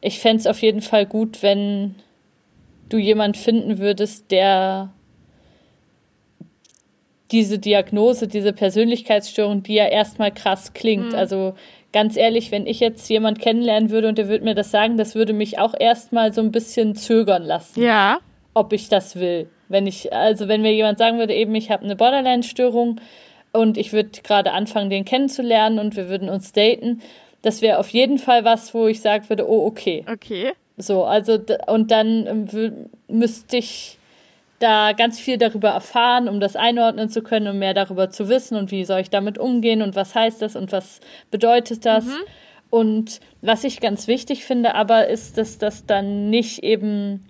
ich 0.00 0.18
fände 0.20 0.40
es 0.40 0.46
auf 0.46 0.60
jeden 0.62 0.80
Fall 0.80 1.06
gut, 1.06 1.42
wenn 1.42 1.96
du 2.88 2.98
jemand 2.98 3.36
finden 3.36 3.78
würdest, 3.78 4.30
der 4.30 4.92
diese 7.32 7.58
Diagnose, 7.58 8.28
diese 8.28 8.52
Persönlichkeitsstörung, 8.52 9.62
die 9.62 9.74
ja 9.74 9.86
erstmal 9.86 10.32
krass 10.32 10.72
klingt. 10.72 11.12
Mhm. 11.12 11.18
Also 11.18 11.54
ganz 11.92 12.16
ehrlich, 12.16 12.50
wenn 12.52 12.66
ich 12.66 12.80
jetzt 12.80 13.08
jemand 13.08 13.40
kennenlernen 13.40 13.90
würde 13.90 14.08
und 14.08 14.18
der 14.18 14.28
würde 14.28 14.44
mir 14.44 14.54
das 14.54 14.70
sagen, 14.70 14.96
das 14.96 15.14
würde 15.14 15.32
mich 15.32 15.58
auch 15.58 15.74
erstmal 15.78 16.32
so 16.32 16.40
ein 16.40 16.52
bisschen 16.52 16.94
zögern 16.94 17.42
lassen. 17.42 17.82
Ja. 17.82 18.18
Ob 18.52 18.72
ich 18.72 18.88
das 18.88 19.16
will. 19.16 19.48
Wenn 19.68 19.86
ich, 19.86 20.12
also 20.12 20.48
wenn 20.48 20.62
mir 20.62 20.72
jemand 20.72 20.98
sagen 20.98 21.18
würde, 21.18 21.34
eben 21.34 21.54
ich 21.54 21.70
habe 21.70 21.84
eine 21.84 21.96
Borderline-Störung 21.96 23.00
und 23.52 23.78
ich 23.78 23.92
würde 23.92 24.10
gerade 24.22 24.52
anfangen, 24.52 24.90
den 24.90 25.04
kennenzulernen 25.04 25.78
und 25.78 25.96
wir 25.96 26.08
würden 26.08 26.28
uns 26.28 26.52
daten, 26.52 27.00
das 27.42 27.62
wäre 27.62 27.78
auf 27.78 27.88
jeden 27.90 28.18
Fall 28.18 28.44
was, 28.44 28.74
wo 28.74 28.86
ich 28.86 29.00
sagen 29.00 29.28
würde, 29.28 29.48
oh, 29.48 29.66
okay. 29.66 30.04
Okay. 30.10 30.52
So, 30.76 31.04
also, 31.04 31.38
und 31.66 31.90
dann 31.90 32.26
ähm, 32.26 32.88
müsste 33.06 33.58
ich 33.58 33.98
da 34.58 34.92
ganz 34.92 35.20
viel 35.20 35.36
darüber 35.36 35.70
erfahren, 35.70 36.28
um 36.28 36.40
das 36.40 36.56
einordnen 36.56 37.10
zu 37.10 37.22
können, 37.22 37.48
um 37.48 37.58
mehr 37.58 37.74
darüber 37.74 38.10
zu 38.10 38.28
wissen 38.28 38.56
und 38.56 38.70
wie 38.70 38.84
soll 38.84 39.00
ich 39.00 39.10
damit 39.10 39.38
umgehen 39.38 39.82
und 39.82 39.94
was 39.94 40.14
heißt 40.14 40.40
das 40.42 40.56
und 40.56 40.72
was 40.72 41.00
bedeutet 41.30 41.84
das. 41.84 42.06
Mhm. 42.06 42.20
Und 42.70 43.20
was 43.40 43.62
ich 43.62 43.80
ganz 43.80 44.08
wichtig 44.08 44.44
finde, 44.44 44.74
aber 44.74 45.06
ist, 45.06 45.38
dass 45.38 45.58
das 45.58 45.86
dann 45.86 46.30
nicht 46.30 46.64
eben 46.64 47.24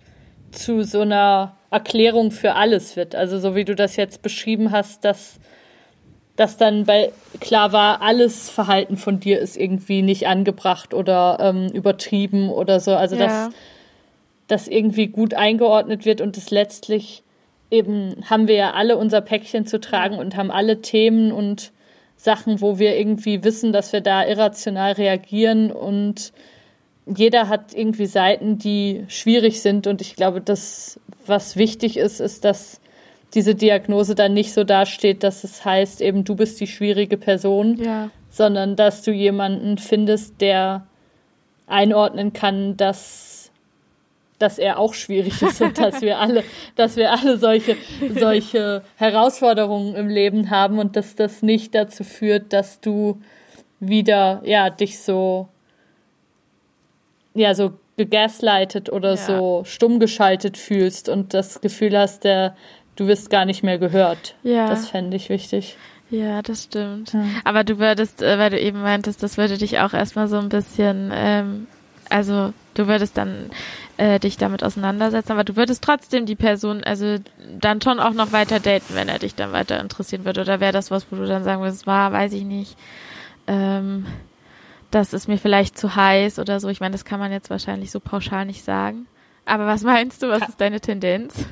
zu 0.53 0.85
so 0.85 1.01
einer 1.01 1.57
Erklärung 1.75 2.31
für 2.31 2.55
alles 2.55 2.97
wird. 2.97 3.15
Also 3.15 3.39
so 3.39 3.55
wie 3.55 3.65
du 3.65 3.75
das 3.75 3.97
jetzt 3.97 4.23
beschrieben 4.23 4.71
hast, 4.71 5.05
dass 5.05 5.39
dass 6.37 6.57
dann 6.57 6.85
bei 6.85 7.13
klar 7.41 7.73
war, 7.73 8.03
alles 8.03 8.51
Verhalten 8.51 8.97
von 8.97 9.21
dir 9.21 9.39
ist 9.39 9.57
irgendwie 9.57 10.03
nicht 10.03 10.27
angebracht 10.27 10.93
oder 10.93 11.39
ähm, 11.41 11.69
übertrieben 11.73 12.49
oder 12.49 12.81
so. 12.81 12.95
Also 12.95 13.15
ja. 13.15 13.27
dass 13.27 13.55
das 14.49 14.69
irgendwie 14.69 15.07
gut 15.07 15.35
eingeordnet 15.35 16.05
wird 16.05 16.21
und 16.21 16.37
es 16.37 16.51
letztlich 16.51 17.23
eben 17.71 18.17
haben 18.29 18.49
wir 18.49 18.57
ja 18.57 18.73
alle 18.73 18.97
unser 18.97 19.21
Päckchen 19.21 19.67
zu 19.67 19.81
tragen 19.81 20.19
und 20.19 20.37
haben 20.37 20.51
alle 20.51 20.81
Themen 20.81 21.33
und 21.33 21.73
Sachen, 22.17 22.61
wo 22.61 22.79
wir 22.79 22.97
irgendwie 22.97 23.43
wissen, 23.45 23.73
dass 23.73 23.93
wir 23.93 24.01
da 24.01 24.25
irrational 24.25 24.93
reagieren 24.93 25.71
und 25.71 26.33
jeder 27.07 27.49
hat 27.49 27.75
irgendwie 27.75 28.07
Seiten, 28.07 28.59
die 28.59 29.05
schwierig 29.09 29.61
sind 29.61 29.87
und 29.87 30.01
ich 30.01 30.17
glaube, 30.17 30.41
das, 30.41 30.99
was 31.27 31.57
wichtig 31.57 31.97
ist, 31.97 32.21
ist, 32.21 32.45
dass 32.45 32.81
diese 33.35 33.55
Diagnose 33.55 34.15
dann 34.15 34.33
nicht 34.33 34.53
so 34.53 34.65
dasteht, 34.65 35.23
dass 35.23 35.45
es 35.45 35.65
heißt, 35.65 36.01
eben 36.01 36.25
du 36.25 36.37
bist 36.37 36.61
die 36.61 36.67
schwierige 36.67 37.17
Person, 37.17 37.77
ja. 37.83 38.11
sondern 38.31 38.77
dass 38.77 39.03
du 39.03 39.11
jemanden 39.11 39.79
findest, 39.79 40.41
der 40.41 40.87
einordnen 41.67 42.33
kann, 42.33 42.77
dass, 42.77 43.51
dass 44.39 44.59
er 44.59 44.79
auch 44.79 44.95
schwierig 44.95 45.43
ist 45.43 45.61
und 45.61 45.79
dass 45.79 46.01
wir 46.01 46.19
alle, 46.19 46.45
dass 46.77 46.97
wir 46.97 47.11
alle 47.11 47.39
solche, 47.39 47.77
solche 48.15 48.83
Herausforderungen 48.97 49.95
im 49.97 50.09
Leben 50.09 50.51
haben 50.51 50.79
und 50.79 50.97
dass 50.97 51.17
das 51.17 51.43
nicht 51.43 51.75
dazu 51.75 52.05
führt, 52.05 52.53
dass 52.53 52.81
du 52.81 53.21
wieder, 53.81 54.43
ja, 54.45 54.71
dich 54.71 55.01
so, 55.01 55.49
ja, 57.35 57.55
so 57.55 57.73
gegaslightet 57.97 58.91
oder 58.91 59.11
ja. 59.11 59.17
so 59.17 59.63
stumm 59.65 60.01
geschaltet 60.01 60.57
fühlst 60.57 61.09
und 61.09 61.35
das 61.35 61.61
Gefühl 61.61 61.97
hast, 61.97 62.25
der, 62.25 62.57
du 62.97 63.07
wirst 63.07 63.31
gar 63.31 63.45
nicht 63.45 63.63
mehr 63.63 63.79
gehört. 63.79 64.35
Ja. 64.43 64.69
Das 64.69 64.89
fände 64.89 65.17
ich 65.17 65.29
wichtig. 65.29 65.77
Ja, 66.11 66.43
das 66.43 66.65
stimmt. 66.65 67.13
Ja. 67.13 67.25
Aber 67.45 67.65
du 67.65 67.79
würdest, 67.79 68.23
äh, 68.23 68.39
weil 68.39 68.51
du 68.51 68.61
eben 68.61 68.83
meintest, 68.83 69.23
das 69.23 69.37
würde 69.37 69.59
dich 69.59 69.79
auch 69.81 69.93
erstmal 69.95 70.29
so 70.29 70.39
ein 70.39 70.49
bisschen, 70.49 71.11
ähm, 71.13 71.67
also 72.11 72.53
du 72.75 72.87
würdest 72.87 73.17
dann 73.17 73.51
äh, 73.97 74.19
dich 74.19 74.37
damit 74.37 74.63
auseinandersetzen, 74.63 75.33
aber 75.33 75.45
du 75.45 75.57
würdest 75.57 75.83
trotzdem 75.83 76.27
die 76.27 76.35
Person, 76.35 76.85
also 76.85 77.17
dann 77.59 77.81
schon 77.81 78.01
auch 78.01 78.13
noch 78.13 78.33
weiter 78.33 78.61
daten, 78.61 78.95
wenn 78.95 79.09
er 79.09 79.19
dich 79.19 79.35
dann 79.35 79.53
weiter 79.53 79.81
interessieren 79.81 80.25
würde. 80.25 80.43
Oder 80.43 80.61
wäre 80.61 80.73
das 80.73 80.91
was, 80.91 81.07
wo 81.11 81.17
du 81.17 81.27
dann 81.27 81.45
sagen 81.45 81.63
würdest, 81.63 81.87
war, 81.87 82.13
weiß 82.13 82.33
ich 82.33 82.45
nicht, 82.45 82.77
ähm, 83.47 84.07
das 84.95 85.13
ist 85.13 85.27
mir 85.27 85.39
vielleicht 85.39 85.77
zu 85.77 85.97
heiß 85.97 86.39
oder 86.39 86.61
so. 86.61 86.69
Ich 86.69 86.81
meine, 86.81 86.93
das 86.93 87.05
kann 87.05 87.19
man 87.19 87.33
jetzt 87.33 87.51
wahrscheinlich 87.51 87.91
so 87.91 88.01
pauschal 88.01 88.47
nicht 88.47 88.65
sagen. 88.65 89.07
Aber 89.45 89.67
was 89.67 89.83
meinst 89.83 90.23
du, 90.23 90.29
was 90.29 90.49
ist 90.49 90.61
deine 90.61 90.81
Tendenz? 90.81 91.47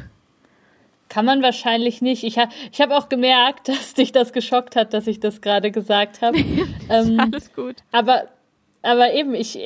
Kann 1.09 1.27
man 1.27 1.43
wahrscheinlich 1.43 2.01
nicht. 2.01 2.23
Ich, 2.25 2.39
ha, 2.39 2.49
ich 2.71 2.81
habe 2.81 2.97
auch 2.97 3.09
gemerkt, 3.09 3.69
dass 3.69 3.95
dich 3.95 4.13
das 4.13 4.33
geschockt 4.33 4.77
hat, 4.77 4.95
dass 4.95 5.07
ich 5.07 5.21
das 5.21 5.41
gerade 5.41 5.71
gesagt 5.71 6.23
habe. 6.23 6.39
ähm, 6.89 7.19
alles 7.19 7.53
gut. 7.53 7.77
Aber, 7.91 8.25
aber 8.83 9.13
eben, 9.13 9.35
ich, 9.35 9.59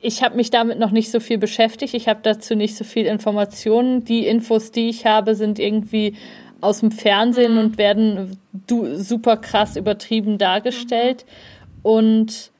ich 0.00 0.22
habe 0.22 0.36
mich 0.36 0.50
damit 0.50 0.78
noch 0.78 0.90
nicht 0.90 1.10
so 1.10 1.20
viel 1.20 1.38
beschäftigt. 1.38 1.94
Ich 1.94 2.08
habe 2.08 2.20
dazu 2.22 2.54
nicht 2.56 2.76
so 2.76 2.84
viel 2.84 3.06
Informationen. 3.06 4.04
Die 4.04 4.26
Infos, 4.26 4.72
die 4.72 4.88
ich 4.88 5.06
habe, 5.06 5.36
sind 5.36 5.58
irgendwie 5.58 6.16
aus 6.60 6.80
dem 6.80 6.90
Fernsehen 6.90 7.54
mhm. 7.54 7.58
und 7.58 7.78
werden 7.78 8.38
du, 8.52 8.96
super 8.96 9.36
krass 9.36 9.76
übertrieben 9.76 10.36
dargestellt. 10.36 11.24
Mhm. 11.26 11.80
Und 11.82 12.51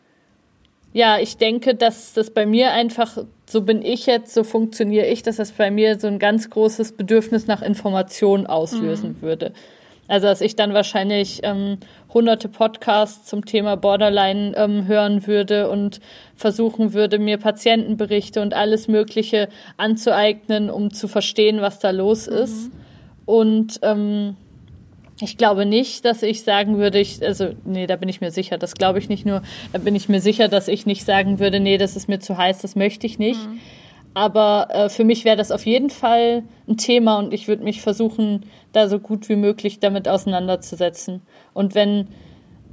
ja, 0.92 1.18
ich 1.18 1.38
denke, 1.38 1.74
dass 1.74 2.12
das 2.12 2.30
bei 2.30 2.44
mir 2.44 2.72
einfach, 2.72 3.18
so 3.46 3.62
bin 3.62 3.82
ich 3.82 4.06
jetzt, 4.06 4.34
so 4.34 4.44
funktioniere 4.44 5.06
ich, 5.06 5.22
dass 5.22 5.36
das 5.36 5.52
bei 5.52 5.70
mir 5.70 5.98
so 5.98 6.06
ein 6.06 6.18
ganz 6.18 6.50
großes 6.50 6.92
Bedürfnis 6.92 7.46
nach 7.46 7.62
Information 7.62 8.46
auslösen 8.46 9.16
mhm. 9.18 9.22
würde. 9.22 9.52
Also, 10.08 10.26
dass 10.26 10.42
ich 10.42 10.56
dann 10.56 10.74
wahrscheinlich 10.74 11.40
ähm, 11.42 11.78
hunderte 12.12 12.48
Podcasts 12.48 13.26
zum 13.26 13.46
Thema 13.46 13.76
Borderline 13.76 14.52
ähm, 14.56 14.86
hören 14.86 15.26
würde 15.26 15.70
und 15.70 16.00
versuchen 16.36 16.92
würde, 16.92 17.18
mir 17.18 17.38
Patientenberichte 17.38 18.42
und 18.42 18.52
alles 18.52 18.88
Mögliche 18.88 19.48
anzueignen, 19.78 20.68
um 20.68 20.92
zu 20.92 21.08
verstehen, 21.08 21.62
was 21.62 21.78
da 21.78 21.90
los 21.90 22.28
mhm. 22.28 22.36
ist. 22.36 22.70
Und 23.24 23.78
ähm, 23.82 24.36
ich 25.22 25.36
glaube 25.36 25.66
nicht, 25.66 26.04
dass 26.04 26.22
ich 26.22 26.42
sagen 26.42 26.78
würde, 26.78 26.98
ich, 26.98 27.22
also, 27.22 27.50
nee, 27.64 27.86
da 27.86 27.96
bin 27.96 28.08
ich 28.08 28.20
mir 28.20 28.30
sicher, 28.30 28.58
das 28.58 28.74
glaube 28.74 28.98
ich 28.98 29.08
nicht 29.08 29.24
nur, 29.24 29.42
da 29.72 29.78
bin 29.78 29.94
ich 29.94 30.08
mir 30.08 30.20
sicher, 30.20 30.48
dass 30.48 30.68
ich 30.68 30.84
nicht 30.84 31.04
sagen 31.04 31.38
würde, 31.38 31.60
nee, 31.60 31.78
das 31.78 31.96
ist 31.96 32.08
mir 32.08 32.18
zu 32.18 32.36
heiß, 32.36 32.58
das 32.58 32.76
möchte 32.76 33.06
ich 33.06 33.18
nicht. 33.18 33.40
Mhm. 33.40 33.60
Aber 34.14 34.68
äh, 34.70 34.88
für 34.90 35.04
mich 35.04 35.24
wäre 35.24 35.36
das 35.36 35.50
auf 35.50 35.64
jeden 35.64 35.88
Fall 35.88 36.42
ein 36.68 36.76
Thema 36.76 37.18
und 37.18 37.32
ich 37.32 37.48
würde 37.48 37.64
mich 37.64 37.80
versuchen, 37.80 38.44
da 38.72 38.88
so 38.88 38.98
gut 38.98 39.28
wie 39.28 39.36
möglich 39.36 39.80
damit 39.80 40.08
auseinanderzusetzen. 40.08 41.22
Und 41.54 41.74
wenn 41.74 42.08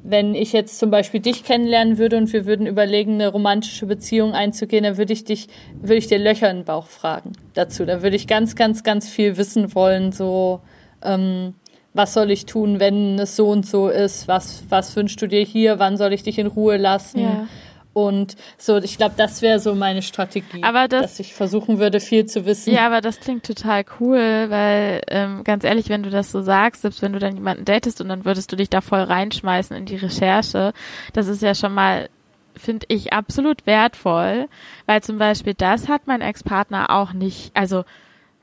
wenn 0.01 0.33
ich 0.33 0.53
jetzt 0.53 0.79
zum 0.79 0.91
Beispiel 0.91 1.19
dich 1.19 1.43
kennenlernen 1.43 1.97
würde 1.97 2.15
und 2.15 2.31
wir 2.31 2.45
würden 2.45 2.67
überlegen, 2.67 3.15
eine 3.15 3.27
romantische 3.27 3.85
Beziehung 3.85 4.33
einzugehen, 4.33 4.85
dann 4.85 4.97
würde 4.97 5.11
ich 5.11 5.25
dich, 5.25 5.49
würde 5.73 5.97
ich 5.97 6.07
dir 6.07 6.17
Löcher 6.17 6.49
in 6.49 6.59
den 6.59 6.65
Bauch 6.65 6.87
fragen 6.87 7.33
dazu. 7.53 7.85
Da 7.85 8.01
würde 8.01 8.15
ich 8.15 8.25
ganz, 8.25 8.55
ganz, 8.55 8.83
ganz 8.83 9.09
viel 9.09 9.35
wissen 9.35 9.75
wollen, 9.75 10.13
so, 10.13 10.61
ähm, 11.03 11.55
was 11.99 12.13
soll 12.13 12.31
ich 12.31 12.45
tun, 12.45 12.79
wenn 12.79 13.19
es 13.19 13.35
so 13.35 13.49
und 13.49 13.65
so 13.65 13.89
ist? 13.89 14.29
Was, 14.29 14.63
was 14.69 14.95
wünschst 14.95 15.21
du 15.21 15.27
dir 15.27 15.43
hier? 15.43 15.79
Wann 15.79 15.97
soll 15.97 16.13
ich 16.13 16.23
dich 16.23 16.39
in 16.39 16.47
Ruhe 16.47 16.77
lassen? 16.77 17.19
Ja. 17.19 17.47
Und 17.91 18.37
so, 18.57 18.77
ich 18.77 18.95
glaube, 18.95 19.15
das 19.17 19.41
wäre 19.41 19.59
so 19.59 19.75
meine 19.75 20.01
Strategie. 20.01 20.63
Aber 20.63 20.87
das, 20.87 21.01
dass 21.01 21.19
ich 21.19 21.33
versuchen 21.33 21.77
würde, 21.77 21.99
viel 21.99 22.25
zu 22.25 22.45
wissen. 22.45 22.73
Ja, 22.73 22.85
aber 22.85 23.01
das 23.01 23.19
klingt 23.19 23.45
total 23.45 23.83
cool, 23.99 24.45
weil 24.47 25.01
ähm, 25.09 25.43
ganz 25.43 25.65
ehrlich, 25.65 25.89
wenn 25.89 26.03
du 26.03 26.09
das 26.09 26.31
so 26.31 26.41
sagst, 26.41 26.83
selbst 26.83 27.01
wenn 27.01 27.11
du 27.11 27.19
dann 27.19 27.35
jemanden 27.35 27.65
datest 27.65 27.99
und 27.99 28.07
dann 28.07 28.23
würdest 28.23 28.49
du 28.49 28.55
dich 28.55 28.69
da 28.69 28.79
voll 28.79 29.01
reinschmeißen 29.01 29.75
in 29.75 29.85
die 29.85 29.97
Recherche, 29.97 30.71
das 31.11 31.27
ist 31.27 31.41
ja 31.41 31.53
schon 31.53 31.73
mal 31.73 32.07
finde 32.55 32.85
ich 32.89 33.11
absolut 33.11 33.65
wertvoll, 33.65 34.47
weil 34.85 35.03
zum 35.03 35.17
Beispiel 35.17 35.53
das 35.53 35.89
hat 35.89 36.07
mein 36.07 36.21
Ex-Partner 36.21 36.89
auch 36.89 37.11
nicht, 37.11 37.51
also 37.55 37.83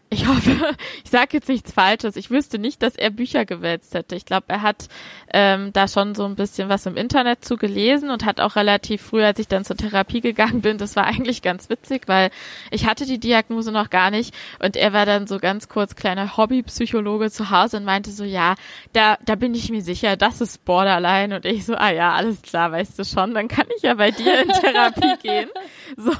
ich 0.08 0.26
hoffe, 0.26 0.50
ich 1.04 1.10
sage 1.10 1.30
jetzt 1.32 1.48
nichts 1.48 1.72
Falsches. 1.72 2.16
Ich 2.16 2.30
wüsste 2.30 2.58
nicht, 2.58 2.82
dass 2.82 2.94
er 2.96 3.10
Bücher 3.10 3.44
gewälzt 3.44 3.94
hätte. 3.94 4.14
Ich 4.14 4.24
glaube, 4.24 4.46
er 4.48 4.62
hat 4.62 4.88
ähm, 5.32 5.72
da 5.72 5.88
schon 5.88 6.14
so 6.14 6.24
ein 6.24 6.36
bisschen 6.36 6.68
was 6.68 6.86
im 6.86 6.96
Internet 6.96 7.44
zu 7.44 7.56
gelesen 7.56 8.10
und 8.10 8.24
hat 8.24 8.40
auch 8.40 8.56
relativ 8.56 9.02
früh, 9.02 9.24
als 9.24 9.38
ich 9.38 9.48
dann 9.48 9.64
zur 9.64 9.76
Therapie 9.76 10.20
gegangen 10.20 10.60
bin, 10.60 10.78
das 10.78 10.94
war 10.96 11.04
eigentlich 11.04 11.42
ganz 11.42 11.68
witzig, 11.68 12.02
weil 12.06 12.30
ich 12.70 12.86
hatte 12.86 13.04
die 13.04 13.18
Diagnose 13.18 13.72
noch 13.72 13.90
gar 13.90 14.10
nicht 14.10 14.34
und 14.60 14.76
er 14.76 14.92
war 14.92 15.06
dann 15.06 15.26
so 15.26 15.38
ganz 15.38 15.68
kurz 15.68 15.96
kleiner 15.96 16.36
Hobbypsychologe 16.36 17.30
zu 17.30 17.50
Hause 17.50 17.78
und 17.78 17.84
meinte 17.84 18.10
so, 18.10 18.24
ja, 18.24 18.54
da, 18.92 19.18
da 19.24 19.34
bin 19.34 19.54
ich 19.54 19.70
mir 19.70 19.82
sicher, 19.82 20.16
das 20.16 20.40
ist 20.40 20.64
Borderline 20.64 21.36
und 21.36 21.44
ich 21.44 21.66
so, 21.66 21.74
ah 21.74 21.90
ja, 21.90 22.12
alles 22.12 22.42
klar, 22.42 22.70
weißt 22.70 22.98
du 22.98 23.04
schon, 23.04 23.34
dann 23.34 23.48
kann 23.48 23.66
ich 23.76 23.82
ja 23.82 23.94
bei 23.94 24.12
dir 24.12 24.42
in 24.42 24.48
Therapie 24.48 25.16
gehen. 25.22 25.50
So, 25.96 26.12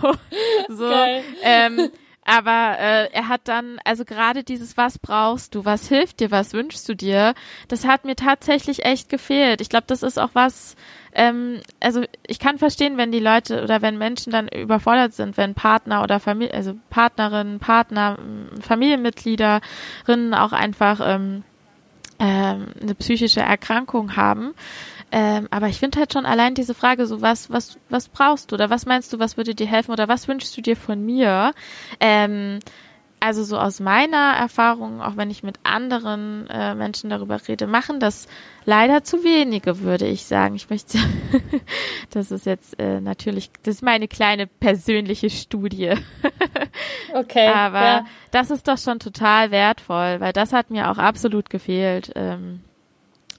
so, 0.69 0.89
Geil. 0.89 1.23
ähm, 1.43 1.91
aber 2.27 2.77
äh, 2.79 3.09
er 3.13 3.29
hat 3.29 3.43
dann, 3.45 3.79
also 3.85 4.05
gerade 4.05 4.43
dieses, 4.43 4.77
was 4.77 4.99
brauchst 4.99 5.55
du, 5.55 5.65
was 5.65 5.89
hilft 5.89 6.19
dir, 6.19 6.33
was 6.33 6.53
wünschst 6.53 6.89
du 6.89 6.95
dir, 6.95 7.35
das 7.69 7.87
hat 7.87 8.05
mir 8.05 8.17
tatsächlich 8.17 8.85
echt 8.85 9.09
gefehlt. 9.09 9.61
Ich 9.61 9.69
glaube, 9.69 9.85
das 9.87 10.03
ist 10.03 10.19
auch 10.19 10.31
was, 10.33 10.75
ähm, 11.15 11.61
also 11.79 12.03
ich 12.27 12.41
kann 12.41 12.59
verstehen, 12.59 12.97
wenn 12.97 13.13
die 13.13 13.21
Leute 13.21 13.63
oder 13.63 13.81
wenn 13.81 13.97
Menschen 13.97 14.33
dann 14.33 14.49
überfordert 14.49 15.13
sind, 15.15 15.37
wenn 15.37 15.55
Partner 15.55 16.03
oder 16.03 16.19
Familie, 16.19 16.53
also 16.53 16.75
Partnerinnen, 16.91 17.61
Partner, 17.61 18.19
Familienmitgliederinnen 18.61 20.35
auch 20.35 20.53
einfach 20.53 21.01
ähm, 21.03 21.45
ähm, 22.19 22.69
eine 22.81 22.95
psychische 22.97 23.41
Erkrankung 23.41 24.17
haben. 24.17 24.55
Ähm, 25.17 25.49
aber 25.51 25.69
ich 25.69 25.79
finde 25.79 25.99
halt 25.99 26.13
schon 26.13 26.27
allein 26.27 26.55
diese 26.55 26.75
Frage, 26.75 27.07
so 27.07 27.23
was, 27.23 27.51
was, 27.51 27.79
was 27.89 28.11
brauchst 28.11 28.53
du 28.53 28.55
oder 28.55 28.69
was 28.69 28.85
meinst 28.85 29.15
du, 29.15 29.19
was 29.19 29.39
würde 29.39 29.55
dir 29.55 29.67
helfen 29.67 29.93
oder 29.93 30.09
was 30.09 30.29
wünschst 30.29 30.55
du 30.55 30.61
dir 30.61 30.77
von 30.77 31.03
mir? 31.07 31.55
Ähm, 32.01 32.59
also 33.19 33.43
so 33.43 33.59
aus 33.59 33.81
meiner 33.81 34.35
Erfahrung, 34.39 35.01
auch 35.01 35.17
wenn 35.17 35.31
ich 35.31 35.43
mit 35.43 35.57
anderen 35.63 36.47
äh, 36.51 36.75
Menschen 36.75 37.09
darüber 37.09 37.41
rede, 37.49 37.67
machen 37.67 37.99
das 37.99 38.29
leider 38.67 39.05
zu 39.05 39.25
wenige, 39.25 39.81
würde 39.81 40.07
ich 40.07 40.27
sagen. 40.27 40.55
Ich 40.55 40.69
möchte, 40.69 40.99
das 42.11 42.31
ist 42.31 42.45
jetzt 42.45 42.79
äh, 42.79 43.01
natürlich, 43.01 43.51
das 43.63 43.77
ist 43.77 43.83
meine 43.83 44.09
kleine 44.09 44.47
persönliche 44.47 45.31
Studie. 45.31 45.95
okay. 47.15 47.49
Aber 47.49 47.81
ja. 47.81 48.07
das 48.33 48.51
ist 48.51 48.69
doch 48.69 48.77
schon 48.77 48.99
total 48.99 49.51
wertvoll, 49.51 50.21
weil 50.21 50.35
das 50.35 50.53
hat 50.53 50.69
mir 50.69 50.91
auch 50.91 50.99
absolut 50.99 51.49
gefehlt. 51.49 52.13
Ähm, 52.17 52.61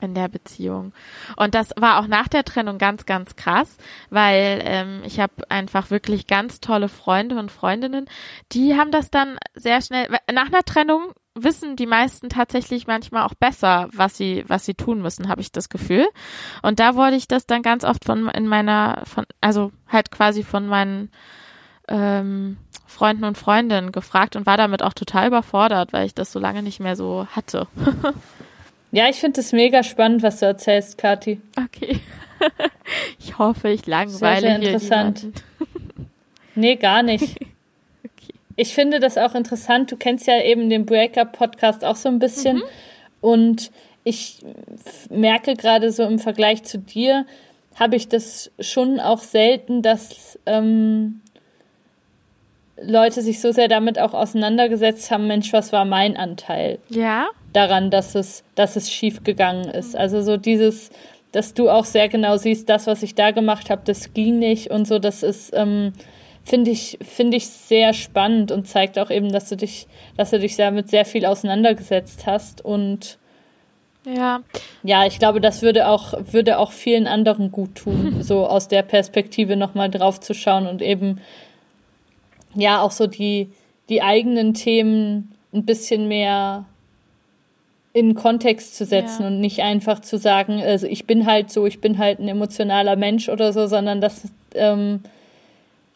in 0.01 0.13
der 0.13 0.27
Beziehung. 0.27 0.93
Und 1.35 1.55
das 1.55 1.71
war 1.77 1.99
auch 1.99 2.07
nach 2.07 2.27
der 2.27 2.43
Trennung 2.43 2.77
ganz, 2.77 3.05
ganz 3.05 3.35
krass, 3.35 3.77
weil 4.09 4.61
ähm, 4.63 5.01
ich 5.05 5.19
habe 5.19 5.49
einfach 5.49 5.89
wirklich 5.89 6.27
ganz 6.27 6.59
tolle 6.59 6.89
Freunde 6.89 7.37
und 7.37 7.51
Freundinnen, 7.51 8.05
die 8.51 8.75
haben 8.75 8.91
das 8.91 9.11
dann 9.11 9.37
sehr 9.55 9.81
schnell, 9.81 10.07
nach 10.31 10.47
einer 10.47 10.63
Trennung 10.63 11.13
wissen 11.43 11.75
die 11.75 11.85
meisten 11.85 12.29
tatsächlich 12.29 12.87
manchmal 12.87 13.23
auch 13.23 13.35
besser, 13.35 13.89
was 13.93 14.17
sie, 14.17 14.43
was 14.47 14.65
sie 14.65 14.73
tun 14.73 15.01
müssen, 15.01 15.29
habe 15.29 15.41
ich 15.41 15.51
das 15.51 15.69
Gefühl. 15.69 16.07
Und 16.61 16.79
da 16.79 16.95
wurde 16.95 17.15
ich 17.15 17.27
das 17.27 17.45
dann 17.45 17.61
ganz 17.61 17.83
oft 17.83 18.05
von 18.05 18.27
in 18.29 18.47
meiner, 18.47 19.03
von, 19.05 19.25
also 19.39 19.71
halt 19.87 20.11
quasi 20.11 20.43
von 20.43 20.67
meinen 20.67 21.11
ähm, 21.87 22.57
Freunden 22.85 23.25
und 23.25 23.37
Freundinnen 23.37 23.91
gefragt 23.91 24.35
und 24.35 24.45
war 24.45 24.57
damit 24.57 24.81
auch 24.81 24.93
total 24.93 25.27
überfordert, 25.27 25.93
weil 25.93 26.05
ich 26.05 26.15
das 26.15 26.31
so 26.31 26.39
lange 26.39 26.63
nicht 26.63 26.79
mehr 26.79 26.95
so 26.95 27.27
hatte. 27.31 27.67
Ja, 28.91 29.09
ich 29.09 29.17
finde 29.17 29.41
es 29.41 29.51
mega 29.51 29.83
spannend, 29.83 30.23
was 30.23 30.39
du 30.39 30.45
erzählst, 30.45 30.97
Kathi. 30.97 31.41
Okay. 31.57 31.99
ich 33.19 33.37
hoffe, 33.37 33.69
ich 33.69 33.85
langweile 33.85 34.41
sehr, 34.41 34.49
sehr 34.49 34.55
interessant. 34.55 35.19
Hier 35.19 36.05
nee, 36.55 36.75
gar 36.75 37.03
nicht. 37.03 37.23
okay. 37.41 38.33
Ich 38.55 38.73
finde 38.73 38.99
das 38.99 39.17
auch 39.17 39.35
interessant. 39.35 39.91
Du 39.91 39.97
kennst 39.97 40.27
ja 40.27 40.41
eben 40.41 40.69
den 40.69 40.85
Breakup-Podcast 40.85 41.83
auch 41.83 41.95
so 41.95 42.09
ein 42.09 42.19
bisschen. 42.19 42.57
Mhm. 42.57 42.63
Und 43.19 43.71
ich 44.03 44.39
merke 45.09 45.55
gerade 45.55 45.91
so 45.91 46.03
im 46.03 46.19
Vergleich 46.19 46.63
zu 46.63 46.77
dir, 46.77 47.25
habe 47.75 47.95
ich 47.95 48.07
das 48.07 48.51
schon 48.59 48.99
auch 48.99 49.19
selten, 49.19 49.81
dass 49.81 50.39
ähm, 50.45 51.21
Leute 52.81 53.21
sich 53.21 53.41
so 53.41 53.51
sehr 53.51 53.67
damit 53.67 53.99
auch 53.99 54.13
auseinandergesetzt 54.13 55.09
haben, 55.11 55.27
Mensch, 55.27 55.51
was 55.53 55.71
war 55.73 55.85
mein 55.85 56.15
Anteil? 56.15 56.79
Ja. 56.89 57.27
Daran, 57.53 57.89
dass 57.89 58.15
es, 58.15 58.43
dass 58.55 58.75
es 58.75 58.91
schief 58.91 59.23
gegangen 59.23 59.69
ist. 59.69 59.95
Also 59.95 60.21
so 60.21 60.37
dieses, 60.37 60.91
dass 61.31 61.53
du 61.53 61.69
auch 61.69 61.85
sehr 61.85 62.09
genau 62.09 62.37
siehst, 62.37 62.69
das, 62.69 62.87
was 62.87 63.03
ich 63.03 63.15
da 63.15 63.31
gemacht 63.31 63.69
habe, 63.69 63.81
das 63.85 64.13
ging 64.13 64.39
nicht 64.39 64.69
und 64.69 64.87
so, 64.87 64.99
das 64.99 65.23
ist, 65.23 65.51
ähm, 65.55 65.93
finde 66.43 66.71
ich, 66.71 66.97
finde 67.01 67.37
ich 67.37 67.47
sehr 67.47 67.93
spannend 67.93 68.51
und 68.51 68.67
zeigt 68.67 68.97
auch 68.99 69.09
eben, 69.09 69.31
dass 69.31 69.49
du 69.49 69.57
dich, 69.57 69.87
dass 70.15 70.29
du 70.29 70.39
dich 70.39 70.55
damit 70.55 70.89
sehr 70.89 71.05
viel 71.05 71.25
auseinandergesetzt 71.25 72.25
hast 72.25 72.63
und 72.63 73.17
ja. 74.05 74.39
Ja, 74.83 75.05
ich 75.05 75.19
glaube, 75.19 75.41
das 75.41 75.61
würde 75.61 75.89
auch, 75.89 76.13
würde 76.31 76.59
auch 76.59 76.71
vielen 76.71 77.07
anderen 77.07 77.51
gut 77.51 77.75
tun, 77.75 78.17
so 78.21 78.47
aus 78.47 78.67
der 78.67 78.83
Perspektive 78.83 79.57
nochmal 79.57 79.89
drauf 79.89 80.19
zu 80.21 80.33
schauen 80.33 80.65
und 80.65 80.81
eben 80.81 81.19
ja 82.59 82.81
auch 82.81 82.91
so 82.91 83.07
die, 83.07 83.49
die 83.89 84.01
eigenen 84.01 84.53
Themen 84.53 85.33
ein 85.53 85.65
bisschen 85.65 86.07
mehr 86.07 86.65
in 87.93 88.13
Kontext 88.13 88.75
zu 88.75 88.85
setzen 88.85 89.23
ja. 89.23 89.27
und 89.27 89.39
nicht 89.39 89.61
einfach 89.61 90.01
zu 90.01 90.17
sagen, 90.17 90.61
also 90.61 90.85
ich 90.85 91.05
bin 91.07 91.25
halt 91.25 91.51
so, 91.51 91.65
ich 91.65 91.81
bin 91.81 91.97
halt 91.97 92.19
ein 92.19 92.27
emotionaler 92.27 92.95
Mensch 92.95 93.27
oder 93.27 93.53
so, 93.53 93.65
sondern 93.65 94.01
dass 94.01 94.23
ähm, 94.53 95.01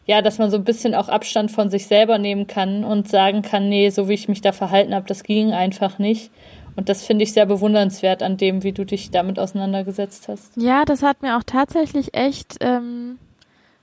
ja, 0.06 0.20
dass 0.20 0.38
man 0.38 0.50
so 0.50 0.56
ein 0.56 0.64
bisschen 0.64 0.94
auch 0.94 1.08
Abstand 1.08 1.50
von 1.50 1.70
sich 1.70 1.86
selber 1.86 2.18
nehmen 2.18 2.46
kann 2.46 2.84
und 2.84 3.08
sagen 3.08 3.42
kann, 3.42 3.68
nee, 3.68 3.88
so 3.90 4.08
wie 4.08 4.14
ich 4.14 4.28
mich 4.28 4.40
da 4.40 4.52
verhalten 4.52 4.94
habe, 4.94 5.06
das 5.06 5.22
ging 5.22 5.52
einfach 5.52 5.98
nicht. 5.98 6.30
Und 6.74 6.88
das 6.88 7.04
finde 7.04 7.22
ich 7.22 7.32
sehr 7.32 7.46
bewundernswert 7.46 8.22
an 8.22 8.36
dem, 8.36 8.62
wie 8.62 8.72
du 8.72 8.84
dich 8.84 9.10
damit 9.10 9.38
auseinandergesetzt 9.38 10.28
hast. 10.28 10.56
Ja, 10.56 10.84
das 10.84 11.02
hat 11.02 11.22
mir 11.22 11.36
auch 11.36 11.42
tatsächlich 11.44 12.14
echt 12.14 12.56
ähm, 12.60 13.18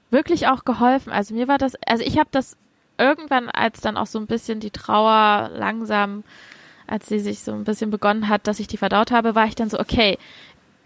wirklich 0.10 0.48
auch 0.48 0.66
geholfen. 0.66 1.12
Also 1.12 1.36
mir 1.36 1.48
war 1.48 1.58
das, 1.58 1.74
also 1.86 2.04
ich 2.04 2.18
habe 2.18 2.30
das 2.32 2.58
irgendwann, 3.00 3.50
als 3.50 3.82
dann 3.82 3.97
auch 3.97 4.08
so 4.08 4.20
ein 4.20 4.28
bisschen 4.28 4.60
die 4.60 4.72
Trauer 4.72 5.50
langsam, 5.54 6.24
als 6.88 7.08
sie 7.08 7.20
sich 7.20 7.39
so 7.39 7.54
ein 7.54 7.64
bisschen 7.64 7.91
begonnen 7.91 8.30
hat, 8.30 8.47
dass 8.47 8.60
ich 8.60 8.68
die 8.68 8.78
verdaut 8.78 9.12
habe, 9.12 9.36
war 9.36 9.45
ich 9.45 9.56
dann 9.56 9.70
so, 9.70 9.80
okay, 9.80 10.18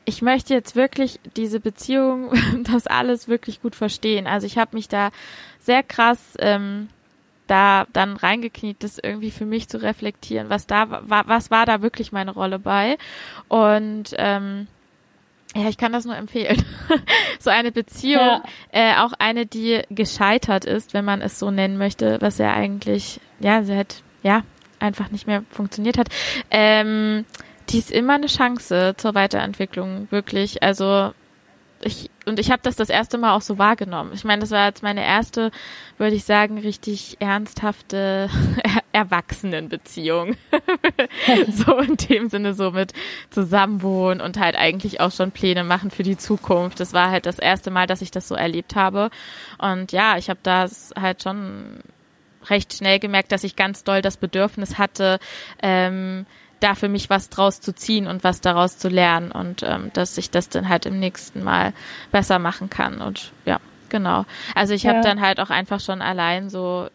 ich 0.05 0.21
möchte 0.21 0.53
jetzt 0.53 0.75
wirklich 0.75 1.19
diese 1.35 1.59
Beziehung, 1.59 2.31
das 2.71 2.87
alles 2.87 3.27
wirklich 3.27 3.61
gut 3.61 3.75
verstehen. 3.75 4.27
Also 4.27 4.47
ich 4.47 4.57
habe 4.57 4.75
mich 4.75 4.87
da 4.87 5.09
sehr 5.59 5.83
krass 5.83 6.35
ähm, 6.39 6.89
da 7.47 7.85
dann 7.93 8.15
reingekniet, 8.15 8.83
das 8.83 8.99
irgendwie 8.99 9.31
für 9.31 9.45
mich 9.45 9.67
zu 9.67 9.81
reflektieren, 9.81 10.49
was 10.49 10.67
da 10.67 10.89
war, 11.09 11.27
was 11.27 11.51
war 11.51 11.65
da 11.65 11.81
wirklich 11.81 12.11
meine 12.11 12.31
Rolle 12.31 12.59
bei 12.59 12.97
und 13.49 14.13
ähm, 14.17 14.67
ja, 15.55 15.69
ich 15.69 15.77
kann 15.77 15.93
das 15.93 16.05
nur 16.05 16.15
empfehlen. 16.15 16.63
so 17.39 17.49
eine 17.49 17.71
Beziehung, 17.71 18.21
ja. 18.21 18.43
äh, 18.71 18.95
auch 18.97 19.13
eine, 19.19 19.45
die 19.45 19.81
gescheitert 19.89 20.65
ist, 20.65 20.93
wenn 20.93 21.05
man 21.05 21.21
es 21.21 21.39
so 21.39 21.51
nennen 21.51 21.77
möchte, 21.77 22.17
was 22.21 22.37
ja 22.37 22.53
eigentlich, 22.53 23.19
ja, 23.39 23.63
sie 23.63 23.75
hat, 23.75 24.01
ja, 24.23 24.43
einfach 24.79 25.11
nicht 25.11 25.27
mehr 25.27 25.43
funktioniert 25.49 25.97
hat. 25.97 26.09
Ähm, 26.51 27.25
die 27.69 27.79
ist 27.79 27.91
immer 27.91 28.15
eine 28.15 28.27
Chance 28.27 28.95
zur 28.97 29.15
Weiterentwicklung, 29.15 30.07
wirklich. 30.11 30.63
Also 30.63 31.13
ich 31.85 32.09
und 32.25 32.39
ich 32.39 32.51
habe 32.51 32.61
das 32.63 32.75
das 32.75 32.89
erste 32.89 33.17
Mal 33.17 33.35
auch 33.35 33.41
so 33.41 33.57
wahrgenommen. 33.57 34.11
Ich 34.13 34.23
meine, 34.23 34.41
das 34.41 34.51
war 34.51 34.67
jetzt 34.67 34.83
meine 34.83 35.03
erste, 35.03 35.51
würde 35.97 36.15
ich 36.15 36.23
sagen, 36.23 36.57
richtig 36.57 37.17
ernsthafte 37.19 38.29
Erwachsenenbeziehung. 38.93 40.35
so 41.49 41.77
in 41.79 41.97
dem 41.97 42.29
Sinne 42.29 42.53
so 42.53 42.71
mit 42.71 42.93
Zusammenwohnen 43.29 44.21
und 44.21 44.39
halt 44.39 44.55
eigentlich 44.55 45.01
auch 45.01 45.11
schon 45.11 45.31
Pläne 45.31 45.63
machen 45.63 45.91
für 45.91 46.03
die 46.03 46.17
Zukunft. 46.17 46.79
Das 46.79 46.93
war 46.93 47.11
halt 47.11 47.25
das 47.25 47.39
erste 47.39 47.71
Mal, 47.71 47.87
dass 47.87 48.01
ich 48.01 48.11
das 48.11 48.27
so 48.27 48.35
erlebt 48.35 48.75
habe. 48.75 49.09
Und 49.57 49.91
ja, 49.91 50.17
ich 50.17 50.29
habe 50.29 50.39
das 50.43 50.93
halt 50.97 51.23
schon 51.23 51.79
recht 52.49 52.73
schnell 52.73 52.99
gemerkt, 52.99 53.31
dass 53.31 53.43
ich 53.43 53.55
ganz 53.55 53.83
doll 53.83 54.01
das 54.01 54.17
Bedürfnis 54.17 54.77
hatte, 54.77 55.19
ähm, 55.61 56.25
da 56.63 56.75
für 56.75 56.87
mich 56.87 57.09
was 57.09 57.29
draus 57.29 57.59
zu 57.59 57.75
ziehen 57.75 58.07
und 58.07 58.23
was 58.23 58.39
daraus 58.39 58.77
zu 58.77 58.87
lernen 58.87 59.31
und 59.31 59.63
ähm, 59.63 59.91
dass 59.93 60.17
ich 60.17 60.31
das 60.31 60.47
dann 60.49 60.69
halt 60.69 60.85
im 60.85 60.99
nächsten 60.99 61.43
Mal 61.43 61.73
besser 62.11 62.39
machen 62.39 62.69
kann 62.69 63.01
und 63.01 63.33
ja, 63.45 63.59
genau. 63.89 64.25
Also 64.55 64.73
ich 64.73 64.87
habe 64.87 65.01
dann 65.01 65.19
halt 65.19 65.39
auch 65.39 65.49
einfach 65.49 65.81
schon 65.81 66.01
allein 66.01 66.49
so, 66.49 66.87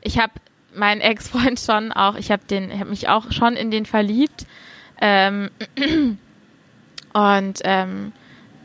ich 0.00 0.18
habe 0.18 0.32
meinen 0.74 1.02
Ex-Freund 1.02 1.60
schon 1.66 1.92
auch, 1.92 2.16
ich 2.16 2.30
habe 2.30 2.42
den, 2.48 2.70
ich 2.70 2.80
habe 2.80 2.90
mich 2.90 3.08
auch 3.08 3.30
schon 3.32 3.54
in 3.54 3.70
den 3.70 3.84
verliebt 3.84 4.46
ähm, 5.00 5.50
und 7.12 7.60
ähm, 7.64 8.12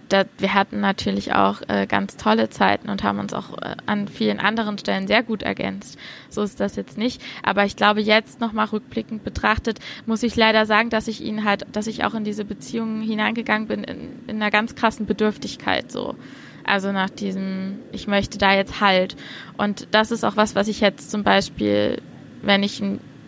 da, 0.09 0.25
wir 0.37 0.53
hatten 0.53 0.79
natürlich 0.79 1.33
auch 1.33 1.61
äh, 1.67 1.87
ganz 1.87 2.17
tolle 2.17 2.49
Zeiten 2.49 2.89
und 2.89 3.03
haben 3.03 3.19
uns 3.19 3.33
auch 3.33 3.57
äh, 3.57 3.75
an 3.85 4.07
vielen 4.07 4.39
anderen 4.39 4.77
Stellen 4.77 5.07
sehr 5.07 5.23
gut 5.23 5.43
ergänzt. 5.43 5.97
So 6.29 6.41
ist 6.43 6.59
das 6.59 6.75
jetzt 6.75 6.97
nicht. 6.97 7.21
Aber 7.43 7.65
ich 7.65 7.75
glaube, 7.75 8.01
jetzt 8.01 8.39
nochmal 8.39 8.67
rückblickend 8.67 9.23
betrachtet, 9.23 9.79
muss 10.05 10.23
ich 10.23 10.35
leider 10.35 10.65
sagen, 10.65 10.89
dass 10.89 11.07
ich 11.07 11.21
ihn 11.21 11.43
halt, 11.43 11.65
dass 11.71 11.87
ich 11.87 12.03
auch 12.03 12.13
in 12.13 12.23
diese 12.23 12.45
Beziehungen 12.45 13.01
hineingegangen 13.01 13.67
bin 13.67 13.83
in, 13.83 14.19
in 14.27 14.35
einer 14.37 14.51
ganz 14.51 14.75
krassen 14.75 15.05
Bedürftigkeit 15.05 15.91
so. 15.91 16.15
Also 16.63 16.91
nach 16.91 17.09
diesem, 17.09 17.79
ich 17.91 18.07
möchte 18.07 18.37
da 18.37 18.55
jetzt 18.55 18.81
halt. 18.81 19.15
Und 19.57 19.87
das 19.91 20.11
ist 20.11 20.23
auch 20.23 20.35
was, 20.35 20.55
was 20.55 20.67
ich 20.67 20.81
jetzt 20.81 21.11
zum 21.11 21.23
Beispiel, 21.23 22.01
wenn 22.41 22.63
ich 22.63 22.81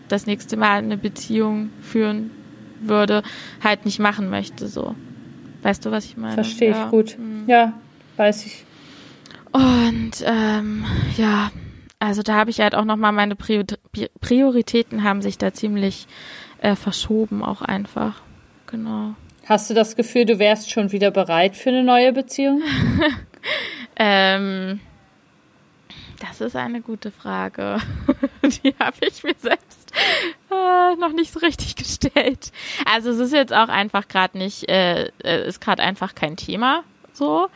das 0.07 0.25
nächste 0.25 0.57
Mal 0.57 0.79
eine 0.79 0.97
Beziehung 0.97 1.69
führen 1.81 2.31
würde, 2.79 3.23
halt 3.63 3.85
nicht 3.85 3.99
machen 3.99 4.29
möchte 4.29 4.67
so. 4.67 4.95
Weißt 5.67 5.85
du, 5.85 5.91
was 5.91 6.05
ich 6.05 6.15
meine? 6.15 6.33
Verstehe 6.33 6.69
ich 6.71 6.77
ja. 6.77 6.89
gut. 6.89 7.17
Mhm. 7.19 7.43
Ja, 7.45 7.73
weiß 8.15 8.45
ich. 8.45 8.63
Und 9.51 10.23
ähm, 10.23 10.85
ja, 11.17 11.51
also 11.99 12.23
da 12.23 12.35
habe 12.35 12.49
ich 12.51 12.61
halt 12.61 12.73
auch 12.73 12.85
nochmal 12.85 13.11
meine 13.11 13.35
Prioritäten 13.35 15.03
haben 15.03 15.21
sich 15.21 15.37
da 15.37 15.51
ziemlich 15.51 16.07
äh, 16.61 16.77
verschoben, 16.77 17.43
auch 17.43 17.61
einfach. 17.61 18.21
Genau. 18.67 19.15
Hast 19.45 19.69
du 19.69 19.73
das 19.73 19.97
Gefühl, 19.97 20.23
du 20.23 20.39
wärst 20.39 20.71
schon 20.71 20.93
wieder 20.93 21.11
bereit 21.11 21.57
für 21.57 21.67
eine 21.67 21.83
neue 21.83 22.13
Beziehung? 22.13 22.61
ähm, 23.97 24.79
das 26.21 26.39
ist 26.39 26.55
eine 26.55 26.79
gute 26.79 27.11
Frage. 27.11 27.79
Die 28.63 28.73
habe 28.79 28.97
ich 29.01 29.21
mir 29.21 29.35
selbst 29.37 29.76
äh, 30.51 30.95
noch 30.99 31.13
nicht 31.13 31.31
so 31.31 31.39
richtig 31.39 31.75
gestellt. 31.75 32.51
Also 32.85 33.11
es 33.11 33.19
ist 33.19 33.33
jetzt 33.33 33.53
auch 33.53 33.69
einfach 33.69 34.07
gerade 34.07 34.37
nicht, 34.37 34.69
äh, 34.69 35.11
äh 35.23 35.47
ist 35.47 35.61
gerade 35.61 35.83
einfach 35.83 36.15
kein 36.15 36.37
Thema 36.37 36.83
so. 37.17 37.49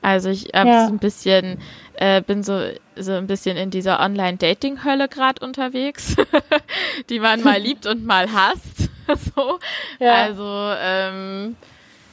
Also 0.00 0.30
ich 0.30 0.50
habe 0.54 0.70
ja. 0.70 0.86
ein 0.86 0.98
bisschen, 0.98 1.58
äh, 1.94 2.22
bin 2.22 2.42
so 2.42 2.70
so 2.96 3.12
ein 3.12 3.26
bisschen 3.26 3.56
in 3.56 3.70
dieser 3.70 4.00
Online-Dating-Hölle 4.00 5.08
gerade 5.08 5.44
unterwegs, 5.44 6.16
die 7.10 7.18
man 7.18 7.42
mal 7.42 7.60
liebt 7.60 7.86
und 7.86 8.04
mal 8.04 8.32
hasst. 8.32 8.90
so. 9.34 9.58
Ja. 9.98 10.14
Also 10.14 10.72
ähm, 10.80 11.56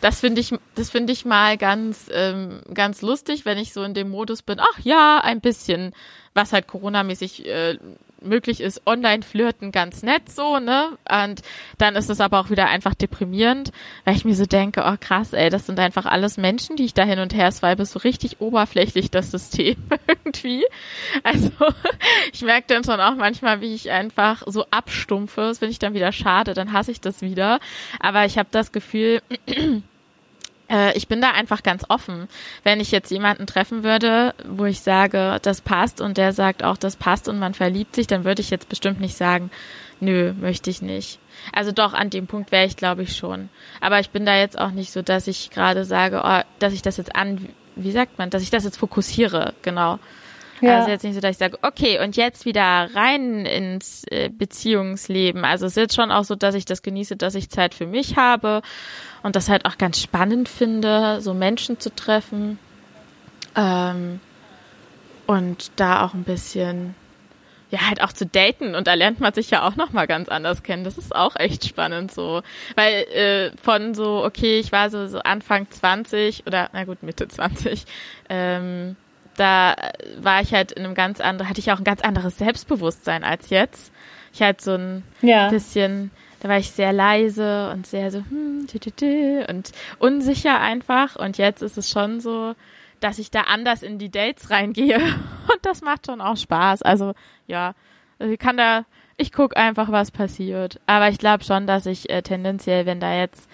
das 0.01 0.19
finde 0.19 0.41
ich, 0.41 0.53
das 0.75 0.89
finde 0.89 1.13
ich 1.13 1.25
mal 1.25 1.57
ganz, 1.57 2.09
ähm, 2.11 2.61
ganz 2.73 3.01
lustig, 3.01 3.45
wenn 3.45 3.57
ich 3.57 3.73
so 3.73 3.83
in 3.83 3.93
dem 3.93 4.09
Modus 4.09 4.41
bin. 4.41 4.59
Ach 4.59 4.79
ja, 4.83 5.19
ein 5.23 5.41
bisschen, 5.41 5.93
was 6.33 6.53
halt 6.53 6.67
Corona-mäßig 6.67 7.45
äh, 7.45 7.77
möglich 8.26 8.61
ist, 8.61 8.86
online 8.86 9.23
flirten 9.23 9.71
ganz 9.71 10.03
nett 10.03 10.30
so, 10.30 10.59
ne? 10.59 10.97
Und 11.09 11.41
dann 11.78 11.95
ist 11.95 12.09
es 12.09 12.19
aber 12.19 12.39
auch 12.39 12.49
wieder 12.49 12.67
einfach 12.67 12.93
deprimierend, 12.95 13.71
weil 14.03 14.15
ich 14.15 14.26
mir 14.26 14.36
so 14.36 14.45
denke, 14.45 14.84
oh 14.86 14.95
krass, 14.99 15.34
ey, 15.34 15.49
das 15.49 15.65
sind 15.65 15.80
einfach 15.80 16.05
alles 16.05 16.38
Menschen, 16.38 16.76
die 16.76 16.86
ich 16.86 16.93
da 16.93 17.03
hin 17.03 17.19
und 17.19 17.34
her 17.34 17.51
swipe, 17.51 17.86
so 17.86 17.99
richtig 17.99 18.41
oberflächlich 18.41 19.11
das 19.11 19.32
System 19.32 19.78
irgendwie. 20.07 20.65
Also 21.23 21.51
ich 22.34 22.41
merke 22.41 22.67
dann 22.67 22.84
schon 22.84 22.99
auch 22.99 23.15
manchmal, 23.15 23.61
wie 23.61 23.73
ich 23.73 23.91
einfach 23.91 24.43
so 24.45 24.65
abstumpfe. 24.71 25.41
Das 25.41 25.59
finde 25.59 25.71
ich 25.71 25.80
dann 25.80 25.93
wieder 25.93 26.11
schade, 26.11 26.53
dann 26.53 26.73
hasse 26.73 26.91
ich 26.91 27.01
das 27.01 27.21
wieder. 27.21 27.59
Aber 27.99 28.26
ich 28.26 28.38
habe 28.38 28.49
das 28.51 28.71
Gefühl, 28.71 29.21
ich 30.95 31.07
bin 31.07 31.22
da 31.22 31.32
einfach 31.32 31.61
ganz 31.61 31.86
offen. 31.89 32.28
Wenn 32.63 32.80
ich 32.80 32.91
jetzt 32.91 33.11
jemanden 33.11 33.45
treffen 33.45 33.84
würde, 33.84 34.34
wo 34.47 34.66
ich 34.66 34.82
sage, 34.82 35.38
das 35.43 35.61
passt 35.61 36.01
und 36.01 36.18
der 36.18 36.34
sagt 36.34 36.63
auch, 36.63 36.78
das 36.78 36.95
passt 36.95 37.28
und 37.28 37.38
man 37.38 37.53
verliebt 37.53 37.95
sich, 37.95 38.07
dann 38.07 38.24
würde 38.24 38.41
ich 38.41 38.49
jetzt 38.49 38.68
bestimmt 38.68 38.99
nicht 38.99 39.16
sagen, 39.16 39.51
nö, 39.99 40.34
möchte 40.34 40.70
ich 40.70 40.82
nicht. 40.82 41.20
Also 41.53 41.72
doch, 41.72 41.93
an 41.93 42.09
dem 42.09 42.28
Punkt 42.28 42.51
wäre 42.51 42.66
ich, 42.66 42.78
glaube 42.78 43.03
ich, 43.03 43.16
schon. 43.16 43.49
Aber 43.82 43.99
ich 43.99 44.09
bin 44.09 44.26
da 44.26 44.38
jetzt 44.38 44.57
auch 44.57 44.72
nicht 44.72 44.91
so, 44.91 45.01
dass 45.01 45.28
ich 45.28 45.51
gerade 45.51 45.86
sage, 45.86 46.22
oh, 46.24 46.41
dass 46.59 46.74
ich 46.74 46.82
das 46.82 46.97
jetzt 46.97 47.16
an, 47.16 47.49
wie 47.76 47.91
sagt 47.91 48.18
man, 48.18 48.30
dass 48.30 48.41
ich 48.41 48.49
das 48.49 48.63
jetzt 48.63 48.78
fokussiere, 48.78 49.53
genau. 49.61 49.99
Ja. 50.62 50.78
Also 50.78 50.89
jetzt 50.89 51.03
nicht 51.03 51.16
so, 51.16 51.20
dass 51.20 51.32
ich 51.32 51.38
sage, 51.38 51.58
okay, 51.62 52.01
und 52.01 52.16
jetzt 52.16 52.45
wieder 52.45 52.89
rein 52.93 53.45
ins 53.45 54.03
äh, 54.10 54.30
Beziehungsleben. 54.30 55.43
Also 55.43 55.66
es 55.66 55.74
ist 55.74 55.78
jetzt 55.78 55.95
schon 55.95 56.12
auch 56.12 56.24
so, 56.24 56.36
dass 56.36 56.56
ich 56.56 56.66
das 56.66 56.82
genieße, 56.82 57.18
dass 57.18 57.36
ich 57.36 57.49
Zeit 57.49 57.74
für 57.74 57.86
mich 57.86 58.16
habe 58.16 58.62
und 59.24 59.36
das 59.36 59.49
halt 59.49 59.66
auch 59.66 59.78
ganz 59.78 60.01
spannend 60.01 60.47
finde, 60.47 61.20
so 61.22 61.34
Menschen 61.34 61.80
zu 61.80 61.93
treffen. 61.93 62.60
Ähm, 63.56 64.20
und 65.28 65.72
da 65.76 66.06
auch 66.06 66.14
ein 66.14 66.24
bisschen, 66.24 66.93
ja, 67.72 67.88
halt 67.88 68.01
auch 68.01 68.14
zu 68.14 68.26
daten. 68.26 68.76
Und 68.76 68.88
da 68.88 68.93
lernt 68.93 69.20
man 69.20 69.34
sich 69.34 69.49
ja 69.49 69.68
auch 69.68 69.76
nochmal 69.76 70.08
ganz 70.08 70.30
anders 70.30 70.64
kennen. 70.64 70.84
Das 70.84 70.97
ist 70.97 71.16
auch 71.16 71.36
echt 71.36 71.66
spannend 71.66 72.14
so. 72.14 72.43
Weil 72.76 72.93
äh, 72.93 73.51
von 73.62 73.93
so, 73.95 74.24
okay, 74.24 74.60
ich 74.60 74.72
war 74.72 74.89
so, 74.89 75.08
so 75.08 75.20
Anfang 75.20 75.70
20 75.70 76.45
oder, 76.45 76.70
na 76.74 76.84
gut, 76.84 77.01
Mitte 77.01 77.28
20, 77.28 77.86
ähm, 78.30 78.95
da 79.38 79.75
war 80.19 80.41
ich 80.41 80.53
halt 80.53 80.71
in 80.71 80.86
einem 80.86 80.95
ganz 80.95 81.19
anderen, 81.19 81.49
hatte 81.49 81.59
ich 81.59 81.71
auch 81.71 81.77
ein 81.77 81.83
ganz 81.83 82.01
anderes 82.01 82.38
Selbstbewusstsein 82.38 83.23
als 83.23 83.49
jetzt. 83.49 83.91
Ich 84.33 84.41
halt 84.41 84.61
so 84.61 84.73
ein 84.73 85.03
ja. 85.21 85.49
bisschen 85.49 86.11
da 86.45 86.49
war 86.49 86.59
ich 86.59 86.69
sehr 86.69 86.93
leise 86.93 87.71
und 87.71 87.88
sehr 87.88 88.11
so 88.11 88.19
hm, 88.19 88.67
tü, 88.67 88.77
tü, 88.77 88.91
tü, 88.91 89.45
und 89.49 89.71
unsicher 89.97 90.59
einfach. 90.59 91.15
Und 91.15 91.39
jetzt 91.39 91.63
ist 91.63 91.75
es 91.75 91.89
schon 91.89 92.19
so, 92.19 92.53
dass 92.99 93.17
ich 93.17 93.31
da 93.31 93.41
anders 93.41 93.81
in 93.81 93.97
die 93.97 94.11
Dates 94.11 94.51
reingehe. 94.51 94.97
Und 95.51 95.59
das 95.63 95.81
macht 95.81 96.05
schon 96.05 96.21
auch 96.21 96.38
Spaß. 96.38 96.83
Also 96.83 97.13
ja, 97.47 97.73
ich 98.19 98.38
kann 98.38 98.57
da, 98.57 98.86
ich 99.17 99.31
guck 99.31 99.57
einfach, 99.57 99.91
was 99.91 100.11
passiert. 100.11 100.79
Aber 100.86 101.09
ich 101.09 101.17
glaube 101.17 101.43
schon, 101.43 101.65
dass 101.65 101.88
ich 101.88 102.11
äh, 102.11 102.21
tendenziell, 102.21 102.86
wenn 102.86 102.99
da 102.99 103.15
jetzt 103.15 103.49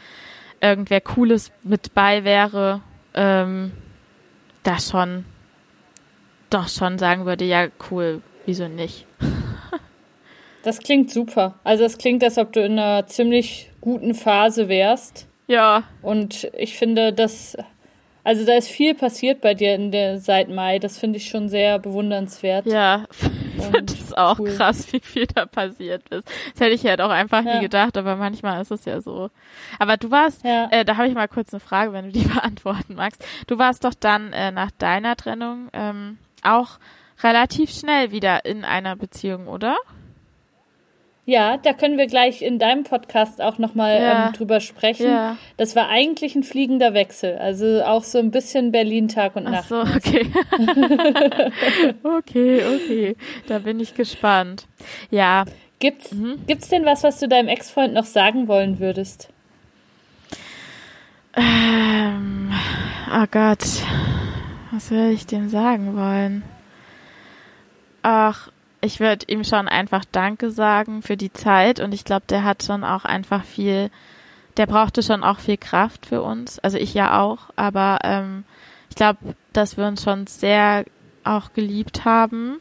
irgendwer 0.59 0.99
Cooles 0.99 1.53
mit 1.63 1.93
bei 1.93 2.25
wäre, 2.25 2.82
ähm, 3.13 3.71
da 4.63 4.79
schon, 4.79 5.23
doch 6.54 6.68
schon 6.68 6.99
sagen 6.99 7.26
würde, 7.26 7.45
ja 7.45 7.68
cool, 7.89 8.22
wieso 8.45 8.68
nicht? 8.68 9.06
Das 10.64 10.78
klingt 10.80 11.10
super. 11.10 11.56
Also 11.64 11.84
es 11.86 11.97
klingt, 11.97 12.24
als 12.24 12.38
ob 12.38 12.54
du 12.54 12.64
in 12.64 12.78
einer 12.78 13.08
ziemlich 13.08 13.72
guten 13.82 14.14
Phase 14.14 14.70
wärst. 14.70 15.28
Ja. 15.47 15.84
Und 16.04 16.52
ich 16.56 16.78
finde, 16.78 17.14
dass 17.14 17.58
also 18.24 18.45
da 18.45 18.54
ist 18.54 18.70
viel 18.70 18.93
passiert 18.93 19.41
bei 19.41 19.56
dir 19.56 19.74
in 19.74 19.91
der 19.91 20.20
seit 20.20 20.49
Mai. 20.49 20.78
Das 20.80 20.97
finde 20.97 21.18
ich 21.18 21.30
schon 21.30 21.49
sehr 21.49 21.80
bewundernswert. 21.80 22.68
Ja, 22.68 23.06
das 23.84 23.99
ist 23.99 24.18
auch 24.18 24.38
cool. 24.39 24.56
krass, 24.56 24.91
wie 24.93 24.99
viel 24.99 25.26
da 25.26 25.45
passiert 25.45 26.08
ist. 26.10 26.28
Das 26.54 26.62
hätte 26.62 26.76
ich 26.76 26.86
halt 26.86 27.02
auch 27.02 27.10
einfach 27.10 27.43
ja. 27.43 27.56
nie 27.56 27.62
gedacht, 27.62 27.97
aber 27.97 28.16
manchmal 28.16 28.62
ist 28.62 28.72
es 28.72 28.86
ja 28.86 29.02
so. 29.02 29.32
Aber 29.80 29.97
du 29.97 30.12
warst, 30.12 30.45
ja. 30.45 30.68
äh, 30.70 30.86
da 30.86 30.97
habe 30.97 31.08
ich 31.08 31.16
mal 31.16 31.28
kurz 31.28 31.52
eine 31.52 31.60
Frage, 31.60 31.93
wenn 31.93 32.06
du 32.06 32.12
die 32.12 32.28
beantworten 32.28 32.93
magst. 32.93 33.26
Du 33.47 33.58
warst 33.58 33.84
doch 33.84 33.95
dann 33.99 34.34
äh, 34.34 34.52
nach 34.52 34.72
deiner 34.72 35.16
Trennung 35.16 35.70
ähm, 35.74 36.20
auch 36.42 36.80
relativ 37.24 37.72
schnell 37.72 38.12
wieder 38.12 38.46
in 38.46 38.64
einer 38.64 38.96
Beziehung, 38.96 39.48
oder? 39.48 39.78
Ja, 41.26 41.58
da 41.58 41.74
können 41.74 41.98
wir 41.98 42.08
gleich 42.08 42.42
in 42.42 42.58
deinem 42.58 42.84
Podcast 42.84 43.42
auch 43.42 43.60
nochmal 43.60 44.02
ja. 44.02 44.28
ähm, 44.28 44.34
drüber 44.34 44.60
sprechen. 44.60 45.06
Ja. 45.06 45.38
Das 45.56 45.76
war 45.76 45.88
eigentlich 45.88 46.36
ein 46.36 46.44
fliegender 46.44 46.94
Wechsel. 46.94 47.38
Also 47.38 47.84
auch 47.84 48.04
so 48.04 48.18
ein 48.18 48.32
bisschen 48.32 48.72
Berlin 48.72 49.08
Tag 49.08 49.36
und 49.36 49.44
Nacht. 49.44 49.66
Ach 49.72 49.86
so, 49.86 49.96
okay. 49.96 50.26
okay, 52.04 52.64
okay. 52.66 53.16
Da 53.48 53.60
bin 53.60 53.80
ich 53.80 53.94
gespannt. 53.94 54.66
Ja. 55.12 55.46
Gibt's, 55.80 56.12
mhm. 56.12 56.39
gibt's 56.48 56.70
denn 56.70 56.86
was, 56.86 57.04
was 57.04 57.20
du 57.20 57.28
deinem 57.28 57.48
Ex-Freund 57.48 57.94
noch 57.94 58.06
sagen 58.06 58.48
wollen 58.48 58.80
würdest? 58.80 59.30
Ähm, 61.36 62.52
oh 63.14 63.26
Gott. 63.32 63.60
Was 64.82 64.89
würde 64.89 65.11
ich 65.11 65.27
dem 65.27 65.47
sagen 65.47 65.95
wollen? 65.95 66.41
Ach, 68.01 68.51
ich 68.82 68.99
würde 68.99 69.27
ihm 69.27 69.43
schon 69.43 69.67
einfach 69.67 70.03
Danke 70.11 70.49
sagen 70.49 71.03
für 71.03 71.17
die 71.17 71.32
Zeit 71.32 71.79
und 71.79 71.93
ich 71.93 72.03
glaube, 72.03 72.25
der 72.27 72.43
hat 72.43 72.63
schon 72.63 72.84
auch 72.84 73.05
einfach 73.05 73.43
viel, 73.43 73.91
der 74.57 74.65
brauchte 74.65 75.03
schon 75.03 75.23
auch 75.23 75.38
viel 75.38 75.57
Kraft 75.57 76.07
für 76.07 76.23
uns. 76.23 76.57
Also 76.57 76.79
ich 76.79 76.95
ja 76.95 77.21
auch, 77.21 77.51
aber 77.55 77.99
ähm, 78.03 78.43
ich 78.89 78.95
glaube, 78.95 79.19
dass 79.53 79.77
wir 79.77 79.86
uns 79.86 80.01
schon 80.01 80.25
sehr 80.25 80.86
auch 81.23 81.53
geliebt 81.53 82.03
haben. 82.03 82.57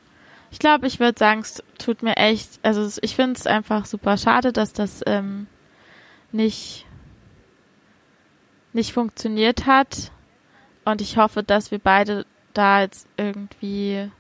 Ich 0.51 0.59
glaube, 0.59 0.87
ich 0.89 1.01
würde 1.01 1.19
sagen, 1.19 1.41
es 1.41 1.65
tut 1.79 2.03
mir 2.03 2.19
echt, 2.19 2.61
also 2.63 2.87
ich 3.01 3.17
finde 3.17 3.41
es 3.41 3.47
einfach 3.47 3.87
super 3.87 4.19
schade, 4.19 4.53
dass 4.53 4.75
das 4.75 5.01
ähm, 5.07 5.47
nicht 6.33 6.85
nicht 8.75 8.93
funktioniert 8.93 9.65
hat. 9.65 10.13
Und 10.91 11.01
ich 11.01 11.17
hoffe, 11.17 11.43
dass 11.43 11.71
wir 11.71 11.79
beide 11.79 12.27
da 12.53 12.81
jetzt 12.81 13.07
irgendwie 13.17 14.11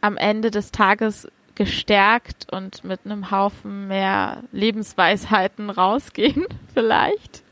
am 0.00 0.16
Ende 0.16 0.50
des 0.50 0.70
Tages 0.70 1.28
gestärkt 1.54 2.46
und 2.52 2.84
mit 2.84 3.00
einem 3.04 3.30
Haufen 3.30 3.88
mehr 3.88 4.42
Lebensweisheiten 4.52 5.70
rausgehen, 5.70 6.46
vielleicht. 6.72 7.42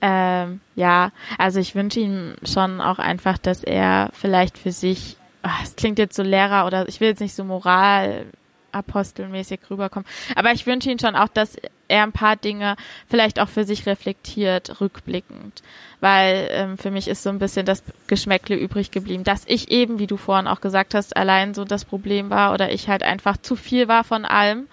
Ähm, 0.00 0.60
ja, 0.74 1.10
also 1.38 1.60
ich 1.60 1.74
wünsche 1.74 2.00
ihm 2.00 2.36
schon 2.42 2.80
auch 2.80 2.98
einfach, 2.98 3.38
dass 3.38 3.64
er 3.64 4.10
vielleicht 4.12 4.56
für 4.56 4.72
sich, 4.72 5.16
ach, 5.42 5.62
es 5.62 5.76
klingt 5.76 5.98
jetzt 5.98 6.16
so 6.16 6.22
Lehrer 6.22 6.66
oder 6.66 6.88
ich 6.88 7.00
will 7.00 7.08
jetzt 7.08 7.20
nicht 7.20 7.34
so 7.34 7.44
moral 7.44 8.26
apostelmäßig 8.72 9.60
rüberkommen. 9.70 10.06
Aber 10.36 10.52
ich 10.52 10.66
wünsche 10.66 10.90
ihm 10.90 10.98
schon 10.98 11.16
auch, 11.16 11.28
dass 11.28 11.56
er 11.88 12.02
ein 12.02 12.12
paar 12.12 12.36
Dinge 12.36 12.76
vielleicht 13.08 13.40
auch 13.40 13.48
für 13.48 13.64
sich 13.64 13.86
reflektiert, 13.86 14.80
rückblickend. 14.80 15.62
Weil 16.00 16.48
ähm, 16.50 16.78
für 16.78 16.90
mich 16.90 17.08
ist 17.08 17.22
so 17.22 17.30
ein 17.30 17.38
bisschen 17.38 17.66
das 17.66 17.82
Geschmäckle 18.06 18.56
übrig 18.56 18.90
geblieben, 18.90 19.24
dass 19.24 19.44
ich 19.46 19.70
eben, 19.70 19.98
wie 19.98 20.06
du 20.06 20.16
vorhin 20.16 20.46
auch 20.46 20.60
gesagt 20.60 20.94
hast, 20.94 21.16
allein 21.16 21.54
so 21.54 21.64
das 21.64 21.84
Problem 21.84 22.30
war 22.30 22.52
oder 22.52 22.72
ich 22.72 22.88
halt 22.88 23.02
einfach 23.02 23.36
zu 23.36 23.56
viel 23.56 23.88
war 23.88 24.04
von 24.04 24.24
allem. 24.24 24.66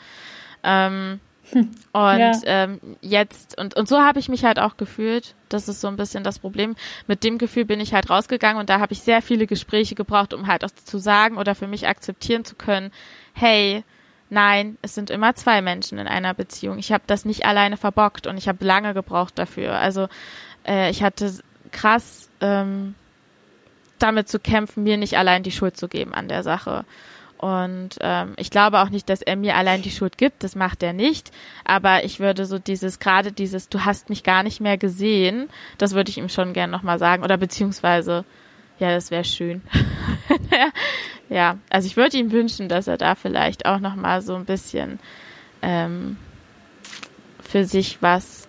Ähm, 0.63 1.19
hm. 1.51 1.69
und 1.91 2.19
ja. 2.19 2.33
ähm, 2.45 2.79
jetzt, 3.01 3.57
und, 3.59 3.75
und 3.75 3.87
so 3.87 3.99
habe 3.99 4.19
ich 4.19 4.29
mich 4.29 4.45
halt 4.45 4.59
auch 4.59 4.77
gefühlt. 4.77 5.35
Das 5.49 5.67
ist 5.67 5.81
so 5.81 5.87
ein 5.87 5.97
bisschen 5.97 6.23
das 6.23 6.39
Problem. 6.39 6.75
Mit 7.07 7.23
dem 7.23 7.37
Gefühl 7.37 7.65
bin 7.65 7.79
ich 7.79 7.93
halt 7.93 8.09
rausgegangen 8.09 8.59
und 8.59 8.69
da 8.69 8.79
habe 8.79 8.93
ich 8.93 9.01
sehr 9.01 9.21
viele 9.21 9.47
Gespräche 9.47 9.95
gebraucht, 9.95 10.33
um 10.33 10.47
halt 10.47 10.63
auch 10.63 10.71
zu 10.71 10.97
sagen 10.97 11.37
oder 11.37 11.55
für 11.55 11.67
mich 11.67 11.87
akzeptieren 11.87 12.45
zu 12.45 12.55
können, 12.55 12.91
hey, 13.33 13.83
nein, 14.31 14.77
es 14.81 14.95
sind 14.95 15.09
immer 15.09 15.35
zwei 15.35 15.61
Menschen 15.61 15.99
in 15.99 16.07
einer 16.07 16.33
Beziehung. 16.33 16.79
Ich 16.79 16.91
habe 16.91 17.03
das 17.05 17.25
nicht 17.25 17.45
alleine 17.45 17.77
verbockt 17.77 18.27
und 18.27 18.37
ich 18.37 18.47
habe 18.47 18.65
lange 18.65 18.93
gebraucht 18.93 19.37
dafür. 19.37 19.77
Also 19.77 20.07
äh, 20.65 20.89
ich 20.89 21.03
hatte 21.03 21.31
krass 21.71 22.29
ähm, 22.39 22.95
damit 23.99 24.29
zu 24.29 24.39
kämpfen, 24.39 24.83
mir 24.83 24.97
nicht 24.97 25.17
allein 25.17 25.43
die 25.43 25.51
Schuld 25.51 25.77
zu 25.77 25.87
geben 25.87 26.13
an 26.13 26.27
der 26.27 26.43
Sache. 26.43 26.85
Und 27.37 27.97
ähm, 28.01 28.33
ich 28.37 28.51
glaube 28.51 28.79
auch 28.81 28.89
nicht, 28.89 29.09
dass 29.09 29.23
er 29.23 29.35
mir 29.35 29.55
allein 29.55 29.81
die 29.81 29.89
Schuld 29.89 30.17
gibt. 30.17 30.43
Das 30.43 30.55
macht 30.55 30.83
er 30.83 30.93
nicht. 30.93 31.31
Aber 31.65 32.03
ich 32.03 32.19
würde 32.19 32.45
so 32.45 32.59
dieses, 32.59 32.99
gerade 32.99 33.31
dieses, 33.31 33.67
du 33.67 33.83
hast 33.83 34.09
mich 34.09 34.23
gar 34.23 34.43
nicht 34.43 34.61
mehr 34.61 34.77
gesehen, 34.77 35.49
das 35.79 35.93
würde 35.93 36.11
ich 36.11 36.19
ihm 36.19 36.29
schon 36.29 36.53
gern 36.53 36.69
nochmal 36.69 36.99
sagen. 36.99 37.23
Oder 37.23 37.37
beziehungsweise, 37.37 38.25
ja, 38.81 38.89
das 38.89 39.11
wäre 39.11 39.23
schön. 39.23 39.61
ja, 41.29 41.59
also 41.69 41.85
ich 41.85 41.97
würde 41.97 42.17
ihm 42.17 42.31
wünschen, 42.31 42.67
dass 42.67 42.87
er 42.87 42.97
da 42.97 43.13
vielleicht 43.13 43.67
auch 43.67 43.79
nochmal 43.79 44.23
so 44.23 44.33
ein 44.33 44.45
bisschen 44.45 44.99
ähm, 45.61 46.17
für 47.43 47.63
sich 47.65 48.01
was, 48.01 48.47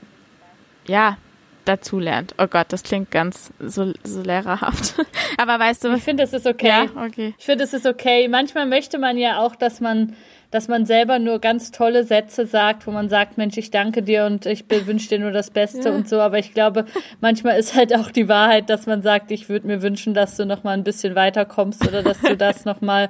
ja, 0.87 1.19
dazulernt. 1.67 2.35
Oh 2.39 2.47
Gott, 2.47 2.69
das 2.71 2.83
klingt 2.83 3.11
ganz 3.11 3.53
so, 3.61 3.93
so 4.05 4.23
lehrerhaft. 4.23 4.95
Aber 5.37 5.59
weißt 5.59 5.85
du, 5.85 5.93
ich 5.95 6.03
finde, 6.03 6.23
es 6.23 6.33
ist 6.33 6.47
okay. 6.47 6.67
Ja, 6.67 6.85
okay. 7.05 7.35
Ich 7.39 7.45
finde, 7.45 7.65
es 7.65 7.75
ist 7.75 7.87
okay. 7.87 8.27
Manchmal 8.27 8.65
möchte 8.65 8.99
man 8.99 9.19
ja 9.19 9.39
auch, 9.39 9.55
dass 9.55 9.83
man 9.83 10.17
dass 10.53 10.69
man 10.69 10.85
selber 10.85 11.19
nur 11.19 11.41
ganz 11.41 11.73
tolle 11.73 12.05
Sätze 12.05 12.47
sagt, 12.47 12.87
wo 12.87 12.91
man 12.91 13.09
sagt, 13.09 13.39
Mensch, 13.39 13.57
ich 13.57 13.71
danke 13.71 14.03
dir 14.03 14.27
und 14.27 14.45
ich 14.45 14.65
wünsche 14.69 15.09
dir 15.09 15.19
nur 15.19 15.33
das 15.33 15.51
Beste 15.51 15.89
ja. 15.89 15.95
und 15.95 16.07
so. 16.07 16.21
Aber 16.21 16.39
ich 16.39 16.53
glaube, 16.53 16.85
manchmal 17.21 17.59
ist 17.59 17.75
halt 17.75 17.97
auch 17.97 18.11
die 18.11 18.29
Wahrheit, 18.29 18.69
dass 18.69 18.85
man 18.85 19.01
sagt, 19.01 19.31
ich 19.31 19.49
würde 19.49 19.67
mir 19.67 19.81
wünschen, 19.81 20.13
dass 20.13 20.37
du 20.37 20.45
noch 20.45 20.63
mal 20.63 20.73
ein 20.73 20.85
bisschen 20.85 21.15
weiterkommst 21.15 21.89
oder 21.89 22.03
dass 22.03 22.21
du 22.21 22.37
das 22.37 22.67
noch 22.67 22.83
mal 22.83 23.09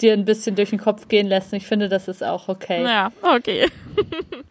dir 0.00 0.12
ein 0.12 0.24
bisschen 0.24 0.56
durch 0.56 0.70
den 0.70 0.80
Kopf 0.80 1.06
gehen 1.06 1.28
lässt. 1.28 1.52
Und 1.52 1.58
ich 1.58 1.66
finde, 1.66 1.88
das 1.88 2.08
ist 2.08 2.24
auch 2.24 2.48
okay. 2.48 2.82
Ja, 2.82 3.12
okay. 3.22 3.66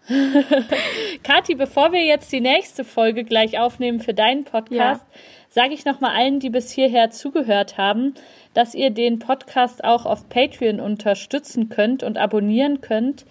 Kathi, 1.24 1.56
bevor 1.56 1.92
wir 1.92 2.06
jetzt 2.06 2.32
die 2.32 2.42
nächste 2.42 2.86
Folge 2.86 3.26
gleich 3.26 3.60
aufnehmen 3.60 4.00
für 4.00 4.14
deinen 4.14 4.46
Podcast, 4.46 5.02
ja. 5.12 5.20
Sage 5.50 5.74
ich 5.74 5.84
noch 5.84 6.00
mal 6.00 6.16
allen, 6.16 6.40
die 6.40 6.50
bis 6.50 6.72
hierher 6.72 7.10
zugehört 7.10 7.78
haben, 7.78 8.14
dass 8.54 8.76
ihr 8.76 8.92
den 8.92 9.20
Podcast 9.20 9.84
auch 9.84 10.06
auf 10.06 10.30
Patreon 10.30 10.80
unterstützen 10.80 11.70
könnt 11.70 12.04
und 12.04 12.18
abonnieren 12.18 12.82
könnt. 12.82 13.26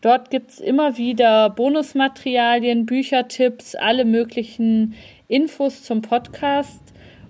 Dort 0.00 0.30
gibt 0.30 0.50
es 0.50 0.60
immer 0.60 0.98
wieder 0.98 1.50
Bonusmaterialien, 1.50 2.86
Büchertipps, 2.86 3.74
alle 3.74 4.04
möglichen 4.04 4.94
Infos 5.28 5.82
zum 5.82 6.02
Podcast. 6.02 6.82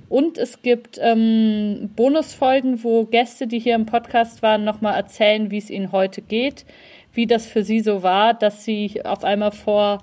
Und 0.08 0.38
es 0.38 0.60
gibt 0.60 0.98
ähm, 1.00 1.90
Bonusfolgen, 1.96 2.84
wo 2.84 3.04
Gäste, 3.04 3.46
die 3.46 3.58
hier 3.58 3.74
im 3.74 3.86
Podcast 3.86 4.42
waren, 4.42 4.64
nochmal 4.64 4.94
erzählen, 4.96 5.50
wie 5.50 5.58
es 5.58 5.70
ihnen 5.70 5.92
heute 5.92 6.20
geht, 6.20 6.66
wie 7.12 7.26
das 7.26 7.46
für 7.46 7.64
sie 7.64 7.80
so 7.80 8.02
war, 8.02 8.34
dass 8.34 8.64
sie 8.64 9.04
auf 9.04 9.24
einmal 9.24 9.52
vor 9.52 10.02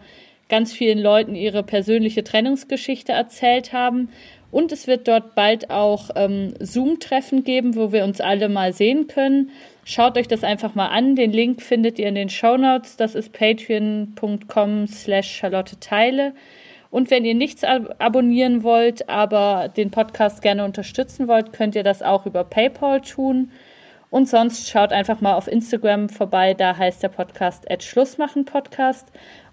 ganz 0.51 0.71
vielen 0.71 0.99
Leuten 0.99 1.33
ihre 1.33 1.63
persönliche 1.63 2.23
Trennungsgeschichte 2.23 3.13
erzählt 3.13 3.73
haben 3.73 4.09
und 4.51 4.73
es 4.73 4.85
wird 4.85 5.07
dort 5.07 5.33
bald 5.33 5.69
auch 5.69 6.09
ähm, 6.15 6.53
Zoom-Treffen 6.59 7.43
geben, 7.43 7.75
wo 7.75 7.93
wir 7.93 8.03
uns 8.03 8.19
alle 8.19 8.49
mal 8.49 8.73
sehen 8.73 9.07
können. 9.07 9.49
Schaut 9.85 10.17
euch 10.17 10.27
das 10.27 10.43
einfach 10.43 10.75
mal 10.75 10.87
an. 10.87 11.15
Den 11.15 11.31
Link 11.31 11.61
findet 11.61 11.97
ihr 11.97 12.09
in 12.09 12.15
den 12.15 12.29
Show 12.29 12.57
Notes. 12.57 12.97
Das 12.97 13.15
ist 13.15 13.31
patreon.com 13.31 14.87
slash 14.87 15.31
Charlotte 15.37 15.79
Teile. 15.79 16.33
Und 16.91 17.09
wenn 17.09 17.23
ihr 17.23 17.33
nichts 17.33 17.63
ab 17.63 17.95
abonnieren 17.99 18.63
wollt, 18.63 19.07
aber 19.07 19.69
den 19.69 19.89
Podcast 19.89 20.41
gerne 20.41 20.65
unterstützen 20.65 21.29
wollt, 21.29 21.53
könnt 21.53 21.75
ihr 21.75 21.83
das 21.83 22.01
auch 22.01 22.25
über 22.25 22.43
PayPal 22.43 22.99
tun. 22.99 23.51
Und 24.09 24.27
sonst 24.27 24.69
schaut 24.69 24.91
einfach 24.91 25.21
mal 25.21 25.35
auf 25.35 25.47
Instagram 25.47 26.09
vorbei. 26.09 26.53
Da 26.53 26.75
heißt 26.75 27.01
der 27.01 27.07
Podcast 27.07 27.65
Schlussmachen 27.79 28.43
Podcast. 28.43 29.07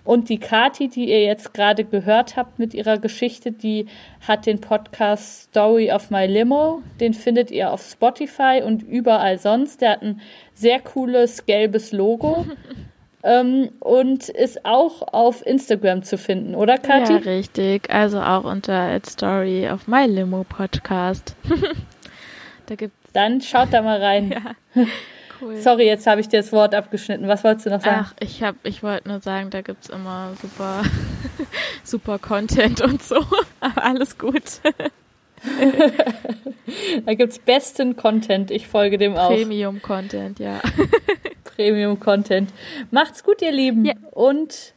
Und 0.08 0.30
die 0.30 0.38
Kati, 0.38 0.88
die 0.88 1.10
ihr 1.10 1.22
jetzt 1.22 1.52
gerade 1.52 1.84
gehört 1.84 2.38
habt 2.38 2.58
mit 2.58 2.72
ihrer 2.72 2.96
Geschichte, 2.96 3.52
die 3.52 3.84
hat 4.26 4.46
den 4.46 4.58
Podcast 4.58 5.50
Story 5.50 5.92
of 5.92 6.08
My 6.08 6.24
Limo. 6.24 6.80
Den 6.98 7.12
findet 7.12 7.50
ihr 7.50 7.70
auf 7.70 7.82
Spotify 7.82 8.62
und 8.64 8.82
überall 8.82 9.38
sonst. 9.38 9.82
Der 9.82 9.90
hat 9.90 10.02
ein 10.02 10.22
sehr 10.54 10.80
cooles 10.80 11.44
gelbes 11.44 11.92
Logo. 11.92 12.46
ähm, 13.22 13.68
und 13.80 14.30
ist 14.30 14.64
auch 14.64 15.02
auf 15.12 15.44
Instagram 15.44 16.02
zu 16.02 16.16
finden, 16.16 16.54
oder 16.54 16.78
Kathi? 16.78 17.12
Ja, 17.12 17.18
richtig. 17.18 17.90
Also 17.90 18.18
auch 18.22 18.44
unter 18.44 18.98
Story 19.06 19.68
of 19.68 19.86
My 19.88 20.06
Limo 20.06 20.46
Podcast. 20.48 21.36
da 22.64 22.76
gibt's 22.76 23.12
Dann 23.12 23.42
schaut 23.42 23.74
da 23.74 23.82
mal 23.82 24.02
rein. 24.02 24.34
Ja. 24.74 24.84
Cool. 25.40 25.56
Sorry, 25.56 25.86
jetzt 25.86 26.06
habe 26.06 26.20
ich 26.20 26.28
dir 26.28 26.40
das 26.40 26.52
Wort 26.52 26.74
abgeschnitten. 26.74 27.28
Was 27.28 27.44
wolltest 27.44 27.66
du 27.66 27.70
noch 27.70 27.80
sagen? 27.80 28.06
Ach, 28.06 28.14
ich 28.20 28.42
hab, 28.42 28.56
ich 28.64 28.82
wollte 28.82 29.08
nur 29.08 29.20
sagen, 29.20 29.50
da 29.50 29.62
gibt 29.62 29.84
es 29.84 29.90
immer 29.90 30.32
super, 30.40 30.82
super 31.84 32.18
Content 32.18 32.80
und 32.80 33.02
so. 33.02 33.24
Aber 33.60 33.84
alles 33.84 34.18
gut. 34.18 34.42
da 37.06 37.14
gibt 37.14 37.32
es 37.32 37.38
besten 37.38 37.96
Content. 37.96 38.50
Ich 38.50 38.66
folge 38.66 38.98
dem 38.98 39.16
auch. 39.16 39.28
Premium 39.28 39.80
Content, 39.80 40.38
ja. 40.40 40.60
Premium 41.44 42.00
Content. 42.00 42.52
Macht's 42.90 43.22
gut, 43.22 43.40
ihr 43.42 43.52
Lieben. 43.52 43.84
Ja. 43.84 43.94
Und 44.10 44.74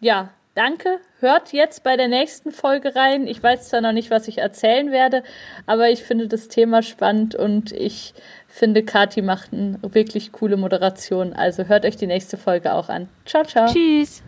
ja, 0.00 0.30
danke. 0.54 1.00
Hört 1.20 1.52
jetzt 1.52 1.82
bei 1.82 1.96
der 1.96 2.08
nächsten 2.08 2.52
Folge 2.52 2.94
rein. 2.94 3.26
Ich 3.26 3.42
weiß 3.42 3.68
zwar 3.68 3.80
noch 3.80 3.92
nicht, 3.92 4.10
was 4.10 4.28
ich 4.28 4.38
erzählen 4.38 4.92
werde, 4.92 5.22
aber 5.66 5.90
ich 5.90 6.04
finde 6.04 6.28
das 6.28 6.48
Thema 6.48 6.82
spannend 6.82 7.34
und 7.34 7.72
ich 7.72 8.14
finde, 8.58 8.82
Kati 8.82 9.22
macht 9.22 9.52
eine 9.52 9.78
wirklich 9.82 10.32
coole 10.32 10.56
Moderation. 10.56 11.32
Also 11.32 11.64
hört 11.64 11.84
euch 11.84 11.96
die 11.96 12.06
nächste 12.06 12.36
Folge 12.36 12.72
auch 12.72 12.88
an. 12.88 13.08
Ciao, 13.24 13.44
ciao. 13.44 13.72
Tschüss. 13.72 14.22